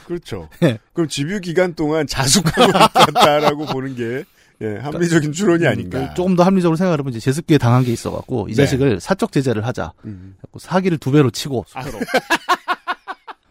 그렇죠. 0.06 0.50
예. 0.64 0.80
그럼 0.94 1.08
집유 1.08 1.40
기간 1.40 1.74
동안 1.76 2.08
자숙하고 2.08 2.72
있다라고 3.12 3.66
보는 3.68 3.96
게 3.96 4.24
예, 4.62 4.78
합리적인 4.78 5.32
추론이 5.32 5.66
아닌가. 5.66 6.10
그 6.10 6.14
조금 6.16 6.36
더 6.36 6.44
합리적으로 6.44 6.76
생각해보면 6.76 7.12
이제 7.12 7.20
제습기에 7.20 7.58
당한 7.58 7.84
게 7.84 7.92
있어갖고 7.92 8.48
이 8.48 8.52
네. 8.52 8.58
자식을 8.58 9.00
사적 9.00 9.32
제재를 9.32 9.66
하자. 9.66 9.94
음. 10.06 10.36
사기를 10.60 11.00
두 11.00 11.12
배로 11.12 11.32
치고 11.32 11.66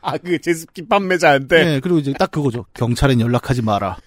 아, 0.02 0.16
그 0.18 0.40
제습기 0.40 0.86
판매자한테 0.86 1.64
네. 1.64 1.80
그리고 1.80 1.98
이제 1.98 2.12
딱 2.16 2.30
그거죠. 2.30 2.64
경찰엔 2.74 3.20
연락하지 3.20 3.62
마라. 3.62 3.96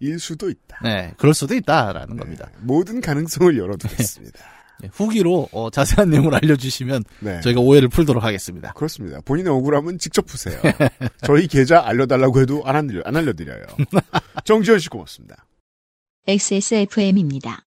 일 0.00 0.18
수도 0.20 0.48
있다. 0.48 0.78
네, 0.82 1.12
그럴 1.18 1.34
수도 1.34 1.54
있다라는 1.54 2.16
겁니다. 2.16 2.48
모든 2.60 3.00
가능성을 3.00 3.56
열어두겠습니다. 3.58 4.57
네, 4.80 4.88
후기로 4.92 5.48
어, 5.52 5.70
자세한 5.70 6.10
내용을 6.10 6.34
알려주시면 6.34 7.04
네. 7.20 7.40
저희가 7.40 7.60
오해를 7.60 7.88
풀도록 7.88 8.22
하겠습니다. 8.22 8.72
그렇습니다. 8.72 9.20
본인의 9.24 9.52
억울함은 9.52 9.98
직접 9.98 10.26
푸세요. 10.26 10.58
저희 11.26 11.46
계좌 11.46 11.82
알려달라고 11.84 12.40
해도 12.40 12.62
안, 12.64 12.76
알려, 12.76 13.02
안 13.04 13.16
알려드려요. 13.16 13.64
정지현 14.44 14.78
씨 14.78 14.88
고맙습니다. 14.88 15.44
XSFM입니다. 16.26 17.64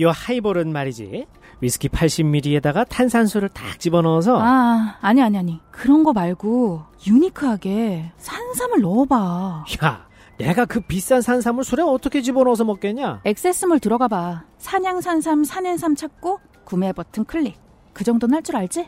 요 0.00 0.10
하이볼은 0.10 0.72
말이지. 0.72 1.26
위스키 1.60 1.88
80ml에다가 1.88 2.86
탄산수를 2.88 3.48
딱 3.48 3.80
집어넣어서 3.80 4.38
아, 4.38 4.98
아니, 5.00 5.22
아니, 5.22 5.38
아니. 5.38 5.60
그런 5.70 6.02
거 6.02 6.12
말고, 6.12 6.82
유니크하게 7.06 8.12
산삼을 8.18 8.80
넣어봐. 8.82 9.64
야, 9.82 10.05
내가 10.38 10.64
그 10.66 10.80
비싼 10.80 11.22
산삼을 11.22 11.64
술에 11.64 11.82
어떻게 11.82 12.20
집어넣어서 12.22 12.64
먹겠냐? 12.64 13.20
액세스몰 13.24 13.80
들어가 13.80 14.06
봐. 14.08 14.44
산양산삼, 14.58 15.44
산엔삼 15.44 15.96
찾고, 15.96 16.40
구매 16.64 16.92
버튼 16.92 17.24
클릭. 17.24 17.56
그 17.92 18.04
정도는 18.04 18.34
할 18.36 18.42
줄 18.42 18.56
알지? 18.56 18.86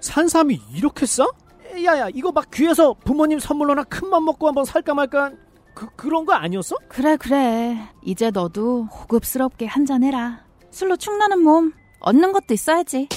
산삼이 0.00 0.60
이렇게 0.74 1.06
싸? 1.06 1.26
야야, 1.82 2.08
이거 2.14 2.30
막 2.32 2.50
귀에서 2.52 2.94
부모님 3.04 3.38
선물로나 3.38 3.84
큰맘 3.84 4.24
먹고 4.24 4.46
한번 4.48 4.64
살까 4.64 4.94
말까 4.94 5.32
그 5.74 5.88
그런 5.96 6.24
거 6.26 6.32
아니었어? 6.34 6.76
그래, 6.88 7.16
그래. 7.16 7.78
이제 8.04 8.30
너도 8.30 8.84
호급스럽게 8.84 9.66
한 9.66 9.86
잔 9.86 10.02
해라. 10.02 10.44
술로 10.70 10.96
축나는 10.96 11.42
몸, 11.42 11.72
얻는 12.00 12.32
것도 12.32 12.52
있어야지. 12.54 13.08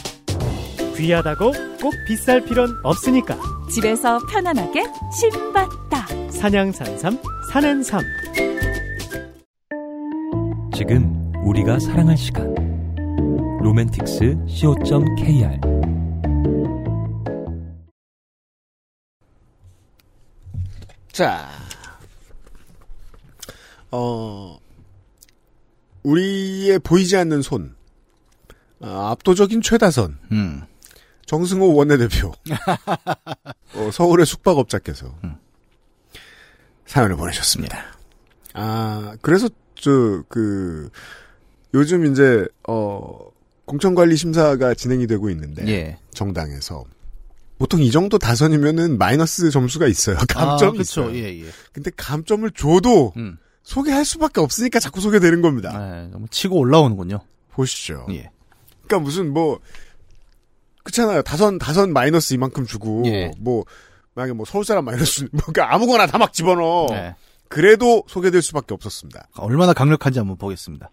귀하다고 0.96 1.52
꼭 1.82 1.94
비쌀 2.08 2.42
필요는 2.44 2.74
없으니까. 2.84 3.38
집에서 3.70 4.20
편안하게 4.30 4.86
신받다. 5.14 6.08
산양산삼, 6.40 7.22
산엔삼. 7.52 8.02
지금 10.74 11.34
우리가 11.44 11.78
사랑할 11.80 12.16
시간. 12.16 12.56
로맨틱스 13.62 14.38
co.kr 14.48 15.60
자, 21.12 21.50
어, 23.92 24.58
우리의 26.04 26.80
보이지 26.80 27.18
않는 27.18 27.42
손, 27.42 27.76
아, 28.80 29.12
압도적인 29.12 29.62
최다선, 29.62 30.18
음. 30.32 30.62
정승호 31.26 31.76
원내대표, 31.76 32.32
어, 33.76 33.92
서울의 33.92 34.26
숙박업자께서 34.26 35.14
사연을 36.90 37.16
보내셨습니다. 37.18 37.84
아, 38.54 39.16
그래서 39.22 39.48
저, 39.76 40.24
그, 40.28 40.90
요즘 41.76 42.12
이제, 42.12 42.48
어, 42.68 43.30
공천관리심사가 43.66 44.74
진행이 44.74 45.06
되고 45.06 45.30
있는데, 45.30 45.68
예. 45.68 46.00
정당에서. 46.16 46.84
보통 47.60 47.82
이 47.82 47.92
정도 47.92 48.18
다선이면은 48.18 48.98
마이너스 48.98 49.52
점수가 49.52 49.86
있어요. 49.88 50.18
감점이 50.30 50.80
아, 50.80 50.82
그쵸. 50.82 51.12
있어요. 51.12 51.16
예, 51.16 51.42
예. 51.42 51.46
근데 51.72 51.92
감점을 51.96 52.50
줘도 52.52 53.14
음. 53.18 53.38
소개할 53.62 54.04
수밖에 54.04 54.42
없으니까 54.42 54.80
자꾸 54.80 55.00
소개되는 55.00 55.44
겁니다. 55.44 55.78
네, 55.78 56.08
너무 56.08 56.28
치고 56.30 56.58
올라오는군요. 56.58 57.20
보시죠. 57.52 58.08
예. 58.12 58.32
그러니까 58.88 59.00
무슨 59.06 59.32
뭐 59.32 59.60
그렇잖아요. 60.84 61.22
다선 61.22 61.60
다선 61.60 61.94
마이너스 61.94 62.34
이만큼 62.34 62.66
주고 62.66 63.04
예. 63.06 63.32
뭐 63.38 63.66
만약에 64.20 64.34
뭐 64.34 64.46
서울 64.46 64.66
사람 64.66 64.84
마이너스 64.86 65.22
뭐 65.32 65.42
그러니까 65.48 65.74
아무거나 65.74 66.06
다 66.06 66.18
막 66.20 66.34
집어넣어. 66.34 66.88
네. 66.90 67.16
그래도 67.48 68.04
소개될 68.08 68.42
수밖에 68.42 68.74
없었습니다. 68.74 69.30
얼마나 69.38 69.72
강력한지 69.74 70.20
한번 70.20 70.38
보겠습니다. 70.38 70.92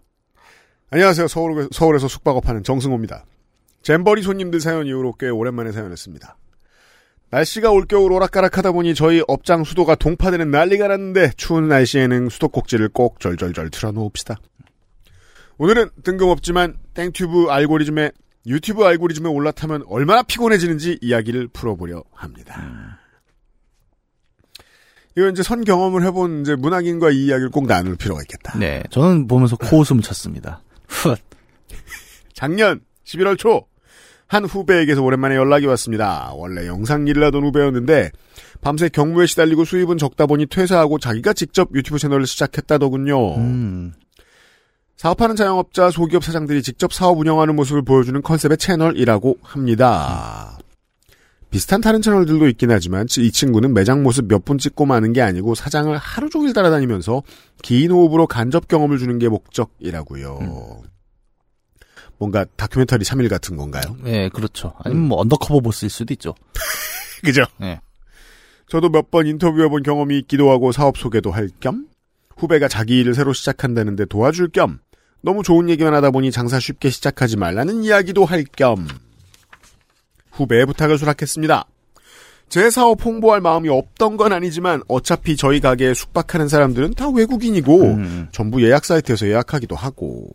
안녕하세요. 0.89 1.27
서울, 1.27 1.67
서울에서 1.71 2.07
숙박업하는 2.07 2.63
정승호입니다. 2.63 3.25
잼버리 3.83 4.21
손님들 4.21 4.61
사연 4.61 4.87
이후로 4.87 5.13
꽤 5.19 5.27
오랜만에 5.27 5.73
사연했습니다. 5.73 6.37
날씨가 7.29 7.71
올겨울 7.71 8.13
오락가락하다 8.13 8.71
보니 8.71 8.95
저희 8.95 9.21
업장 9.27 9.65
수도가 9.65 9.95
동파되는 9.95 10.49
난리가 10.49 10.87
났는데 10.87 11.31
추운 11.35 11.67
날씨에는 11.67 12.29
수도꼭지를 12.29 12.87
꼭 12.89 13.19
절절절 13.19 13.69
틀어놓읍시다. 13.69 14.37
오늘은 15.57 15.89
뜬금없지만 16.03 16.77
땡튜브 16.93 17.47
알고리즘에 17.49 18.11
유튜브 18.45 18.85
알고리즘에 18.85 19.27
올라타면 19.27 19.83
얼마나 19.87 20.23
피곤해지는지 20.23 20.99
이야기를 21.01 21.49
풀어보려 21.49 22.01
합니다. 22.13 22.97
이건 25.17 25.31
이제 25.31 25.41
선 25.41 25.63
경험을 25.63 26.03
해본 26.05 26.41
이제 26.41 26.55
문학인과 26.55 27.09
이 27.09 27.25
이야기를 27.25 27.49
꼭 27.49 27.65
나눌 27.65 27.95
필요가 27.95 28.21
있겠다. 28.21 28.55
네, 28.59 28.83
저는 28.91 29.27
보면서 29.27 29.57
코웃음을 29.57 30.03
쳤습니다. 30.03 30.61
훗. 30.87 31.15
작년 32.33 32.81
11월 33.03 33.35
초, 33.35 33.65
한 34.27 34.45
후배에게서 34.45 35.01
오랜만에 35.01 35.35
연락이 35.35 35.65
왔습니다. 35.65 36.31
원래 36.35 36.67
영상 36.67 37.07
일을 37.07 37.23
하던 37.25 37.43
후배였는데, 37.45 38.11
밤새 38.61 38.89
경무에 38.89 39.25
시달리고 39.25 39.65
수입은 39.65 39.97
적다 39.97 40.27
보니 40.27 40.45
퇴사하고 40.45 40.99
자기가 40.99 41.33
직접 41.33 41.69
유튜브 41.73 41.97
채널을 41.97 42.27
시작했다더군요. 42.27 43.37
음, 43.37 43.93
사업하는 44.97 45.35
자영업자 45.35 45.89
소기업 45.89 46.23
사장들이 46.23 46.61
직접 46.61 46.93
사업 46.93 47.17
운영하는 47.17 47.55
모습을 47.55 47.81
보여주는 47.81 48.21
컨셉의 48.21 48.57
채널이라고 48.57 49.37
합니다. 49.41 50.59
비슷한 51.49 51.79
다른 51.81 52.01
채널들도 52.01 52.47
있긴 52.49 52.71
하지만 52.71 53.07
이 53.17 53.31
친구는 53.31 53.73
매장 53.73 54.03
모습 54.03 54.27
몇 54.27 54.43
분 54.45 54.57
찍고 54.57 54.85
마는 54.85 55.13
게 55.13 55.21
아니고 55.21 55.55
사장을 55.55 55.95
하루 55.97 56.29
종일 56.29 56.53
따라다니면서 56.53 57.23
긴 57.63 57.91
호흡으로 57.91 58.27
간접 58.27 58.67
경험을 58.67 58.97
주는 58.97 59.17
게 59.17 59.29
목적이라고요. 59.29 60.83
뭔가 62.19 62.45
다큐멘터리 62.55 63.05
3일 63.05 63.29
같은 63.29 63.55
건가요? 63.57 63.83
네, 64.03 64.29
그렇죠. 64.29 64.73
아니면 64.83 65.07
뭐 65.07 65.19
언더커버 65.21 65.59
보스일 65.61 65.89
수도 65.89 66.13
있죠. 66.13 66.33
그죠? 67.23 67.43
네. 67.59 67.79
저도 68.69 68.89
몇 68.89 69.09
번 69.11 69.27
인터뷰해본 69.27 69.83
경험이 69.83 70.17
있기도 70.19 70.51
하고 70.51 70.71
사업 70.71 70.97
소개도 70.97 71.31
할 71.31 71.49
겸 71.61 71.87
후배가 72.37 72.67
자기 72.67 72.99
일을 72.99 73.13
새로 73.15 73.33
시작한다는데 73.33 74.05
도와줄 74.05 74.49
겸 74.49 74.79
너무 75.21 75.41
좋은 75.43 75.69
얘기만 75.69 75.93
하다 75.95 76.11
보니 76.11 76.31
장사 76.31 76.59
쉽게 76.59 76.89
시작하지 76.89 77.37
말라는 77.37 77.83
이야기도 77.83 78.25
할 78.25 78.43
겸 78.55 78.87
후배의 80.37 80.65
부탁을 80.67 80.97
수락했습니다. 80.97 81.65
제 82.49 82.69
사업 82.69 83.03
홍보할 83.03 83.41
마음이 83.41 83.67
없던 83.67 84.15
건 84.15 84.31
아니지만 84.31 84.81
어차피 84.87 85.35
저희 85.35 85.59
가게에 85.59 85.93
숙박하는 85.93 86.47
사람들은 86.47 86.93
다 86.93 87.09
외국인이고 87.09 87.83
음, 87.83 88.27
전부 88.31 88.63
예약 88.63 88.85
사이트에서 88.85 89.27
예약하기도 89.27 89.75
하고 89.75 90.29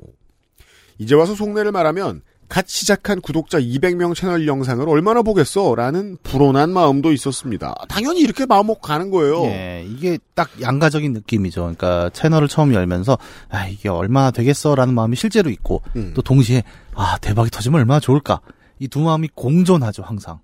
이제 0.98 1.14
와서 1.14 1.34
속내를 1.34 1.72
말하면 1.72 2.20
갓 2.52 2.68
시작한 2.68 3.22
구독자 3.22 3.58
200명 3.58 4.14
채널 4.14 4.46
영상을 4.46 4.86
얼마나 4.86 5.22
보겠어? 5.22 5.74
라는 5.74 6.18
불온한 6.22 6.70
마음도 6.70 7.10
있었습니다. 7.10 7.74
당연히 7.88 8.20
이렇게 8.20 8.44
마음 8.44 8.66
먹고 8.66 8.82
가는 8.82 9.10
거예요. 9.10 9.44
예, 9.46 9.86
이게 9.88 10.18
딱 10.34 10.50
양가적인 10.60 11.14
느낌이죠. 11.14 11.62
그러니까 11.62 12.10
채널을 12.10 12.48
처음 12.48 12.74
열면서 12.74 13.16
아 13.48 13.66
이게 13.68 13.88
얼마나 13.88 14.30
되겠어 14.30 14.74
라는 14.74 14.92
마음이 14.92 15.16
실제로 15.16 15.48
있고 15.48 15.80
음. 15.96 16.12
또 16.14 16.20
동시에 16.20 16.62
아 16.94 17.16
대박이 17.22 17.50
터지면 17.50 17.80
얼마나 17.80 18.00
좋을까 18.00 18.40
이 18.82 18.88
두 18.88 19.00
마음이 19.00 19.28
공존하죠 19.34 20.02
항상. 20.02 20.40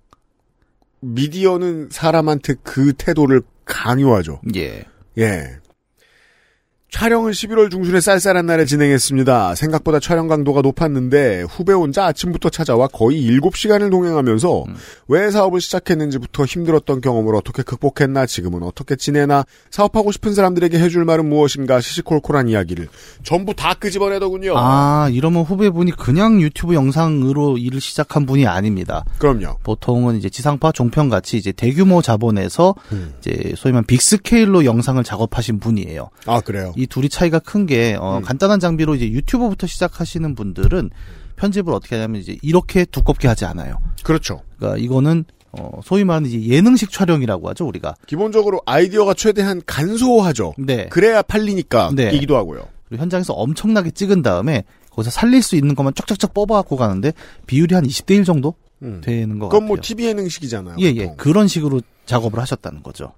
미디어는 1.01 1.89
사람한테 1.91 2.55
그 2.63 2.93
태도를 2.93 3.41
강요하죠. 3.65 4.41
예. 4.55 4.85
예. 5.17 5.57
촬영은 6.91 7.31
11월 7.31 7.69
중순에 7.69 8.01
쌀쌀한 8.01 8.47
날에 8.47 8.65
진행했습니다. 8.65 9.53
생각보다 9.55 9.99
촬영 9.99 10.27
강도가 10.27 10.61
높았는데 10.61 11.43
후배 11.43 11.71
혼자 11.71 12.05
아침부터 12.05 12.49
찾아와 12.49 12.87
거의 12.87 13.21
7시간을 13.29 13.91
동행하면서 13.91 14.63
음. 14.63 14.75
왜 15.07 15.29
사업을 15.29 15.61
시작했는지부터 15.61 16.45
힘들었던 16.45 17.01
경험을 17.01 17.35
어떻게 17.35 17.61
극복했나 17.61 18.25
지금은 18.25 18.63
어떻게 18.63 18.95
지내나 18.95 19.45
사업하고 19.69 20.11
싶은 20.11 20.33
사람들에게 20.33 20.79
해줄 20.79 21.05
말은 21.05 21.29
무엇인가 21.29 21.79
시시콜콜한 21.79 22.49
이야기를 22.49 22.87
전부 23.23 23.53
다 23.53 23.75
끄집어내더군요. 23.75 24.53
아 24.57 25.09
이러면 25.11 25.43
후배분이 25.43 25.91
그냥 25.91 26.41
유튜브 26.41 26.73
영상으로 26.73 27.59
일을 27.59 27.79
시작한 27.81 28.25
분이 28.25 28.47
아닙니다. 28.47 29.05
그럼요. 29.19 29.57
보통은 29.63 30.17
이제 30.17 30.29
지상파 30.29 30.71
종편 30.71 31.09
같이 31.09 31.37
이제 31.37 31.51
대규모 31.51 32.01
자본에서 32.01 32.73
음. 32.91 33.13
이제 33.19 33.53
소위 33.55 33.73
말하면 33.73 33.85
빅스케일로 33.85 34.65
영상을 34.65 35.01
작업하신 35.03 35.59
분이에요. 35.59 36.09
아 36.25 36.41
그래요. 36.41 36.73
이 36.79 36.87
둘이 36.87 37.09
차이가 37.09 37.39
큰 37.39 37.65
게 37.65 37.97
어, 37.99 38.17
음. 38.17 38.21
간단한 38.23 38.59
장비로 38.59 38.95
이제 38.95 39.09
유튜브부터 39.11 39.67
시작하시는 39.67 40.33
분들은 40.33 40.89
편집을 41.35 41.73
어떻게 41.73 41.95
하냐면 41.95 42.21
이제 42.21 42.37
이렇게 42.41 42.85
두껍게 42.85 43.27
하지 43.27 43.45
않아요. 43.45 43.77
그렇죠. 44.03 44.41
그러니까 44.57 44.79
이거는 44.79 45.25
어, 45.51 45.79
소위 45.83 46.03
말하는 46.03 46.29
이제 46.29 46.41
예능식 46.55 46.91
촬영이라고 46.91 47.49
하죠 47.49 47.67
우리가. 47.67 47.95
기본적으로 48.07 48.61
아이디어가 48.65 49.13
최대한 49.13 49.61
간소하죠. 49.65 50.53
네. 50.57 50.87
그래야 50.89 51.21
팔리니까 51.21 51.91
네. 51.95 52.11
이기도 52.13 52.37
하고요. 52.37 52.61
그리고 52.87 53.01
현장에서 53.01 53.33
엄청나게 53.33 53.91
찍은 53.91 54.21
다음에 54.21 54.63
거기서 54.91 55.11
살릴 55.11 55.41
수 55.43 55.55
있는 55.55 55.75
것만 55.75 55.93
쫙쫙쫙 55.95 56.33
뽑아갖고 56.33 56.75
가는데 56.77 57.13
비율이 57.45 57.75
한 57.75 57.85
20대 57.85 58.15
1 58.15 58.23
정도 58.25 58.55
음. 58.81 59.01
되는 59.03 59.37
것 59.39 59.47
그건 59.49 59.61
같아요. 59.61 59.67
뭐 59.67 59.77
TV 59.81 60.05
예능식이잖아요. 60.05 60.77
예, 60.79 60.85
예. 60.85 61.01
보통. 61.03 61.17
그런 61.17 61.47
식으로 61.47 61.81
작업을 62.05 62.39
하셨다는 62.39 62.83
거죠. 62.83 63.13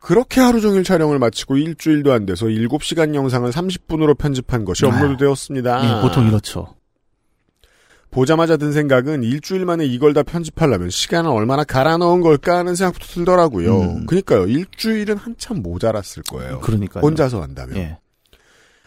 그렇게 0.00 0.40
하루 0.40 0.60
종일 0.60 0.84
촬영을 0.84 1.18
마치고 1.18 1.56
일주일도 1.56 2.12
안 2.12 2.24
돼서 2.26 2.46
7시간 2.46 3.14
영상을 3.14 3.50
30분으로 3.50 4.16
편집한 4.16 4.64
것이 4.64 4.86
아. 4.86 4.88
업로드되었습니다. 4.88 5.98
예, 5.98 6.02
보통 6.02 6.26
이렇죠. 6.28 6.74
보자마자 8.10 8.56
든 8.56 8.72
생각은 8.72 9.22
일주일 9.22 9.66
만에 9.66 9.84
이걸 9.84 10.14
다 10.14 10.22
편집하려면 10.22 10.88
시간을 10.88 11.30
얼마나 11.30 11.62
갈아 11.64 11.98
넣은 11.98 12.22
걸까 12.22 12.56
하는 12.56 12.74
생각부터 12.74 13.06
들더라고요. 13.06 13.80
음. 13.80 14.06
그러니까요. 14.06 14.46
일주일은 14.46 15.16
한참 15.18 15.62
모자랐을 15.62 16.22
거예요. 16.30 16.60
그러니까요. 16.60 17.02
혼자서 17.04 17.42
한다면. 17.42 17.76
예. 17.76 17.98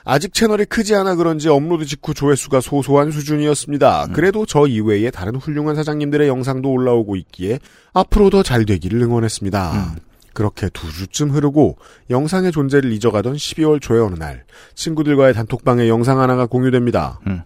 아직 0.03 0.33
채널이 0.33 0.65
크지 0.65 0.95
않아 0.95 1.13
그런지 1.13 1.47
업로드 1.49 1.85
직후 1.85 2.15
조회수가 2.15 2.61
소소한 2.61 3.11
수준이었습니다. 3.11 4.05
음. 4.05 4.13
그래도 4.13 4.47
저 4.47 4.65
이외에 4.65 5.11
다른 5.11 5.35
훌륭한 5.35 5.75
사장님들의 5.75 6.27
영상도 6.27 6.71
올라오고 6.71 7.15
있기에 7.17 7.59
앞으로 7.93 8.31
더 8.31 8.41
잘 8.41 8.65
되기를 8.65 8.99
응원했습니다. 9.03 9.71
음. 9.73 9.99
그렇게 10.33 10.69
두 10.69 10.91
주쯤 10.91 11.31
흐르고 11.31 11.77
영상의 12.09 12.51
존재를 12.51 12.91
잊어가던 12.93 13.35
12월 13.35 13.81
초의 13.81 14.01
어느 14.01 14.15
날 14.15 14.45
친구들과의 14.75 15.33
단톡방에 15.33 15.87
영상 15.87 16.19
하나가 16.19 16.45
공유됩니다. 16.45 17.19
음. 17.27 17.41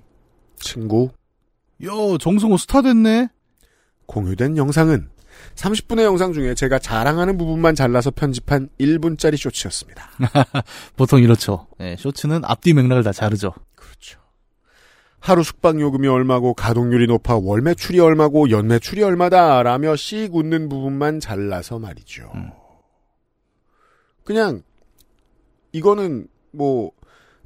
친구 0.59 1.11
요 1.83 2.17
정승호 2.17 2.57
스타 2.57 2.81
됐네. 2.81 3.29
공유된 4.05 4.57
영상은 4.57 5.09
30분의 5.55 6.03
영상 6.03 6.33
중에 6.33 6.53
제가 6.53 6.79
자랑하는 6.79 7.38
부분만 7.38 7.75
잘라서 7.75 8.11
편집한 8.11 8.69
1분짜리 8.79 9.38
쇼츠였습니다. 9.38 10.09
보통 10.95 11.21
이렇죠. 11.21 11.67
예, 11.81 11.95
쇼츠는 11.97 12.41
앞뒤 12.45 12.73
맥락을 12.73 13.03
다 13.03 13.11
자르죠. 13.11 13.53
그렇죠. 13.75 14.19
하루 15.19 15.43
숙박 15.43 15.79
요금이 15.79 16.07
얼마고 16.07 16.53
가동률이 16.53 17.07
높아 17.07 17.38
월 17.38 17.61
매출이 17.61 17.99
얼마고 17.99 18.49
연 18.51 18.67
매출이 18.67 19.01
얼마다 19.03 19.63
라며 19.63 19.95
씩 19.95 20.36
웃는 20.36 20.69
부분만 20.69 21.19
잘라서 21.19 21.79
말이죠. 21.79 22.31
음. 22.36 22.51
그냥 24.26 24.63
이거는 25.71 26.28
뭐 26.51 26.91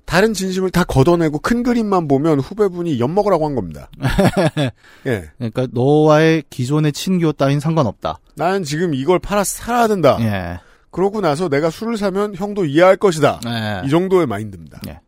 다른 0.05 0.33
진심을 0.33 0.71
다 0.71 0.83
걷어내고 0.83 1.37
큰 1.37 1.61
그림만 1.61 2.07
보면 2.07 2.39
후배분이 2.39 2.99
엿 2.99 3.07
먹으라고 3.09 3.45
한 3.45 3.53
겁니다. 3.53 3.91
예. 5.05 5.29
그러니까 5.37 5.67
너와의 5.71 6.45
기존의 6.49 6.93
친교 6.93 7.31
따윈 7.31 7.59
상관없다. 7.59 8.19
나는 8.35 8.63
지금 8.63 8.95
이걸 8.95 9.19
팔아서 9.19 9.63
살아야 9.63 9.87
된다. 9.87 10.17
예. 10.21 10.59
그러고 10.89 11.21
나서 11.21 11.47
내가 11.47 11.69
술을 11.69 11.97
사면 11.97 12.33
형도 12.33 12.65
이해할 12.65 12.97
것이다. 12.97 13.39
예. 13.45 13.85
이 13.85 13.89
정도의 13.91 14.25
마인드입니다. 14.25 14.81
예. 14.87 14.99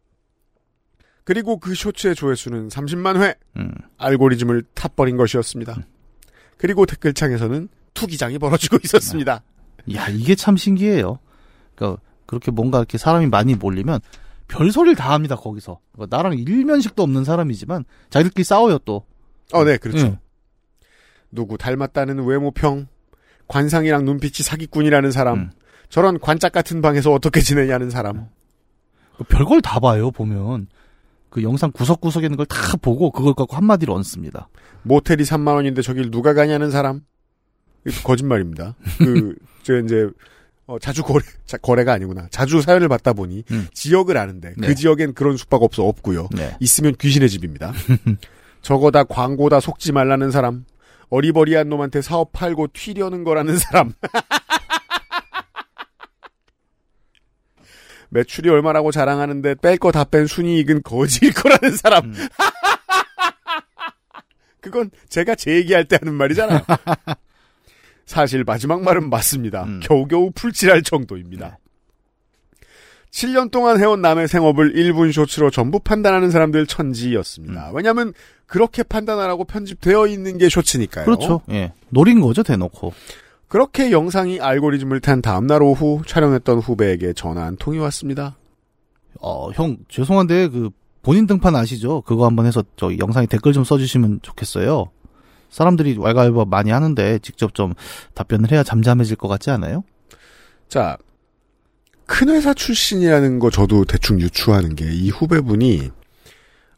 그리고 1.24 1.58
그 1.58 1.74
쇼츠의 1.74 2.14
조회수는 2.14 2.68
30만 2.68 3.22
회. 3.22 3.34
음. 3.58 3.74
알고리즘을 3.98 4.64
탑버린 4.76 5.18
것이었습니다. 5.18 5.78
그리고 6.58 6.86
댓글창에서는 6.86 7.70
투기장이 7.96 8.38
벌어지고 8.38 8.78
있었습니다. 8.84 9.42
야, 9.96 10.08
이게 10.10 10.36
참 10.36 10.58
신기해요. 10.58 11.18
그러니까 11.82 12.02
그렇게 12.28 12.52
뭔가 12.52 12.78
이렇게 12.78 12.98
사람이 12.98 13.28
많이 13.28 13.56
몰리면 13.56 14.00
별소리를 14.48 14.96
다 14.96 15.14
합니다, 15.14 15.36
거기서. 15.36 15.80
그러니까 15.94 16.16
나랑 16.16 16.38
일면식도 16.38 17.02
없는 17.02 17.24
사람이지만 17.24 17.86
자기들끼리 18.10 18.44
싸워요, 18.44 18.78
또. 18.80 19.06
어, 19.54 19.64
네, 19.64 19.78
그렇죠. 19.78 20.06
예. 20.06 20.20
누구 21.32 21.58
닮았다는 21.58 22.24
외모평, 22.24 22.88
관상이랑 23.48 24.06
눈빛이 24.06 24.44
사기꾼이라는 24.44 25.12
사람, 25.12 25.38
음. 25.40 25.52
저런 25.90 26.20
관짝 26.20 26.52
같은 26.52 26.82
방에서 26.82 27.12
어떻게 27.12 27.42
지내냐는 27.42 27.90
사람. 27.90 28.28
그 29.18 29.24
별걸 29.26 29.62
다 29.62 29.80
봐요, 29.80 30.12
보면. 30.12 30.68
그 31.30 31.44
영상 31.44 31.72
구석구석에 31.72 32.26
있는 32.26 32.36
걸 32.38 32.46
다 32.46 32.76
보고 32.82 33.10
그걸 33.12 33.34
갖고 33.34 33.56
한마디로 33.56 33.94
얹습니다. 33.96 34.50
모텔이 34.84 35.24
3만 35.24 35.56
원인데 35.56 35.82
저길 35.82 36.12
누가 36.12 36.34
가냐는 36.34 36.72
사람. 36.72 37.02
거짓말입니다. 38.04 38.76
그, 39.00 39.36
저 39.64 39.78
이제 39.80 40.10
어, 40.72 40.80
자주 40.80 41.04
거래 41.04 41.22
자, 41.46 41.58
거래가 41.58 41.92
아니구나. 41.92 42.30
자주 42.32 42.62
사연을 42.62 42.88
받다 42.88 43.12
보니 43.12 43.44
음. 43.52 43.68
지역을 43.74 44.16
아는데 44.16 44.54
네. 44.58 44.68
그 44.68 44.74
지역엔 44.76 45.16
그런 45.16 45.36
숙박업소 45.36 45.86
없고요. 45.86 46.30
네. 46.32 46.56
있으면 46.62 46.96
귀신의 46.98 47.30
집입니다. 47.30 47.74
저거다 48.64 49.04
광고다 49.04 49.60
속지 49.60 49.92
말라는 49.92 50.32
사람. 50.32 50.64
어리버리한 51.10 51.68
놈한테 51.68 52.02
사업 52.02 52.32
팔고 52.32 52.70
튀려는 52.72 53.26
거라는 53.26 53.58
사람. 53.58 53.92
매출이 58.10 58.50
얼마라고 58.50 58.92
자랑하는데 58.92 59.56
뺄 59.56 59.78
거 59.78 59.92
다 59.92 60.06
뺀 60.06 60.26
순이익은 60.28 60.84
거지일 60.84 61.34
거라는 61.34 61.76
사람. 61.76 62.06
음. 62.06 62.16
그건 64.62 64.90
제가 65.10 65.36
제 65.36 65.54
얘기할 65.56 65.84
때 65.86 65.98
하는 66.00 66.14
말이잖아요. 66.14 66.62
사실 68.06 68.44
마지막 68.44 68.82
말은 68.82 69.10
맞습니다. 69.10 69.64
음. 69.64 69.80
겨우겨우 69.84 70.32
풀칠할 70.32 70.84
정도입니다. 70.84 71.58
7년 73.12 73.52
동안 73.52 73.80
해온 73.80 74.02
남의 74.02 74.28
생업을 74.28 74.74
1분 74.74 75.12
쇼츠로 75.12 75.52
전부 75.52 75.80
판단하는 75.80 76.32
사람들 76.32 76.66
천지였습니다. 76.66 77.72
음. 77.72 77.76
왜냐하면 77.76 78.14
그렇게 78.46 78.84
판단하라고 78.84 79.46
편집되어 79.46 80.08
있는 80.08 80.38
게 80.38 80.50
쇼츠니까요. 80.50 81.06
그렇죠. 81.06 81.42
예. 81.52 81.74
노린 81.90 82.22
거죠, 82.22 82.44
대놓고. 82.44 82.94
그렇게 83.48 83.92
영상이 83.92 84.40
알고리즘을 84.40 85.02
탄 85.02 85.22
다음날 85.22 85.62
오후 85.62 86.02
촬영했던 86.06 86.60
후배에게 86.60 87.14
전화 87.14 87.44
한 87.44 87.58
통이 87.58 87.80
왔습니다. 87.80 88.38
어, 89.20 89.52
형, 89.52 89.78
죄송한데, 89.90 90.48
그, 90.48 90.70
본인 91.02 91.28
등판 91.28 91.56
아시죠? 91.56 92.02
그거 92.02 92.26
한번 92.26 92.46
해서, 92.46 92.64
저, 92.78 92.98
영상에 92.98 93.26
댓글 93.26 93.52
좀 93.52 93.66
써주시면 93.66 94.20
좋겠어요. 94.22 94.90
사람들이 95.52 95.98
왈가왈부 96.00 96.46
많이 96.50 96.72
하는데, 96.72 97.20
직접 97.20 97.54
좀 97.54 97.74
답변을 98.16 98.52
해야 98.52 98.64
잠잠해질 98.64 99.18
것 99.18 99.28
같지 99.28 99.52
않아요? 99.52 99.84
자, 100.68 100.98
큰 102.08 102.30
회사 102.30 102.54
출신이라는 102.54 103.40
거 103.40 103.50
저도 103.52 103.86
대충 103.86 104.20
유추하는 104.20 104.76
게 104.76 104.86
이 104.92 105.10
후배분이 105.10 105.92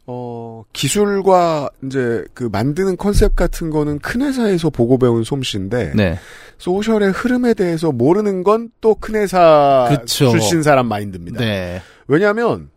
어, 0.06 0.64
기술과 0.74 1.70
이제 1.84 2.24
그 2.34 2.44
만드는 2.52 2.96
컨셉 2.98 3.34
같은 3.36 3.70
거는 3.70 4.00
큰 4.00 4.20
회사에서 4.20 4.68
보고 4.68 4.98
배운 4.98 5.24
솜씨인데 5.24 5.92
네. 5.96 6.18
소셜의 6.58 7.10
흐름에 7.12 7.54
대해서 7.54 7.90
모르는 7.90 8.42
건 8.42 8.70
또 8.82 8.94
큰 8.96 9.14
회사 9.14 9.86
그쵸. 9.90 10.28
출신 10.30 10.62
사람 10.62 10.88
마인드입니다. 10.88 11.40
네. 11.40 11.80
왜냐하면 12.06 12.68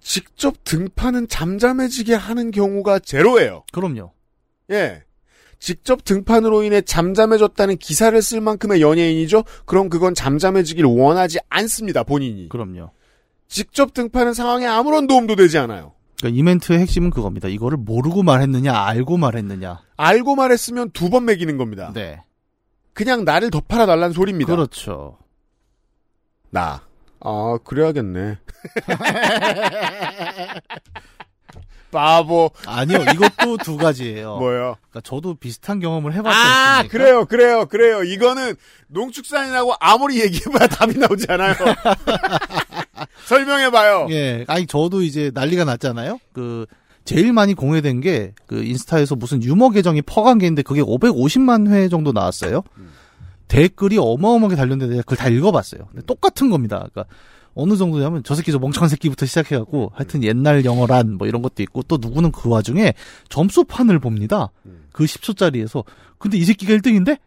직접 0.00 0.54
등판은 0.64 1.28
잠잠해지게 1.28 2.14
하는 2.14 2.50
경우가 2.50 2.98
제로예요. 2.98 3.62
그럼요. 3.72 4.12
예. 4.70 5.02
직접 5.58 6.04
등판으로 6.04 6.62
인해 6.62 6.82
잠잠해졌다는 6.82 7.78
기사를 7.78 8.20
쓸 8.20 8.40
만큼의 8.40 8.82
연예인이죠? 8.82 9.44
그럼 9.64 9.88
그건 9.88 10.14
잠잠해지길 10.14 10.84
원하지 10.84 11.38
않습니다, 11.48 12.02
본인이. 12.02 12.48
그럼요. 12.50 12.90
직접 13.48 13.94
등판은 13.94 14.34
상황에 14.34 14.66
아무런 14.66 15.06
도움도 15.06 15.36
되지 15.36 15.56
않아요. 15.58 15.92
그러니까 16.18 16.38
이멘트의 16.38 16.78
핵심은 16.80 17.10
그겁니다. 17.10 17.48
이거를 17.48 17.78
모르고 17.78 18.22
말했느냐, 18.22 18.74
알고 18.78 19.16
말했느냐. 19.16 19.80
알고 19.96 20.34
말했으면 20.36 20.90
두 20.90 21.08
번 21.10 21.24
매기는 21.24 21.56
겁니다. 21.56 21.92
네. 21.94 22.20
그냥 22.92 23.24
나를 23.24 23.50
더 23.50 23.60
팔아달라는 23.60 24.12
소리입니다. 24.12 24.54
그렇죠. 24.54 25.18
나. 26.50 26.82
아, 27.20 27.58
그래야겠네. 27.64 28.38
바보. 31.94 32.50
아니요, 32.66 32.98
이것도 33.14 33.56
두 33.58 33.76
가지예요. 33.76 34.36
뭐요? 34.38 34.76
그러니까 34.90 35.00
저도 35.02 35.34
비슷한 35.34 35.80
경험을 35.80 36.12
해봤지 36.14 36.36
아, 36.36 36.76
않습니까? 36.78 36.92
그래요, 36.98 37.24
그래요, 37.24 37.66
그래요. 37.66 38.02
이거는 38.02 38.54
농축산이라고 38.88 39.74
아무리 39.80 40.20
얘기해봐야 40.20 40.68
답이 40.68 40.98
나오지 40.98 41.26
않아요. 41.28 41.54
설명해봐요. 43.26 44.08
예, 44.10 44.44
아니 44.48 44.66
저도 44.66 45.02
이제 45.02 45.30
난리가 45.34 45.64
났잖아요. 45.64 46.18
그 46.32 46.66
제일 47.04 47.32
많이 47.32 47.54
공유된 47.54 48.00
게 48.00 48.32
그 48.46 48.62
인스타에서 48.64 49.16
무슨 49.16 49.42
유머 49.42 49.70
계정이 49.70 50.02
퍼간 50.02 50.38
게 50.38 50.46
있는데 50.46 50.62
그게 50.62 50.80
550만 50.82 51.70
회 51.70 51.88
정도 51.88 52.12
나왔어요. 52.12 52.62
댓글이 53.48 53.98
어마어마하게 53.98 54.56
달렸는데 54.56 54.96
그걸 54.98 55.18
다 55.18 55.28
읽어봤어요. 55.28 55.88
똑같은 56.06 56.50
겁니다. 56.50 56.86
그러니까 56.92 57.04
어느 57.54 57.76
정도냐면 57.76 58.22
저 58.24 58.34
새끼 58.34 58.52
저 58.52 58.58
멍청한 58.58 58.88
새끼부터 58.88 59.26
시작해갖고 59.26 59.92
하여튼 59.94 60.22
옛날 60.22 60.64
영어란 60.64 61.14
뭐 61.14 61.26
이런 61.26 61.40
것도 61.42 61.62
있고 61.62 61.82
또 61.84 61.98
누구는 62.00 62.32
그 62.32 62.48
와중에 62.48 62.94
점수판을 63.28 63.98
봅니다. 64.00 64.50
그 64.92 65.04
10초짜리에서 65.04 65.84
근데 66.18 66.36
이 66.38 66.44
새끼가 66.44 66.74
1등인데 66.74 67.18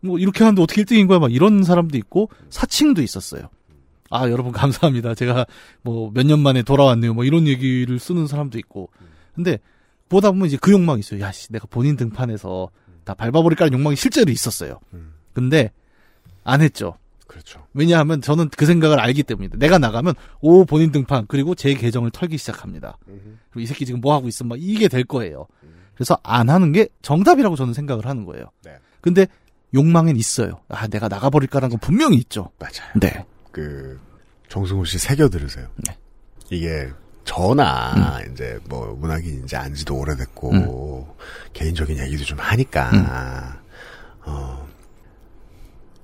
뭐 0.00 0.18
이렇게 0.18 0.44
하는데 0.44 0.62
어떻게 0.62 0.82
1등인 0.82 1.08
거야 1.08 1.18
막 1.18 1.32
이런 1.32 1.62
사람도 1.62 1.98
있고 1.98 2.30
사칭도 2.50 3.02
있었어요. 3.02 3.48
아 4.10 4.30
여러분 4.30 4.52
감사합니다. 4.52 5.14
제가 5.14 5.44
뭐 5.82 6.10
몇 6.12 6.24
년 6.24 6.38
만에 6.40 6.62
돌아왔네요. 6.62 7.12
뭐 7.14 7.24
이런 7.24 7.46
얘기를 7.46 7.98
쓰는 7.98 8.26
사람도 8.26 8.58
있고. 8.58 8.88
근데 9.34 9.58
보다 10.08 10.30
보면 10.30 10.46
이제 10.46 10.56
그 10.58 10.72
욕망이 10.72 11.00
있어요. 11.00 11.20
야씨 11.20 11.52
내가 11.52 11.66
본인 11.68 11.96
등판에서 11.96 12.70
다 13.04 13.12
밟아버릴까라는 13.14 13.78
욕망이 13.78 13.96
실제로 13.96 14.30
있었어요. 14.30 14.80
근데 15.34 15.72
안 16.44 16.62
했죠. 16.62 16.94
왜냐하면 17.78 18.20
저는 18.20 18.48
그 18.50 18.66
생각을 18.66 19.00
알기 19.00 19.22
때문입니다. 19.22 19.58
내가 19.58 19.78
나가면 19.78 20.14
오 20.40 20.64
본인 20.64 20.92
등판 20.92 21.26
그리고 21.28 21.54
제 21.54 21.72
계정을 21.74 22.10
털기 22.10 22.36
시작합니다. 22.36 22.98
그리고 23.50 23.60
이 23.60 23.66
새끼 23.66 23.86
지금 23.86 24.00
뭐 24.00 24.14
하고 24.14 24.28
있어 24.28 24.44
막 24.44 24.58
이게 24.60 24.88
될 24.88 25.04
거예요. 25.04 25.46
그래서 25.94 26.18
안 26.22 26.50
하는 26.50 26.72
게 26.72 26.88
정답이라고 27.02 27.56
저는 27.56 27.74
생각을 27.74 28.06
하는 28.06 28.24
거예요. 28.24 28.46
네. 28.64 28.72
근데 29.00 29.26
욕망엔 29.74 30.16
있어요. 30.16 30.60
아 30.68 30.86
내가 30.88 31.08
나가버릴까라는 31.08 31.70
건 31.70 31.80
분명히 31.80 32.16
있죠. 32.18 32.50
맞아요. 32.58 32.92
네. 33.00 33.24
그, 33.50 33.98
정승호 34.48 34.84
씨 34.84 34.98
새겨 34.98 35.28
들으세요. 35.28 35.66
네. 35.86 35.96
이게, 36.50 36.90
저나, 37.24 38.20
이제, 38.32 38.58
뭐, 38.68 38.96
문학인 38.98 39.42
이제 39.44 39.56
안지도 39.56 39.96
오래됐고, 39.96 41.16
개인적인 41.52 41.98
얘기도 41.98 42.24
좀 42.24 42.38
하니까, 42.38 43.60
어, 44.24 44.67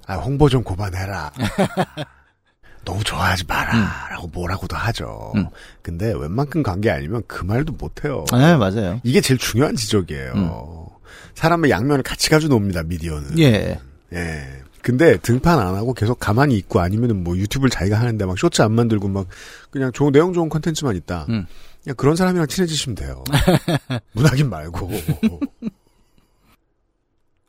아, 0.07 0.16
홍보 0.16 0.48
좀 0.48 0.62
그만해라. 0.62 1.32
너무 2.84 3.02
좋아하지 3.02 3.44
마라. 3.46 4.09
라고 4.11 4.26
뭐라고도 4.28 4.76
하죠. 4.76 5.32
음. 5.36 5.46
근데 5.80 6.12
웬만큼 6.12 6.62
관계 6.62 6.90
아니면 6.90 7.22
그 7.26 7.44
말도 7.44 7.72
못해요. 7.72 8.24
네 8.32 8.57
맞아요. 8.57 9.00
이게 9.02 9.22
제일 9.22 9.38
중요한 9.38 9.74
지적이에요. 9.74 10.90
사람의 11.34 11.70
양면을 11.70 12.02
같이 12.02 12.28
가져놉니다, 12.28 12.82
미디어는. 12.82 13.38
예. 13.38 13.80
예. 14.12 14.62
근데 14.82 15.16
등판 15.16 15.59
안 15.59 15.74
하고 15.74 15.94
계속 15.94 16.18
가만히 16.18 16.59
있고 16.59 16.78
아니면은 16.80 17.24
뭐 17.24 17.38
유튜브를 17.38 17.70
자기가 17.70 17.98
하는데 17.98 18.22
막 18.26 18.38
쇼츠 18.38 18.61
안 18.61 18.72
만들고 18.72 19.09
막 19.09 19.26
그냥 19.70 19.90
좋은 19.92 20.12
내용 20.12 20.34
좋은 20.34 20.50
컨텐츠만 20.50 20.94
있다. 20.96 21.24
음. 21.30 21.46
그냥 21.82 21.96
그런 21.96 22.16
사람이랑 22.16 22.46
친해지시면 22.46 22.94
돼요. 22.94 23.24
문학인 24.12 24.50
말고. 24.50 24.90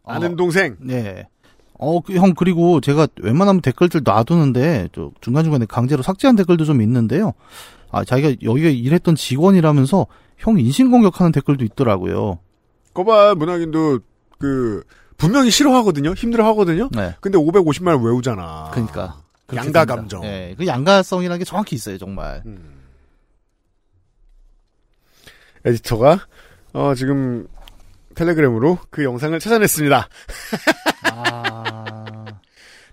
아는 0.05 0.33
어, 0.33 0.35
동생. 0.37 0.77
네. 0.79 1.27
어, 1.77 1.99
그, 2.01 2.13
형, 2.13 2.33
그리고 2.33 2.79
제가 2.81 3.07
웬만하면 3.21 3.61
댓글들 3.61 4.01
놔두는데, 4.03 4.89
저, 4.93 5.11
중간중간에 5.21 5.65
강제로 5.65 6.01
삭제한 6.03 6.35
댓글도 6.35 6.65
좀 6.65 6.81
있는데요. 6.81 7.33
아, 7.91 8.03
자기가 8.03 8.35
여기가 8.43 8.69
일했던 8.69 9.15
직원이라면서, 9.15 10.07
형 10.37 10.59
인신공격하는 10.59 11.31
댓글도 11.31 11.63
있더라고요. 11.63 12.39
거봐 12.93 13.35
문학인도 13.35 13.99
그 14.37 14.83
분명히 15.17 15.49
싫어하거든요. 15.49 16.13
힘들어하거든요. 16.13 16.89
네. 16.91 17.15
근데 17.21 17.37
550만 17.37 17.87
원 17.87 18.03
외우잖아. 18.03 18.71
그러니까. 18.73 19.21
그렇게 19.47 19.67
양가 19.67 19.85
됩니다. 19.85 19.85
감정. 19.85 20.21
네. 20.21 20.55
그 20.57 20.65
양가성이라는 20.65 21.39
게 21.39 21.45
정확히 21.45 21.75
있어요, 21.75 21.97
정말. 21.97 22.41
음. 22.45 22.73
에디터가 25.63 26.19
어, 26.73 26.93
지금 26.95 27.47
텔레그램으로 28.15 28.79
그 28.89 29.03
영상을 29.03 29.37
찾아냈습니다. 29.39 30.07
아. 31.11 31.54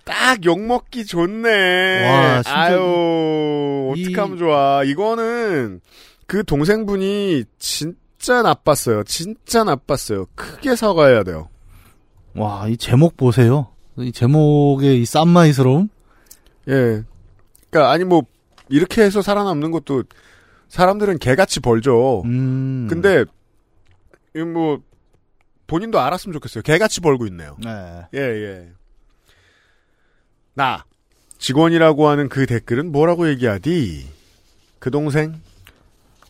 딱 0.04 0.44
욕먹기 0.44 1.04
좋네. 1.06 2.08
와, 2.10 2.42
진짜 2.42 2.58
아유, 2.60 3.94
이- 3.96 4.06
어떡하면 4.08 4.38
좋아. 4.38 4.82
이거는 4.84 5.80
그 6.26 6.44
동생분이 6.44 7.44
진짜 7.58 8.42
나빴어요. 8.42 9.04
진짜 9.04 9.64
나빴어요. 9.64 10.26
크게 10.34 10.74
사과해야 10.76 11.22
돼요. 11.22 11.48
와, 12.34 12.66
이 12.68 12.76
제목 12.76 13.16
보세요. 13.16 13.68
이 13.98 14.10
제목의 14.10 15.02
이 15.02 15.04
쌈마이스러움? 15.04 15.88
예. 16.68 17.02
그니까, 17.70 17.90
아니 17.90 18.04
뭐, 18.04 18.22
이렇게 18.68 19.02
해서 19.02 19.20
살아남는 19.22 19.70
것도 19.70 20.04
사람들은 20.68 21.18
개같이 21.18 21.60
벌죠. 21.60 22.22
음. 22.24 22.86
근데, 22.88 23.24
이 24.34 24.38
뭐, 24.40 24.80
본인도 25.66 26.00
알았으면 26.00 26.32
좋겠어요. 26.34 26.62
개같이 26.62 27.00
벌고 27.00 27.26
있네요. 27.26 27.56
네. 27.62 27.70
예, 28.14 28.18
예. 28.20 28.68
나, 30.54 30.84
직원이라고 31.38 32.08
하는 32.08 32.28
그 32.28 32.46
댓글은 32.46 32.92
뭐라고 32.92 33.28
얘기하디? 33.28 34.06
그 34.78 34.90
동생? 34.90 35.40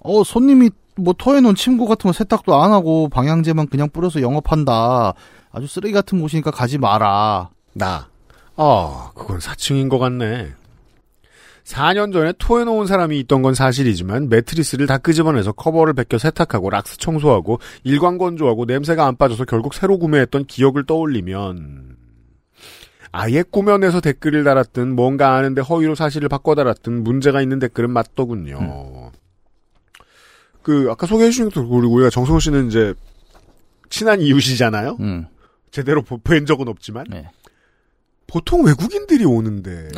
어, 0.01 0.25
손님이 0.25 0.71
뭐 0.97 1.15
토해놓은 1.17 1.55
침구 1.55 1.87
같은 1.87 2.09
거 2.09 2.13
세탁도 2.13 2.55
안 2.55 2.73
하고 2.73 3.09
방향제만 3.09 3.69
그냥 3.69 3.89
뿌려서 3.91 4.21
영업한다. 4.21 5.15
아주 5.51 5.67
쓰레기 5.67 5.93
같은 5.93 6.21
곳이니까 6.21 6.51
가지 6.51 6.79
마라. 6.79 7.51
나. 7.73 8.09
아, 8.57 9.11
그건 9.15 9.41
사칭인 9.41 9.89
것 9.89 9.99
같네. 9.99 10.53
4년 11.65 12.13
전에 12.13 12.33
토해놓은 12.39 12.87
사람이 12.87 13.19
있던 13.21 13.43
건 13.43 13.55
사실이지만 13.55 14.29
매트리스를 14.29 14.87
다 14.87 14.99
끄집어내서 14.99 15.53
커버를 15.53 15.95
벗겨 15.95 16.19
세탁하고 16.19 16.71
락스 16.71 16.99
청소하고 16.99 17.61
일광 17.85 18.19
건조하고 18.19 18.65
냄새가 18.65 19.07
안 19.07 19.17
빠져서 19.17 19.45
결국 19.45 19.75
새로 19.75 19.99
구매했던 19.99 20.47
기억을 20.47 20.85
떠올리면 20.85 21.92
아예 23.13 23.43
꾸며내서 23.43 24.01
댓글을 24.01 24.43
달았든 24.45 24.95
뭔가 24.97 25.35
아는데 25.37 25.61
허위로 25.61 25.95
사실을 25.95 26.29
바꿔 26.31 26.55
달았든 26.55 27.05
문제가 27.05 27.43
있는 27.43 27.59
댓글은 27.59 27.91
맞더군요. 27.91 29.11
그 30.63 30.89
아까 30.91 31.07
소개해 31.07 31.31
주신 31.31 31.51
것도 31.51 31.69
그리고 31.69 31.93
우리가 31.95 32.09
정성호 32.11 32.39
씨는 32.41 32.69
이제 32.69 32.95
친한 33.91 34.21
이웃이잖아요. 34.21 34.97
음. 35.01 35.27
제대로 35.71 36.03
보- 36.03 36.19
뵌 36.19 36.47
적은 36.47 36.69
없지만 36.69 37.05
네. 37.11 37.29
보통 38.27 38.65
외국인들이 38.65 39.25
오는데라서 39.27 39.93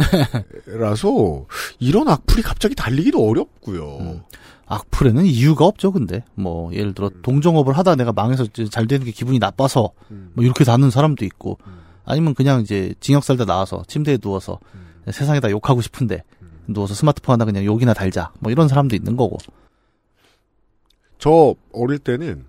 이런 1.79 2.09
악플이 2.09 2.43
갑자기 2.43 2.75
달리기도 2.75 3.25
어렵고요. 3.29 3.99
음. 4.01 4.23
악플에는 4.67 5.25
이유가 5.27 5.67
없죠, 5.67 5.93
근데. 5.93 6.25
뭐, 6.35 6.73
예를 6.73 6.95
들어, 6.95 7.11
동종업을 7.23 7.77
하다 7.77 7.97
내가 7.97 8.13
망해서 8.13 8.47
잘 8.71 8.87
되는 8.87 9.05
게 9.05 9.13
기분이 9.13 9.39
나빠서, 9.39 9.91
음. 10.11 10.31
뭐, 10.33 10.43
이렇게 10.43 10.65
다는 10.65 10.89
사람도 10.91 11.27
있고, 11.27 11.59
음. 11.67 11.84
아니면 12.05 12.35
그냥 12.35 12.61
이제 12.61 12.95
징역 13.01 13.25
살다 13.25 13.45
나와서 13.45 13.83
침대에 13.89 14.19
누워서 14.19 14.59
음. 14.75 14.95
세상에다 15.11 15.51
욕하고 15.51 15.81
싶은데, 15.81 16.23
누워서 16.67 16.95
스마트폰 16.95 17.35
하나 17.35 17.45
그냥 17.45 17.65
욕이나 17.65 17.93
달자. 17.95 18.33
뭐, 18.41 18.51
이런 18.53 18.69
사람도 18.69 18.95
있는 18.97 19.17
거고. 19.17 19.39
저 21.19 21.55
어릴 21.73 21.99
때는 21.99 22.45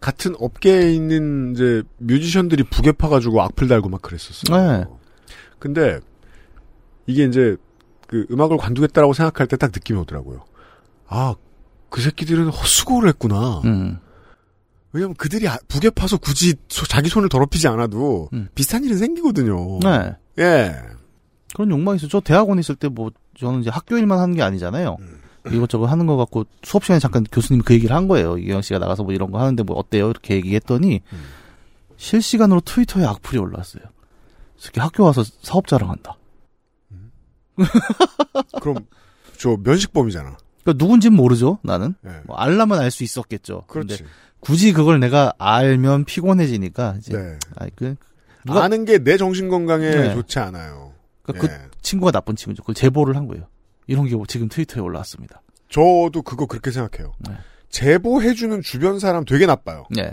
같은 0.00 0.34
업계에 0.38 0.92
있는 0.92 1.52
이제 1.54 1.82
뮤지션들이 1.98 2.64
부계 2.64 2.90
파가지고 2.92 3.40
악플 3.42 3.68
달고 3.68 3.88
막 3.88 4.02
그랬었어요. 4.02 4.78
네. 4.78 4.84
근데 5.60 6.00
이게 7.06 7.24
이제 7.24 7.56
그 8.08 8.26
음악을 8.30 8.56
관두겠다라고 8.56 9.12
생각할 9.12 9.46
때 9.46 9.56
딱 9.56 9.70
느낌이 9.72 9.98
오더라고요. 10.00 10.44
아, 11.06 11.34
그 11.88 12.00
새끼들은 12.00 12.48
헛수고를 12.48 13.10
했구나. 13.10 13.60
음. 13.64 13.98
왜냐면 14.92 15.14
그들이 15.14 15.48
아- 15.48 15.58
부계 15.68 15.88
파서 15.90 16.16
굳이 16.18 16.54
소- 16.68 16.86
자기 16.86 17.08
손을 17.08 17.28
더럽히지 17.28 17.66
않아도 17.68 18.28
음. 18.32 18.48
비슷한 18.54 18.84
일은 18.84 18.96
생기거든요. 18.98 19.78
네. 19.80 20.14
예. 20.38 20.74
그런 21.54 21.70
욕망이 21.70 21.96
있어요. 21.96 22.08
저 22.08 22.20
대학원 22.20 22.58
있을 22.58 22.74
때 22.76 22.88
뭐, 22.88 23.10
저는 23.38 23.60
이제 23.60 23.70
학교 23.70 23.96
일만 23.96 24.18
하는 24.18 24.34
게 24.34 24.42
아니잖아요. 24.42 24.96
이것저것 25.50 25.86
하는 25.86 26.06
거 26.06 26.16
갖고 26.16 26.44
수업 26.62 26.84
시간에 26.84 27.00
잠깐 27.00 27.24
교수님이 27.24 27.64
그 27.64 27.74
얘기를 27.74 27.94
한 27.96 28.06
거예요. 28.06 28.38
이경 28.38 28.62
씨가 28.62 28.78
나가서 28.78 29.02
뭐 29.02 29.12
이런 29.12 29.30
거 29.32 29.40
하는데 29.40 29.62
뭐 29.64 29.76
어때요? 29.76 30.08
이렇게 30.10 30.36
얘기했더니 30.36 31.00
실시간으로 31.96 32.60
트위터에 32.60 33.04
악플이 33.04 33.38
올라왔어요. 33.40 33.82
특히 34.60 34.80
학교 34.80 35.02
와서 35.04 35.24
사업 35.42 35.66
자랑한다. 35.66 36.16
그럼 38.60 38.76
저 39.38 39.56
면식범이잖아. 39.62 40.36
그러니까 40.62 40.84
누군지는 40.84 41.16
모르죠. 41.16 41.58
나는 41.62 41.94
예. 42.06 42.20
뭐 42.24 42.36
알라면 42.36 42.78
알 42.78 42.90
수 42.90 43.02
있었겠죠. 43.04 43.64
그렇지. 43.66 43.98
근데 43.98 44.10
굳이 44.42 44.72
그걸 44.72 44.98
내가 45.00 45.32
알면 45.38 46.04
피곤해지니까 46.04 46.96
이제 46.98 47.16
네. 47.16 47.38
아이 47.56 47.70
그 47.74 47.94
누가 48.44 48.64
아는 48.64 48.84
게 48.84 48.98
내 48.98 49.16
정신 49.16 49.48
건강에 49.48 49.88
네. 49.88 50.12
좋지 50.14 50.38
않아요. 50.40 50.92
그러니까 51.22 51.54
예. 51.54 51.58
그 51.70 51.70
친구가 51.80 52.10
나쁜 52.10 52.34
친구죠. 52.36 52.62
그걸 52.64 52.74
제보를 52.74 53.16
한 53.16 53.28
거예요. 53.28 53.46
이런 53.86 54.06
게 54.06 54.16
지금 54.28 54.48
트위터에 54.48 54.82
올라왔습니다. 54.82 55.42
저도 55.68 56.22
그거 56.22 56.46
그렇게 56.46 56.70
생각해요. 56.72 57.12
네. 57.20 57.32
제보해주는 57.70 58.60
주변 58.62 58.98
사람 58.98 59.24
되게 59.24 59.46
나빠요. 59.46 59.86
네. 59.90 60.12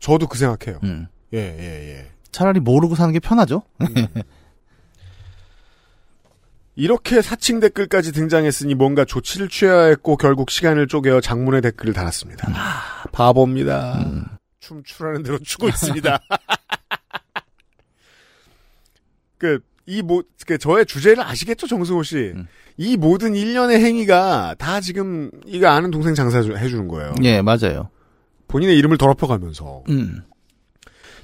저도 0.00 0.26
그 0.28 0.36
생각해요. 0.38 0.78
음. 0.84 1.06
예, 1.32 1.38
예, 1.38 1.96
예. 1.96 2.06
차라리 2.30 2.60
모르고 2.60 2.94
사는 2.94 3.10
게 3.12 3.18
편하죠. 3.20 3.62
이렇게 6.76 7.22
사칭 7.22 7.58
댓글까지 7.58 8.12
등장했으니 8.12 8.74
뭔가 8.74 9.06
조치를 9.06 9.48
취해야 9.48 9.84
했고 9.84 10.18
결국 10.18 10.50
시간을 10.50 10.88
쪼개어 10.88 11.22
장문의 11.22 11.62
댓글을 11.62 11.94
달았습니다. 11.94 12.48
아, 12.54 13.04
바보입니다. 13.12 14.04
춤 14.60 14.82
추라는 14.84 15.22
대로 15.22 15.38
추고 15.38 15.68
있습니다. 15.68 16.18
그, 19.38 19.60
이 19.86 20.02
모, 20.02 20.22
그, 20.46 20.58
저의 20.58 20.84
주제를 20.84 21.22
아시겠죠, 21.22 21.66
정승호 21.66 22.02
씨? 22.02 22.32
음. 22.34 22.46
이 22.76 22.98
모든 22.98 23.34
일련의 23.34 23.82
행위가 23.82 24.56
다 24.58 24.80
지금, 24.80 25.30
이거 25.46 25.68
아는 25.68 25.90
동생 25.90 26.14
장사 26.14 26.38
해주는 26.38 26.88
거예요. 26.88 27.14
예, 27.22 27.40
맞아요. 27.40 27.88
본인의 28.48 28.76
이름을 28.76 28.98
더럽혀가면서. 28.98 29.84
음. 29.88 30.22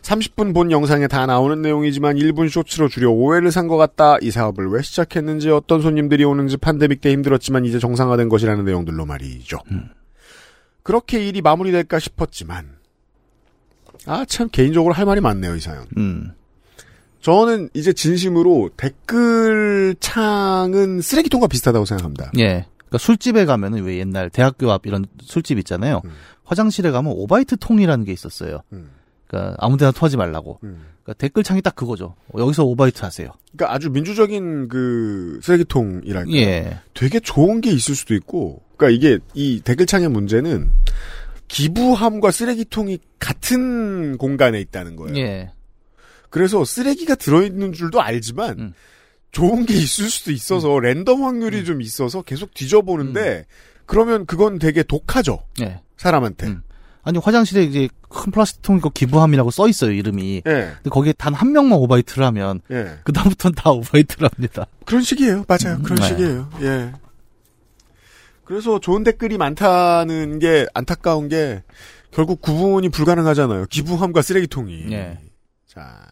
30분 0.03 0.53
본 0.53 0.71
영상에 0.73 1.07
다 1.07 1.27
나오는 1.27 1.63
내용이지만 1.63 2.17
1분 2.17 2.51
쇼츠로 2.51 2.89
줄여 2.89 3.11
오해를 3.11 3.51
산 3.53 3.69
것 3.69 3.77
같다. 3.77 4.17
이 4.21 4.31
사업을 4.33 4.69
왜 4.69 4.83
시작했는지 4.83 5.49
어떤 5.51 5.81
손님들이 5.81 6.25
오는지 6.25 6.57
판데믹 6.57 7.01
때 7.01 7.13
힘들었지만 7.13 7.65
이제 7.65 7.79
정상화된 7.79 8.29
것이라는 8.29 8.65
내용들로 8.65 9.07
말이죠. 9.07 9.59
그렇게 10.83 11.27
일이 11.27 11.41
마무리될까 11.41 11.99
싶었지만 12.01 12.67
아 14.07 14.25
참 14.27 14.49
개인적으로 14.51 14.93
할 14.95 15.05
말이 15.07 15.21
많네요 15.21 15.55
이 15.55 15.61
사연. 15.61 15.87
음. 15.97 16.33
저는 17.21 17.69
이제 17.73 17.93
진심으로 17.93 18.71
댓글 18.77 19.95
창은 20.01 21.01
쓰레기통과 21.01 21.47
비슷하다고 21.47 21.85
생각합니다. 21.85 22.33
예. 22.39 22.67
그러니까 22.79 22.99
술집에 22.99 23.45
가면은 23.45 23.85
왜 23.85 23.99
옛날 23.99 24.29
대학교 24.29 24.73
앞 24.73 24.87
이런 24.87 25.07
술집 25.23 25.59
있잖아요. 25.59 26.01
음. 26.05 26.11
화장실에 26.43 26.91
가면 26.91 27.13
오바이트 27.15 27.57
통이라는 27.59 28.05
게 28.05 28.13
있었어요. 28.13 28.63
음. 28.73 28.91
그러니까 29.33 29.57
아무데나 29.59 29.91
토하지 29.93 30.19
말라고. 30.19 30.61
음. 30.63 30.85
그러니까 31.03 31.15
댓글 31.15 31.43
창이 31.43 31.63
딱 31.63 31.75
그거죠. 31.75 32.15
여기서 32.37 32.65
오바이트 32.65 33.03
하세요. 33.03 33.33
그러니까 33.57 33.75
아주 33.75 33.89
민주적인 33.89 34.69
그 34.69 35.41
쓰레기통이랄까. 35.43 36.31
예. 36.33 36.79
되게 36.93 37.19
좋은 37.19 37.63
게 37.63 37.71
있을 37.71 37.95
수도 37.95 38.15
있고, 38.15 38.63
그러니까 38.77 38.95
이게 38.95 39.19
이 39.33 39.63
댓글 39.65 39.87
창의 39.87 40.09
문제는 40.09 40.71
기부함과 41.49 42.31
쓰레기통이 42.31 42.99
같은 43.19 44.19
공간에 44.19 44.61
있다는 44.61 44.97
거예요. 44.97 45.17
예. 45.17 45.51
그래서 46.29 46.65
쓰레기가 46.65 47.15
들어있는 47.15 47.73
줄도 47.73 48.03
알지만 48.03 48.59
음. 48.59 48.73
좋은 49.33 49.65
게 49.65 49.75
있을 49.75 50.11
수도 50.11 50.31
있어서 50.31 50.79
랜덤 50.79 51.25
확률이 51.25 51.65
좀 51.65 51.81
있어서 51.81 52.21
계속 52.21 52.53
뒤져보는데 52.53 53.47
그러면 53.87 54.27
그건 54.27 54.59
되게 54.59 54.83
독하죠 54.83 55.43
예. 55.63 55.81
사람한테. 55.97 56.49
음. 56.49 56.63
아니 57.05 57.19
화장실에 57.19 57.65
이제 57.65 57.89
큰 58.09 58.31
플라스틱 58.31 58.63
통 58.63 58.77
있고 58.77 58.91
기부함이라고 58.91 59.51
써 59.51 59.69
있어요 59.69 59.91
이름이. 59.93 60.43
예, 60.47 60.51
근데 60.77 60.91
거기에 60.91 61.13
단 61.15 61.35
한 61.35 61.53
명만 61.53 61.79
오바이트를 61.79 62.25
하면 62.27 62.61
예. 62.71 62.99
그 63.05 63.13
다음부터는 63.13 63.55
다 63.57 63.71
오바이트를 63.73 64.29
합니다. 64.33 64.67
그런 64.87 65.03
식이에요. 65.03 65.45
맞아요. 65.49 65.81
그런 65.83 65.97
네. 65.99 66.09
식이에요. 66.09 66.49
예. 66.63 66.93
그래서 68.45 68.79
좋은 68.81 69.03
댓글이 69.03 69.39
많다는 69.39 70.39
게 70.39 70.67
안타까운 70.75 71.29
게 71.29 71.63
결국 72.11 72.41
구분이 72.43 72.91
불가능하잖아요. 72.91 73.67
기부함과 73.71 74.23
쓰레기통이. 74.23 74.93
예. 74.93 75.19
자. 75.67 76.07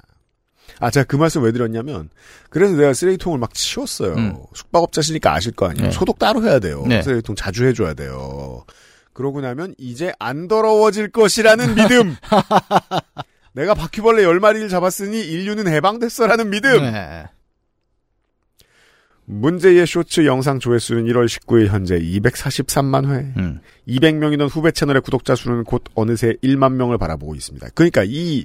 아, 0.78 0.90
제가 0.90 1.04
그 1.04 1.16
말씀 1.16 1.42
왜 1.42 1.52
드렸냐면, 1.52 2.08
그래서 2.48 2.74
내가 2.74 2.94
쓰레기통을 2.94 3.38
막 3.38 3.52
치웠어요. 3.52 4.14
음. 4.14 4.36
숙박업자시니까 4.54 5.34
아실 5.34 5.52
거 5.52 5.68
아니에요. 5.68 5.88
네. 5.88 5.92
소독 5.92 6.18
따로 6.18 6.42
해야 6.42 6.58
돼요. 6.58 6.84
네. 6.88 7.02
쓰레기통 7.02 7.36
자주 7.36 7.66
해줘야 7.66 7.92
돼요. 7.92 8.64
그러고 9.12 9.40
나면 9.40 9.74
이제 9.78 10.12
안 10.18 10.48
더러워질 10.48 11.10
것이라는 11.10 11.74
믿음. 11.74 12.16
내가 13.52 13.74
바퀴벌레 13.74 14.22
10마리를 14.24 14.70
잡았으니 14.70 15.20
인류는 15.20 15.66
해방됐어라는 15.68 16.50
믿음. 16.50 16.82
네. 16.82 17.26
문제의 19.24 19.86
쇼츠 19.86 20.26
영상 20.26 20.58
조회수는 20.58 21.04
1월 21.04 21.26
19일 21.26 21.68
현재 21.68 21.98
243만 21.98 23.10
회. 23.10 23.32
음. 23.36 23.60
200명이던 23.88 24.48
후배 24.50 24.72
채널의 24.72 25.02
구독자 25.02 25.36
수는 25.36 25.64
곧 25.64 25.84
어느새 25.94 26.34
1만 26.42 26.72
명을 26.72 26.98
바라보고 26.98 27.34
있습니다. 27.36 27.68
그러니까 27.74 28.02
이 28.04 28.44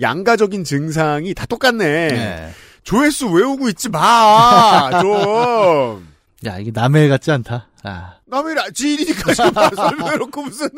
양가적인 0.00 0.64
증상이 0.64 1.34
다 1.34 1.44
똑같네. 1.46 2.08
네. 2.08 2.50
조회수 2.82 3.28
외우고 3.30 3.68
있지 3.68 3.90
마. 3.90 5.02
좀. 5.02 6.08
야 6.46 6.58
이게 6.58 6.70
남의 6.72 7.04
일 7.04 7.08
같지 7.10 7.30
않다. 7.30 7.68
아. 7.84 8.16
남의 8.32 8.54
일 8.54 8.72
지인이니까 8.72 9.34
좀 9.34 9.52
설명해놓고 9.76 10.42
무슨. 10.42 10.68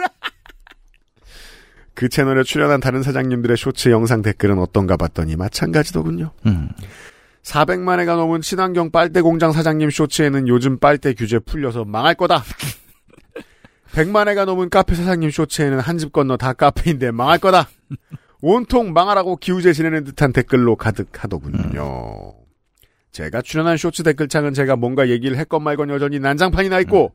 그 1.95 2.09
채널에 2.09 2.43
출연한 2.43 2.81
다른 2.81 3.03
사장님들의 3.05 3.57
쇼츠 3.57 3.91
영상 3.91 4.21
댓글은 4.23 4.59
어떤가 4.59 4.97
봤더니 4.97 5.37
마찬가지더군요. 5.37 6.33
음. 6.47 6.69
400만 7.43 8.01
회가 8.01 8.17
넘은 8.17 8.41
친환경 8.41 8.91
빨대 8.91 9.21
공장 9.21 9.53
사장님 9.53 9.91
쇼츠에는 9.91 10.49
요즘 10.49 10.79
빨대 10.79 11.15
규제 11.15 11.39
풀려서 11.39 11.85
망할 11.85 12.15
거다. 12.17 12.43
100만 13.93 14.27
회가 14.29 14.45
넘은 14.45 14.71
카페 14.71 14.97
사장님 14.97 15.31
쇼츠에는 15.31 15.79
한 15.79 15.99
집 15.99 16.13
건너 16.13 16.37
다 16.37 16.53
카페인데 16.53 17.13
망할 17.13 17.39
거다. 17.39 17.69
온통 18.41 18.93
망하라고 18.93 19.37
기우제 19.37 19.73
지내는 19.73 20.03
듯한 20.05 20.33
댓글로 20.33 20.75
가득하더군요. 20.77 22.35
제가 23.13 23.43
출연한 23.43 23.77
쇼츠 23.77 24.03
댓글창은 24.03 24.53
제가 24.55 24.75
뭔가 24.75 25.09
얘기를 25.09 25.37
했건 25.37 25.63
말건 25.63 25.91
여전히 25.91 26.19
난장판이 26.19 26.69
나 26.71 26.81
있고 26.81 27.15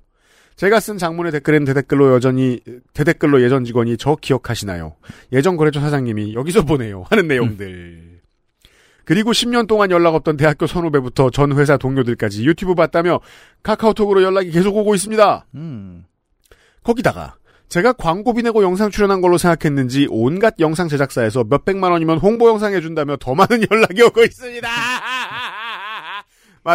제가 0.59 0.81
쓴 0.81 0.97
장문의 0.97 1.31
댓글엔 1.31 1.63
대댓글로 1.63 2.13
여전히 2.13 2.59
대댓글로 2.91 3.41
예전 3.41 3.63
직원이 3.63 3.95
저 3.95 4.17
기억하시나요? 4.17 4.97
예전 5.31 5.55
거래처 5.55 5.79
사장님이 5.79 6.33
여기서 6.33 6.65
보내요 6.65 7.05
하는 7.09 7.29
내용들. 7.29 8.19
그리고 9.05 9.31
10년 9.31 9.69
동안 9.69 9.89
연락 9.89 10.15
없던 10.15 10.35
대학교 10.35 10.67
선후배부터 10.67 11.29
전 11.29 11.57
회사 11.57 11.77
동료들까지 11.77 12.45
유튜브 12.45 12.75
봤다며 12.75 13.21
카카오톡으로 13.63 14.21
연락이 14.21 14.51
계속 14.51 14.75
오고 14.75 14.95
있습니다. 14.95 15.45
음. 15.55 16.03
거기다가 16.83 17.35
제가 17.69 17.93
광고비 17.93 18.43
내고 18.43 18.61
영상 18.61 18.91
출연한 18.91 19.21
걸로 19.21 19.37
생각했는지 19.37 20.07
온갖 20.09 20.55
영상 20.59 20.89
제작사에서 20.89 21.45
몇백만 21.45 21.93
원이면 21.93 22.17
홍보 22.17 22.49
영상 22.49 22.73
해준다며 22.73 23.15
더 23.15 23.33
많은 23.33 23.61
연락이 23.71 24.01
오고 24.01 24.23
있습니다. 24.23 24.67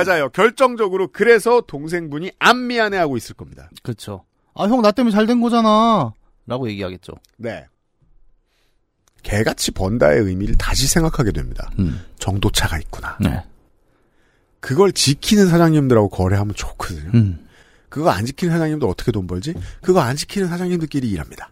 맞아요. 0.04 0.28
결정적으로 0.30 1.08
그래서 1.12 1.60
동생분이 1.60 2.32
안 2.38 2.66
미안해하고 2.66 3.16
있을 3.16 3.34
겁니다. 3.36 3.70
그렇죠. 3.82 4.24
아 4.54 4.64
형 4.66 4.82
나 4.82 4.90
때문에 4.92 5.12
잘 5.14 5.26
된 5.26 5.40
거잖아. 5.40 6.12
라고 6.46 6.68
얘기하겠죠. 6.68 7.12
네. 7.38 7.66
개같이 9.22 9.70
번다의 9.70 10.20
의미를 10.20 10.54
다시 10.56 10.86
생각하게 10.86 11.32
됩니다. 11.32 11.70
음. 11.78 12.04
정도차가 12.18 12.78
있구나. 12.78 13.16
네. 13.20 13.42
그걸 14.60 14.92
지키는 14.92 15.48
사장님들하고 15.48 16.08
거래하면 16.10 16.54
좋거든요. 16.54 17.10
음. 17.14 17.46
그거 17.88 18.10
안 18.10 18.26
지키는 18.26 18.52
사장님들 18.52 18.86
어떻게 18.88 19.12
돈 19.12 19.26
벌지? 19.26 19.54
그거 19.80 20.00
안 20.00 20.16
지키는 20.16 20.48
사장님들끼리 20.48 21.08
일합니다. 21.08 21.50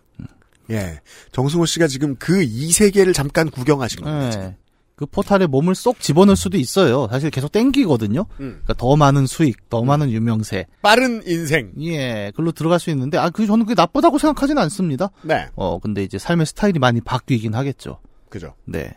예. 0.71 1.01
정승호 1.33 1.67
씨가 1.67 1.87
지금 1.89 2.15
그 2.17 2.43
이 2.43 2.73
세계를 2.73 3.13
잠깐 3.13 3.51
구경하신 3.51 4.03
겁니다. 4.03 4.39
네. 4.39 4.57
그 5.03 5.07
포탈에 5.07 5.47
몸을 5.47 5.75
쏙 5.75 5.99
집어넣을 6.01 6.37
수도 6.37 6.57
있어요. 6.59 7.09
사실 7.11 7.31
계속 7.31 7.51
땡기거든요. 7.51 8.21
음. 8.41 8.61
그러니까 8.63 8.75
더 8.75 8.95
많은 8.97 9.27
수익, 9.27 9.69
더 9.69 9.83
많은 9.83 10.11
유명세. 10.11 10.67
빠른 10.81 11.23
인생. 11.27 11.73
예, 11.83 12.31
글로 12.37 12.53
들어갈 12.53 12.79
수 12.79 12.91
있는데, 12.91 13.19
아, 13.19 13.29
그, 13.31 13.47
저는 13.47 13.65
그게 13.67 13.75
나쁘다고 13.75 14.19
생각하지는 14.19 14.63
않습니다. 14.63 15.11
네. 15.23 15.49
어, 15.57 15.79
근데 15.81 16.05
이제 16.05 16.19
삶의 16.19 16.47
스타일이 16.47 16.79
많이 16.79 17.01
바뀌긴 17.01 17.55
하겠죠. 17.55 17.99
그죠. 18.29 18.55
네. 18.65 18.93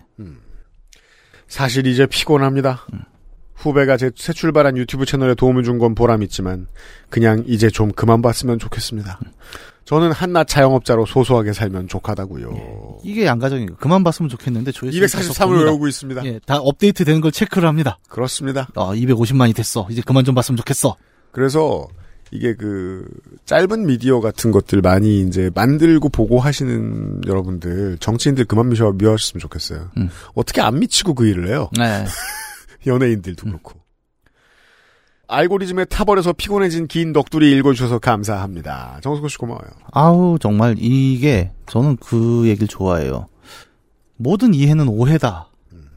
사실 1.48 1.88
이제 1.88 2.06
피곤합니다. 2.06 2.86
후배가 3.56 3.98
제 3.98 4.12
새 4.16 4.34
출발한 4.34 4.78
유튜브 4.78 5.06
채널에 5.06 5.34
도움을 5.36 5.64
준 5.64 5.78
건 5.80 5.96
보람 5.96 6.22
있지만 6.24 6.68
그냥 7.10 7.44
이제 7.48 7.70
좀 7.70 7.92
그만 7.92 8.22
봤으면 8.22 8.60
좋겠습니다. 8.60 9.20
저는 9.86 10.12
한낱 10.12 10.48
자영업자로 10.48 11.06
소소하게 11.06 11.54
살면 11.54 11.88
좋하다고요. 11.88 13.00
이게 13.04 13.26
양가적인 13.26 13.68
거. 13.68 13.76
그만 13.76 14.04
봤으면 14.04 14.30
좋겠는데, 14.30 14.72
조회수 14.72 15.00
243을 15.00 15.66
외우고 15.66 15.88
있습니다. 15.88 16.26
예, 16.26 16.40
다 16.46 16.58
업데이트 16.58 17.06
되는 17.06 17.22
걸 17.22 17.32
체크를 17.32 17.68
합니다. 17.68 18.00
그렇습니다. 18.10 18.68
어, 18.74 18.94
250만이 18.94 19.56
됐어. 19.56 19.88
이제 19.92 20.02
그만 20.04 20.26
좀 20.26 20.34
봤으면 20.34 20.58
좋겠어. 20.58 20.98
그래서 21.32 21.88
이게 22.32 22.56
그 22.56 23.06
짧은 23.46 23.86
미디어 23.86 24.20
같은 24.22 24.52
것들 24.52 24.82
많이 24.82 25.22
이제 25.22 25.52
만들고 25.54 26.10
보고 26.10 26.40
하시는 26.40 27.22
여러분들 27.28 27.98
정치인들 28.00 28.46
그만 28.46 28.70
미셔 28.70 28.92
미워하셨으면 28.92 29.40
좋겠어요. 29.40 29.92
음. 29.98 30.10
어떻게 30.34 30.62
안 30.62 30.80
미치고 30.80 31.14
그 31.14 31.28
일을 31.28 31.50
해요? 31.50 31.70
네. 31.78 32.06
연예인들도 32.88 33.46
그렇고. 33.46 33.85
알고리즘에 35.28 35.86
타버려서 35.86 36.34
피곤해진 36.34 36.88
긴 36.88 37.14
넋두리 37.14 37.52
읽어주셔서 37.58 38.00
감사합니다. 38.00 39.00
정석호 39.02 39.28
씨 39.28 39.38
고마워요. 39.38 39.70
아우, 39.92 40.38
정말 40.40 40.76
이게, 40.78 41.52
저는 41.68 41.98
그 41.98 42.48
얘기를 42.48 42.68
좋아해요. 42.68 43.28
모든 44.18 44.54
이해는 44.54 44.88
오해다. 44.88 45.50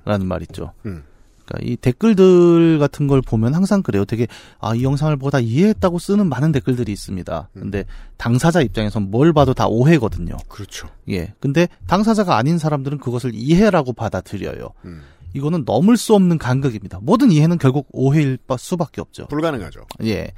라는 0.04 0.26
말 0.26 0.42
있죠. 0.42 0.72
음. 0.86 1.04
그러니까 1.44 1.70
이 1.70 1.76
댓글들 1.76 2.78
같은 2.78 3.06
걸 3.06 3.22
보면 3.22 3.54
항상 3.54 3.82
그래요. 3.82 4.04
되게, 4.04 4.26
아, 4.58 4.74
이 4.74 4.82
영상을 4.82 5.14
보고 5.16 5.30
다 5.30 5.40
이해했다고 5.40 5.98
쓰는 5.98 6.28
많은 6.28 6.52
댓글들이 6.52 6.92
있습니다. 6.92 7.50
근데 7.54 7.84
당사자 8.16 8.60
입장에선 8.60 9.10
뭘 9.10 9.32
봐도 9.32 9.54
다 9.54 9.66
오해거든요. 9.66 10.36
그렇죠. 10.48 10.88
예. 11.10 11.32
근데 11.40 11.68
당사자가 11.86 12.36
아닌 12.36 12.58
사람들은 12.58 12.98
그것을 12.98 13.32
이해라고 13.34 13.92
받아들여요. 13.92 14.70
음. 14.84 15.02
이거는 15.34 15.64
넘을 15.66 15.96
수 15.96 16.14
없는 16.14 16.38
간극입니다. 16.38 16.98
모든 17.02 17.30
이해는 17.30 17.58
결국 17.58 17.86
오해일 17.92 18.38
바- 18.46 18.56
수밖에 18.56 19.00
없죠. 19.00 19.26
불가능하죠. 19.28 19.80
예. 20.04 20.32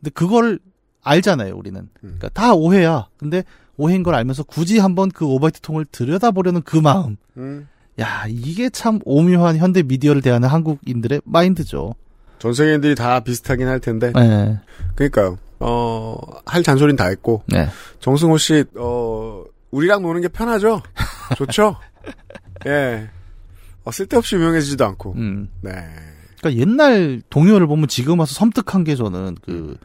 근데 0.00 0.10
그걸 0.12 0.58
알잖아요, 1.02 1.54
우리는. 1.56 1.80
음. 1.80 1.88
그러니까 2.00 2.28
다 2.30 2.54
오해야. 2.54 3.08
근데 3.16 3.44
오해인 3.76 4.02
걸 4.02 4.14
알면서 4.14 4.42
굳이 4.44 4.78
한번 4.78 5.10
그 5.10 5.24
오바이트 5.26 5.60
통을 5.60 5.84
들여다보려는 5.86 6.62
그 6.62 6.76
마음. 6.76 7.16
음. 7.36 7.68
야, 8.00 8.24
이게 8.28 8.70
참 8.70 8.98
오묘한 9.04 9.56
현대 9.56 9.82
미디어를 9.82 10.20
대하는 10.22 10.48
한국인들의 10.48 11.22
마인드죠. 11.24 11.94
전 12.38 12.52
세계인들이 12.52 12.94
다 12.96 13.20
비슷하긴 13.20 13.66
할 13.68 13.80
텐데. 13.80 14.12
네. 14.14 14.58
그러니까요. 14.96 15.38
어, 15.60 16.18
할 16.44 16.62
잔소리는 16.62 16.96
다 16.96 17.06
했고. 17.06 17.42
네. 17.46 17.68
정승호 18.00 18.36
씨, 18.38 18.64
어, 18.76 19.44
우리랑 19.70 20.02
노는 20.02 20.20
게 20.22 20.28
편하죠? 20.28 20.82
좋죠? 21.36 21.76
예. 22.66 23.08
어, 23.84 23.90
쓸데없이 23.90 24.34
유명해지지도 24.36 24.84
않고. 24.84 25.14
음. 25.14 25.50
네. 25.60 25.70
그러니까 26.38 26.60
옛날 26.60 27.22
동요를 27.30 27.66
보면 27.66 27.88
지금 27.88 28.18
와서 28.18 28.34
섬뜩한 28.34 28.84
게 28.84 28.96
저는 28.96 29.36
그 29.44 29.78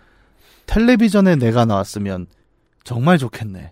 텔레비전에 0.66 1.36
내가 1.36 1.66
나왔으면 1.66 2.28
정말 2.84 3.18
좋겠네. 3.18 3.72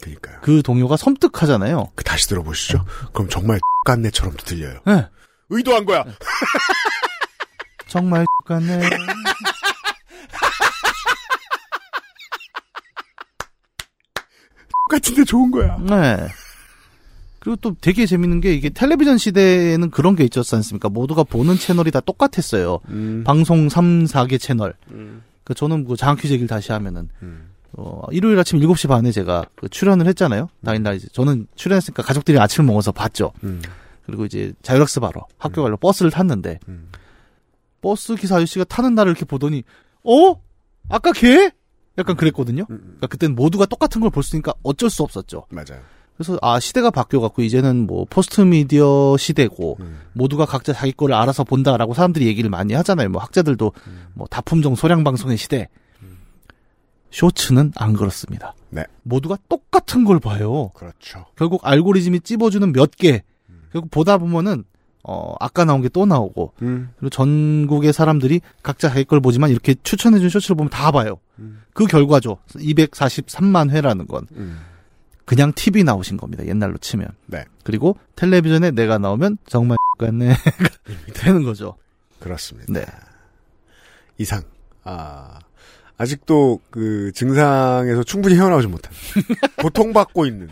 그니까요. 0.00 0.38
그 0.42 0.62
동요가 0.62 0.96
섬뜩하잖아요. 0.96 1.90
그 1.94 2.04
다시 2.04 2.28
들어보시죠. 2.28 2.84
그럼 3.12 3.28
정말 3.28 3.58
깐네처럼도 3.86 4.44
들려요. 4.44 4.80
네. 4.86 5.08
의도한 5.48 5.84
거야. 5.84 6.04
정말 7.88 8.26
같네. 8.44 8.80
같은데 14.90 15.24
좋은 15.24 15.50
거야. 15.50 15.76
네. 15.78 16.28
그리고 17.44 17.56
또 17.56 17.76
되게 17.78 18.06
재밌는 18.06 18.40
게 18.40 18.54
이게 18.54 18.70
텔레비전 18.70 19.18
시대에는 19.18 19.90
그런 19.90 20.16
게 20.16 20.24
있었지 20.24 20.54
않습니까? 20.54 20.88
모두가 20.88 21.24
보는 21.24 21.58
채널이 21.58 21.90
다 21.90 22.00
똑같았어요. 22.00 22.80
음. 22.88 23.22
방송 23.22 23.68
3, 23.68 24.06
4개 24.06 24.40
채널. 24.40 24.72
음. 24.90 25.22
그 25.44 25.52
저는 25.52 25.84
그 25.84 25.94
장학퀴즈 25.94 26.32
얘기를 26.32 26.48
다시 26.48 26.72
하면은 26.72 27.10
음. 27.22 27.50
어, 27.72 28.00
일요일 28.12 28.38
아침 28.38 28.58
7시 28.60 28.88
반에 28.88 29.12
제가 29.12 29.44
그 29.56 29.68
출연을 29.68 30.06
했잖아요. 30.06 30.48
당일날 30.64 30.96
이제 30.96 31.06
저는 31.12 31.46
출연했으니까 31.54 32.02
가족들이 32.02 32.38
아침을 32.38 32.66
먹어서 32.66 32.92
봤죠. 32.92 33.34
음. 33.42 33.60
그리고 34.06 34.24
이제 34.24 34.54
자율학습 34.62 35.04
하러 35.04 35.26
학교 35.36 35.62
가려 35.62 35.76
버스를 35.76 36.10
탔는데 36.10 36.60
음. 36.68 36.88
버스 37.82 38.14
기사 38.14 38.36
아저씨가 38.36 38.64
타는 38.64 38.94
날을 38.94 39.10
이렇게 39.10 39.26
보더니 39.26 39.64
어? 40.02 40.40
아까 40.88 41.12
걔? 41.12 41.50
약간 41.98 42.16
그랬거든요. 42.16 42.64
음. 42.70 42.78
그러니까 42.78 43.06
그때는 43.08 43.34
모두가 43.34 43.66
똑같은 43.66 44.00
걸 44.00 44.08
볼수 44.08 44.30
있으니까 44.30 44.54
어쩔 44.62 44.88
수 44.88 45.02
없었죠. 45.02 45.44
맞아요. 45.50 45.82
그래서 46.16 46.38
아 46.42 46.60
시대가 46.60 46.90
바뀌어갖고 46.90 47.42
이제는 47.42 47.86
뭐 47.86 48.06
포스트 48.08 48.40
미디어 48.40 49.16
시대고 49.18 49.78
음. 49.80 50.00
모두가 50.12 50.46
각자 50.46 50.72
자기 50.72 50.92
거를 50.92 51.14
알아서 51.14 51.42
본다라고 51.44 51.92
사람들이 51.94 52.26
얘기를 52.26 52.48
많이 52.50 52.72
하잖아요. 52.74 53.08
뭐 53.08 53.20
학자들도 53.20 53.72
음. 53.88 54.06
뭐 54.14 54.26
다품종 54.28 54.74
소량 54.76 55.02
방송의 55.04 55.36
시대. 55.36 55.68
쇼츠는 57.10 57.72
안 57.76 57.92
그렇습니다. 57.92 58.54
네. 58.70 58.82
모두가 59.04 59.38
똑같은 59.48 60.04
걸 60.04 60.18
봐요. 60.18 60.70
그렇죠. 60.74 61.26
결국 61.36 61.64
알고리즘이 61.64 62.20
찝어주는 62.20 62.72
몇 62.72 62.90
개. 62.96 63.22
결국 63.72 63.90
보다 63.90 64.18
보면은 64.18 64.64
어 65.06 65.34
아까 65.38 65.64
나온 65.64 65.82
게 65.82 65.88
또 65.88 66.06
나오고 66.06 66.54
음. 66.62 66.90
그리고 66.96 67.10
전국의 67.10 67.92
사람들이 67.92 68.40
각자 68.62 68.88
자기 68.88 69.04
걸 69.04 69.20
보지만 69.20 69.50
이렇게 69.50 69.74
추천해준 69.82 70.28
쇼츠를 70.28 70.56
보면 70.56 70.70
다 70.70 70.90
봐요. 70.90 71.18
음. 71.38 71.62
그 71.72 71.84
결과죠. 71.84 72.38
243만 72.48 73.70
회라는 73.70 74.06
건 74.06 74.26
음. 74.32 74.60
그냥 75.24 75.52
TV 75.54 75.84
나오신 75.84 76.16
겁니다. 76.16 76.46
옛날로 76.46 76.76
치면. 76.78 77.08
네. 77.26 77.44
그리고 77.62 77.98
텔레비전에 78.16 78.72
내가 78.72 78.98
나오면 78.98 79.38
정말 79.46 79.76
같네 79.98 80.34
되는 81.14 81.42
거죠. 81.42 81.76
그렇습니다. 82.20 82.72
네. 82.72 82.84
이상. 84.18 84.42
아. 84.84 85.38
아직도 85.96 86.60
그 86.70 87.12
증상에서 87.14 88.02
충분히 88.02 88.34
헤어나오지 88.34 88.66
못한 88.66 88.92
고통받고 89.62 90.26
있는 90.26 90.48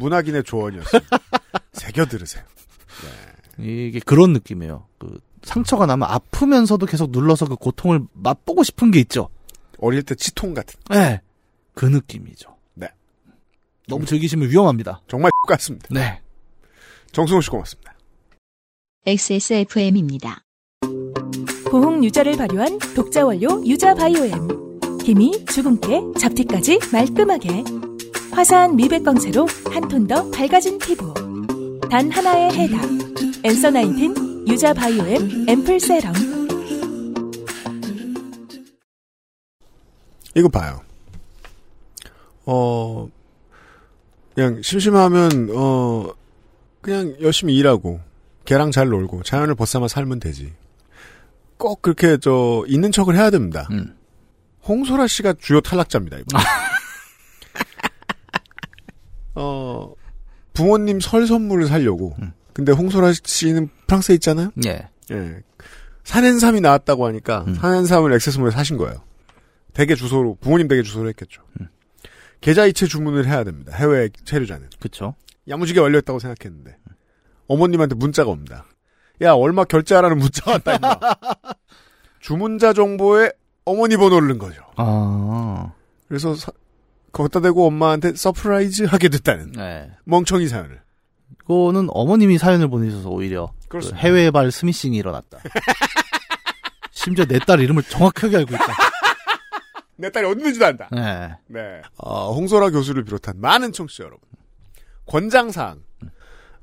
문학인의 0.00 0.42
조언이었습니다. 0.42 1.18
새겨 1.72 2.06
들으세요. 2.06 2.42
이게 3.58 4.00
그런 4.00 4.32
느낌이에요. 4.32 4.86
그 4.98 5.20
상처가 5.42 5.86
나면 5.86 6.08
아프면서도 6.10 6.86
계속 6.86 7.10
눌러서 7.12 7.46
그 7.46 7.56
고통을 7.56 8.00
맛보고 8.12 8.64
싶은 8.64 8.90
게 8.90 8.98
있죠. 9.00 9.28
어릴 9.78 10.02
때 10.02 10.14
치통 10.14 10.54
같은. 10.54 10.80
네. 10.90 11.20
그 11.74 11.86
느낌이죠. 11.86 12.56
네. 13.88 13.94
너무 13.94 14.06
즐기시면 14.06 14.48
위험합니다. 14.50 15.00
정말 15.08 15.30
같습니다. 15.48 15.86
네. 15.90 16.20
정승호 17.12 17.40
씨 17.40 17.50
고맙습니다. 17.50 17.94
XSFM입니다. 19.06 20.42
보홍 21.70 22.04
유자를 22.04 22.36
발효한 22.36 22.78
독자 22.94 23.24
원료 23.24 23.64
유자 23.66 23.94
바이오엠. 23.94 24.48
힘이 25.02 25.44
주근깨, 25.46 26.00
잡티까지 26.18 26.78
말끔하게. 26.92 27.64
화사한 28.32 28.76
미백 28.76 29.02
광채로 29.04 29.46
한 29.70 29.88
톤 29.88 30.06
더 30.06 30.30
밝아진 30.30 30.78
피부. 30.78 31.12
단 31.90 32.10
하나의 32.10 32.52
해답. 32.52 32.80
엔서 33.44 33.70
나인틴 33.70 34.46
유자 34.48 34.72
바이오엠 34.72 35.48
앰플 35.48 35.80
세럼. 35.80 36.12
이거 40.34 40.48
봐요. 40.48 40.80
어, 42.46 43.08
그냥 44.34 44.62
심심하면, 44.62 45.50
어, 45.54 46.12
그냥 46.80 47.14
열심히 47.20 47.56
일하고, 47.56 48.00
걔랑 48.44 48.70
잘 48.70 48.88
놀고, 48.88 49.22
자연을 49.22 49.54
벗삼아 49.54 49.88
살면 49.88 50.20
되지. 50.20 50.52
꼭 51.58 51.82
그렇게, 51.82 52.16
저, 52.16 52.64
있는 52.66 52.90
척을 52.92 53.14
해야 53.14 53.30
됩니다. 53.30 53.68
음. 53.70 53.96
홍소라 54.66 55.06
씨가 55.06 55.34
주요 55.38 55.60
탈락자입니다, 55.60 56.18
이번. 56.18 56.40
어, 59.34 59.92
부모님 60.52 61.00
설 61.00 61.26
선물을 61.26 61.66
사려고. 61.66 62.14
음. 62.20 62.32
근데 62.52 62.72
홍소라 62.72 63.12
씨는 63.24 63.70
프랑스에 63.86 64.14
있잖아요? 64.16 64.50
예. 64.66 64.88
예. 65.10 65.42
산엔삼이 66.04 66.60
나왔다고 66.60 67.06
하니까 67.06 67.44
음. 67.46 67.54
산엔삼을 67.54 68.12
액세스몰에 68.12 68.50
사신 68.50 68.76
거예요. 68.76 69.02
댁의 69.72 69.96
주소로 69.96 70.36
부모님 70.40 70.68
댁의 70.68 70.84
주소로 70.84 71.08
했겠죠. 71.08 71.42
음. 71.60 71.68
계좌이체 72.42 72.86
주문을 72.86 73.26
해야 73.26 73.44
됩니다. 73.44 73.72
해외 73.74 74.10
체류자는. 74.24 74.68
그쵸. 74.80 75.14
야무지게 75.48 75.80
완료했다고 75.80 76.18
생각했는데 76.18 76.76
어머님한테 77.48 77.94
문자가 77.94 78.30
옵니다. 78.30 78.66
야 79.22 79.32
얼마 79.32 79.64
결제하라는 79.64 80.18
문자가 80.18 80.52
왔다 80.52 80.74
임마. 80.74 80.98
주문자 82.20 82.72
정보에 82.72 83.30
어머니 83.64 83.96
번호를 83.96 84.28
넣은 84.28 84.38
거죠. 84.38 84.62
아. 84.76 85.72
그래서 86.08 86.34
사- 86.34 86.52
거기다 87.12 87.40
대고 87.40 87.66
엄마한테 87.66 88.14
surprise 88.14 88.84
하게 88.84 89.08
됐다는 89.08 89.52
네. 89.52 89.90
멍청이 90.04 90.48
사연을. 90.48 90.80
이거는 91.44 91.88
어머님이 91.90 92.38
사연을 92.38 92.68
보내셔서 92.68 93.08
오히려 93.08 93.52
그. 93.68 93.78
해외발 93.94 94.50
스미싱이 94.52 94.96
일어났다. 94.96 95.38
심지어 96.92 97.24
내 97.24 97.38
딸 97.40 97.60
이름을 97.60 97.82
정확하게 97.84 98.36
알고 98.38 98.54
있다. 98.54 98.64
내 100.02 100.10
딸이 100.10 100.26
어디 100.26 100.40
있는지도 100.40 100.66
안다. 100.66 100.88
네. 100.90 101.30
네. 101.46 101.80
어, 101.96 102.32
홍소라 102.32 102.70
교수를 102.70 103.04
비롯한 103.04 103.40
많은 103.40 103.72
청취자 103.72 104.02
여러분. 104.02 104.20
권장사항. 105.06 105.80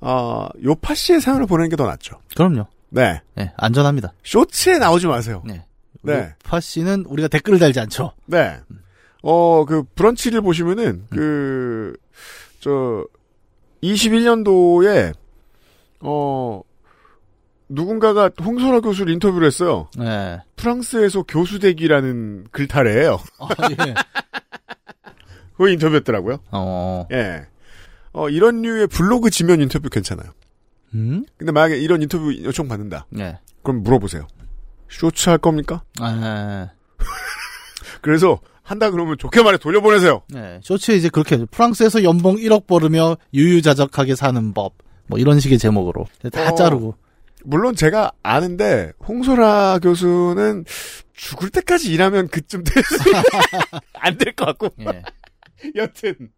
어, 0.02 0.48
요파 0.62 0.94
씨의 0.94 1.22
사연을 1.22 1.46
보내는 1.48 1.70
게 1.70 1.78
더 1.78 1.86
낫죠. 1.88 2.20
그럼요. 2.36 2.68
네. 2.90 3.22
네, 3.36 3.54
안전합니다. 3.56 4.14
쇼츠에 4.26 4.78
나오지 4.78 5.08
마세요. 5.08 5.42
네. 5.46 5.66
네. 6.02 6.36
파 6.44 6.60
씨는 6.60 7.06
우리가 7.08 7.30
댓글을 7.30 7.60
달지 7.60 7.80
않죠. 7.80 8.12
네. 8.26 8.60
어, 9.24 9.64
그, 9.66 9.84
브런치를 9.96 10.42
보시면은, 10.42 11.06
그, 11.10 11.96
저, 12.60 13.06
21년도에, 13.84 15.14
어, 16.02 16.62
누군가가 17.70 18.32
홍소라 18.42 18.82
교수를 18.82 19.14
인터뷰를 19.14 19.48
했어요. 19.48 19.88
네. 19.98 20.40
프랑스에서 20.56 21.24
교수대기라는 21.24 22.48
글타래예요 22.52 23.20
아, 23.40 23.48
예. 23.88 23.94
그 25.56 25.70
인터뷰했더라고요. 25.70 26.40
어. 26.52 27.08
예. 27.12 27.46
어, 28.12 28.30
이런 28.30 28.62
류의 28.64 28.88
블로그 28.88 29.30
지면 29.30 29.62
인터뷰 29.62 29.90
괜찮아요. 29.90 30.32
음? 30.96 31.24
근데 31.38 31.52
만약에 31.52 31.78
이런 31.78 32.02
인터뷰 32.02 32.34
요청 32.44 32.68
받는다. 32.68 33.06
네. 33.10 33.38
그럼 33.62 33.84
물어보세요. 33.84 34.28
쇼츠 34.90 35.30
할 35.30 35.38
겁니까? 35.38 35.84
아, 36.00 36.70
그래서 38.02 38.40
한다 38.64 38.90
그러면 38.90 39.18
좋게 39.18 39.44
말해 39.44 39.58
돌려보내세요. 39.58 40.24
네. 40.30 40.60
쇼츠에 40.64 40.96
이제 40.96 41.10
그렇게 41.10 41.46
프랑스에서 41.46 42.04
연봉 42.04 42.38
1억 42.38 42.66
벌으며 42.66 43.18
유유자적하게 43.34 44.16
사는 44.16 44.54
법. 44.54 44.74
뭐 45.08 45.20
이런 45.20 45.40
식의 45.40 45.58
제목으로 45.60 46.06
다 46.32 46.52
어. 46.52 46.56
자르고. 46.56 46.96
물론 47.46 47.76
제가 47.76 48.12
아는데 48.24 48.92
홍소라 49.08 49.80
교수는 49.80 50.66
죽을 51.14 51.50
때까지 51.50 51.92
일하면 51.92 52.28
그쯤 52.28 52.64
안될 53.94 54.34
것 54.38 54.46
같고 54.46 54.70
예. 54.82 55.04
여튼 55.76 56.30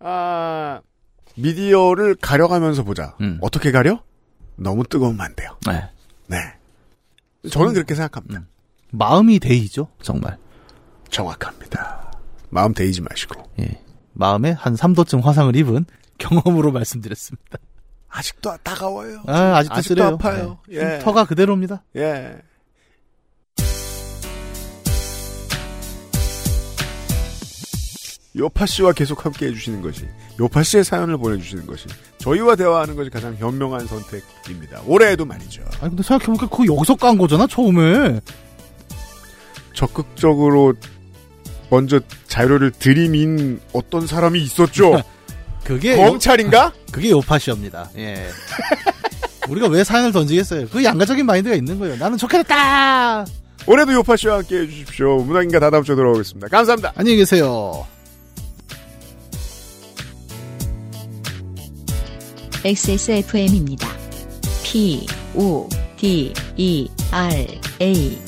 아 0.00 0.80
미디어를 1.36 2.16
가려가면서 2.16 2.82
보자. 2.84 3.16
음. 3.20 3.38
어떻게 3.40 3.70
가려? 3.70 4.02
너무 4.56 4.82
뜨거우면 4.84 5.20
안 5.20 5.34
돼요. 5.36 5.56
네. 5.66 5.88
네. 6.26 6.36
저는 7.50 7.74
그렇게 7.74 7.94
생각합니다. 7.94 8.44
마음이 8.90 9.38
데이죠, 9.38 9.88
정말. 10.02 10.36
정확합니다. 11.10 12.12
마음 12.50 12.74
데이지 12.74 13.02
마시고 13.02 13.42
예. 13.60 13.80
마음에 14.12 14.50
한 14.50 14.74
3도쯤 14.74 15.22
화상을 15.22 15.54
입은 15.54 15.84
경험으로 16.18 16.72
말씀드렸습니다. 16.72 17.58
아직도 18.08 18.56
따가워요. 18.62 19.22
아, 19.26 19.56
아직도, 19.56 19.74
아직도 19.76 19.94
쓰래요. 19.94 20.06
아파요. 20.14 20.58
네. 20.68 20.76
예. 20.76 20.96
흉터가 20.98 21.24
그대로입니다. 21.24 21.82
예. 21.96 22.36
요파 28.36 28.66
씨와 28.66 28.92
계속 28.92 29.24
함께 29.24 29.46
해주시는 29.46 29.82
것이, 29.82 30.06
요파 30.38 30.62
씨의 30.62 30.84
사연을 30.84 31.16
보내주시는 31.18 31.66
것이, 31.66 31.86
저희와 32.18 32.54
대화하는 32.54 32.94
것이 32.94 33.10
가장 33.10 33.34
현명한 33.36 33.86
선택입니다. 33.86 34.82
올해에도 34.86 35.24
말이죠. 35.24 35.62
아니, 35.80 35.90
근데 35.90 36.02
생각해보니까 36.04 36.48
그거 36.48 36.64
여기서 36.72 36.94
깐 36.94 37.18
거잖아, 37.18 37.46
처음에. 37.48 38.20
적극적으로 39.74 40.74
먼저 41.70 42.00
자료를 42.28 42.70
들이민 42.70 43.60
어떤 43.72 44.06
사람이 44.06 44.40
있었죠. 44.40 45.02
그게. 45.68 45.96
검찰인가? 45.96 46.64
요, 46.64 46.72
그게 46.90 47.10
요파시입니다. 47.10 47.90
예. 47.98 48.26
우리가 49.50 49.66
왜 49.68 49.84
사연을 49.84 50.12
던지겠어요? 50.12 50.68
그 50.68 50.82
양가적인 50.82 51.26
마인드가 51.26 51.54
있는 51.54 51.78
거예요. 51.78 51.96
나는 51.96 52.16
좋게 52.16 52.38
됐다! 52.38 53.26
올해도 53.66 53.92
요파 53.92 54.16
씨와 54.16 54.38
함께 54.38 54.60
해주십시오. 54.60 55.18
문학인가 55.18 55.60
다다음 55.60 55.84
주에 55.84 55.94
돌아오겠습니다. 55.94 56.48
감사합니다. 56.48 56.92
안녕히 56.96 57.18
계세요. 57.18 57.86
XSFM입니다. 62.64 63.88
P, 64.64 65.06
O, 65.34 65.68
D, 65.98 66.32
E, 66.56 66.88
R, 67.12 67.46
A. 67.80 68.27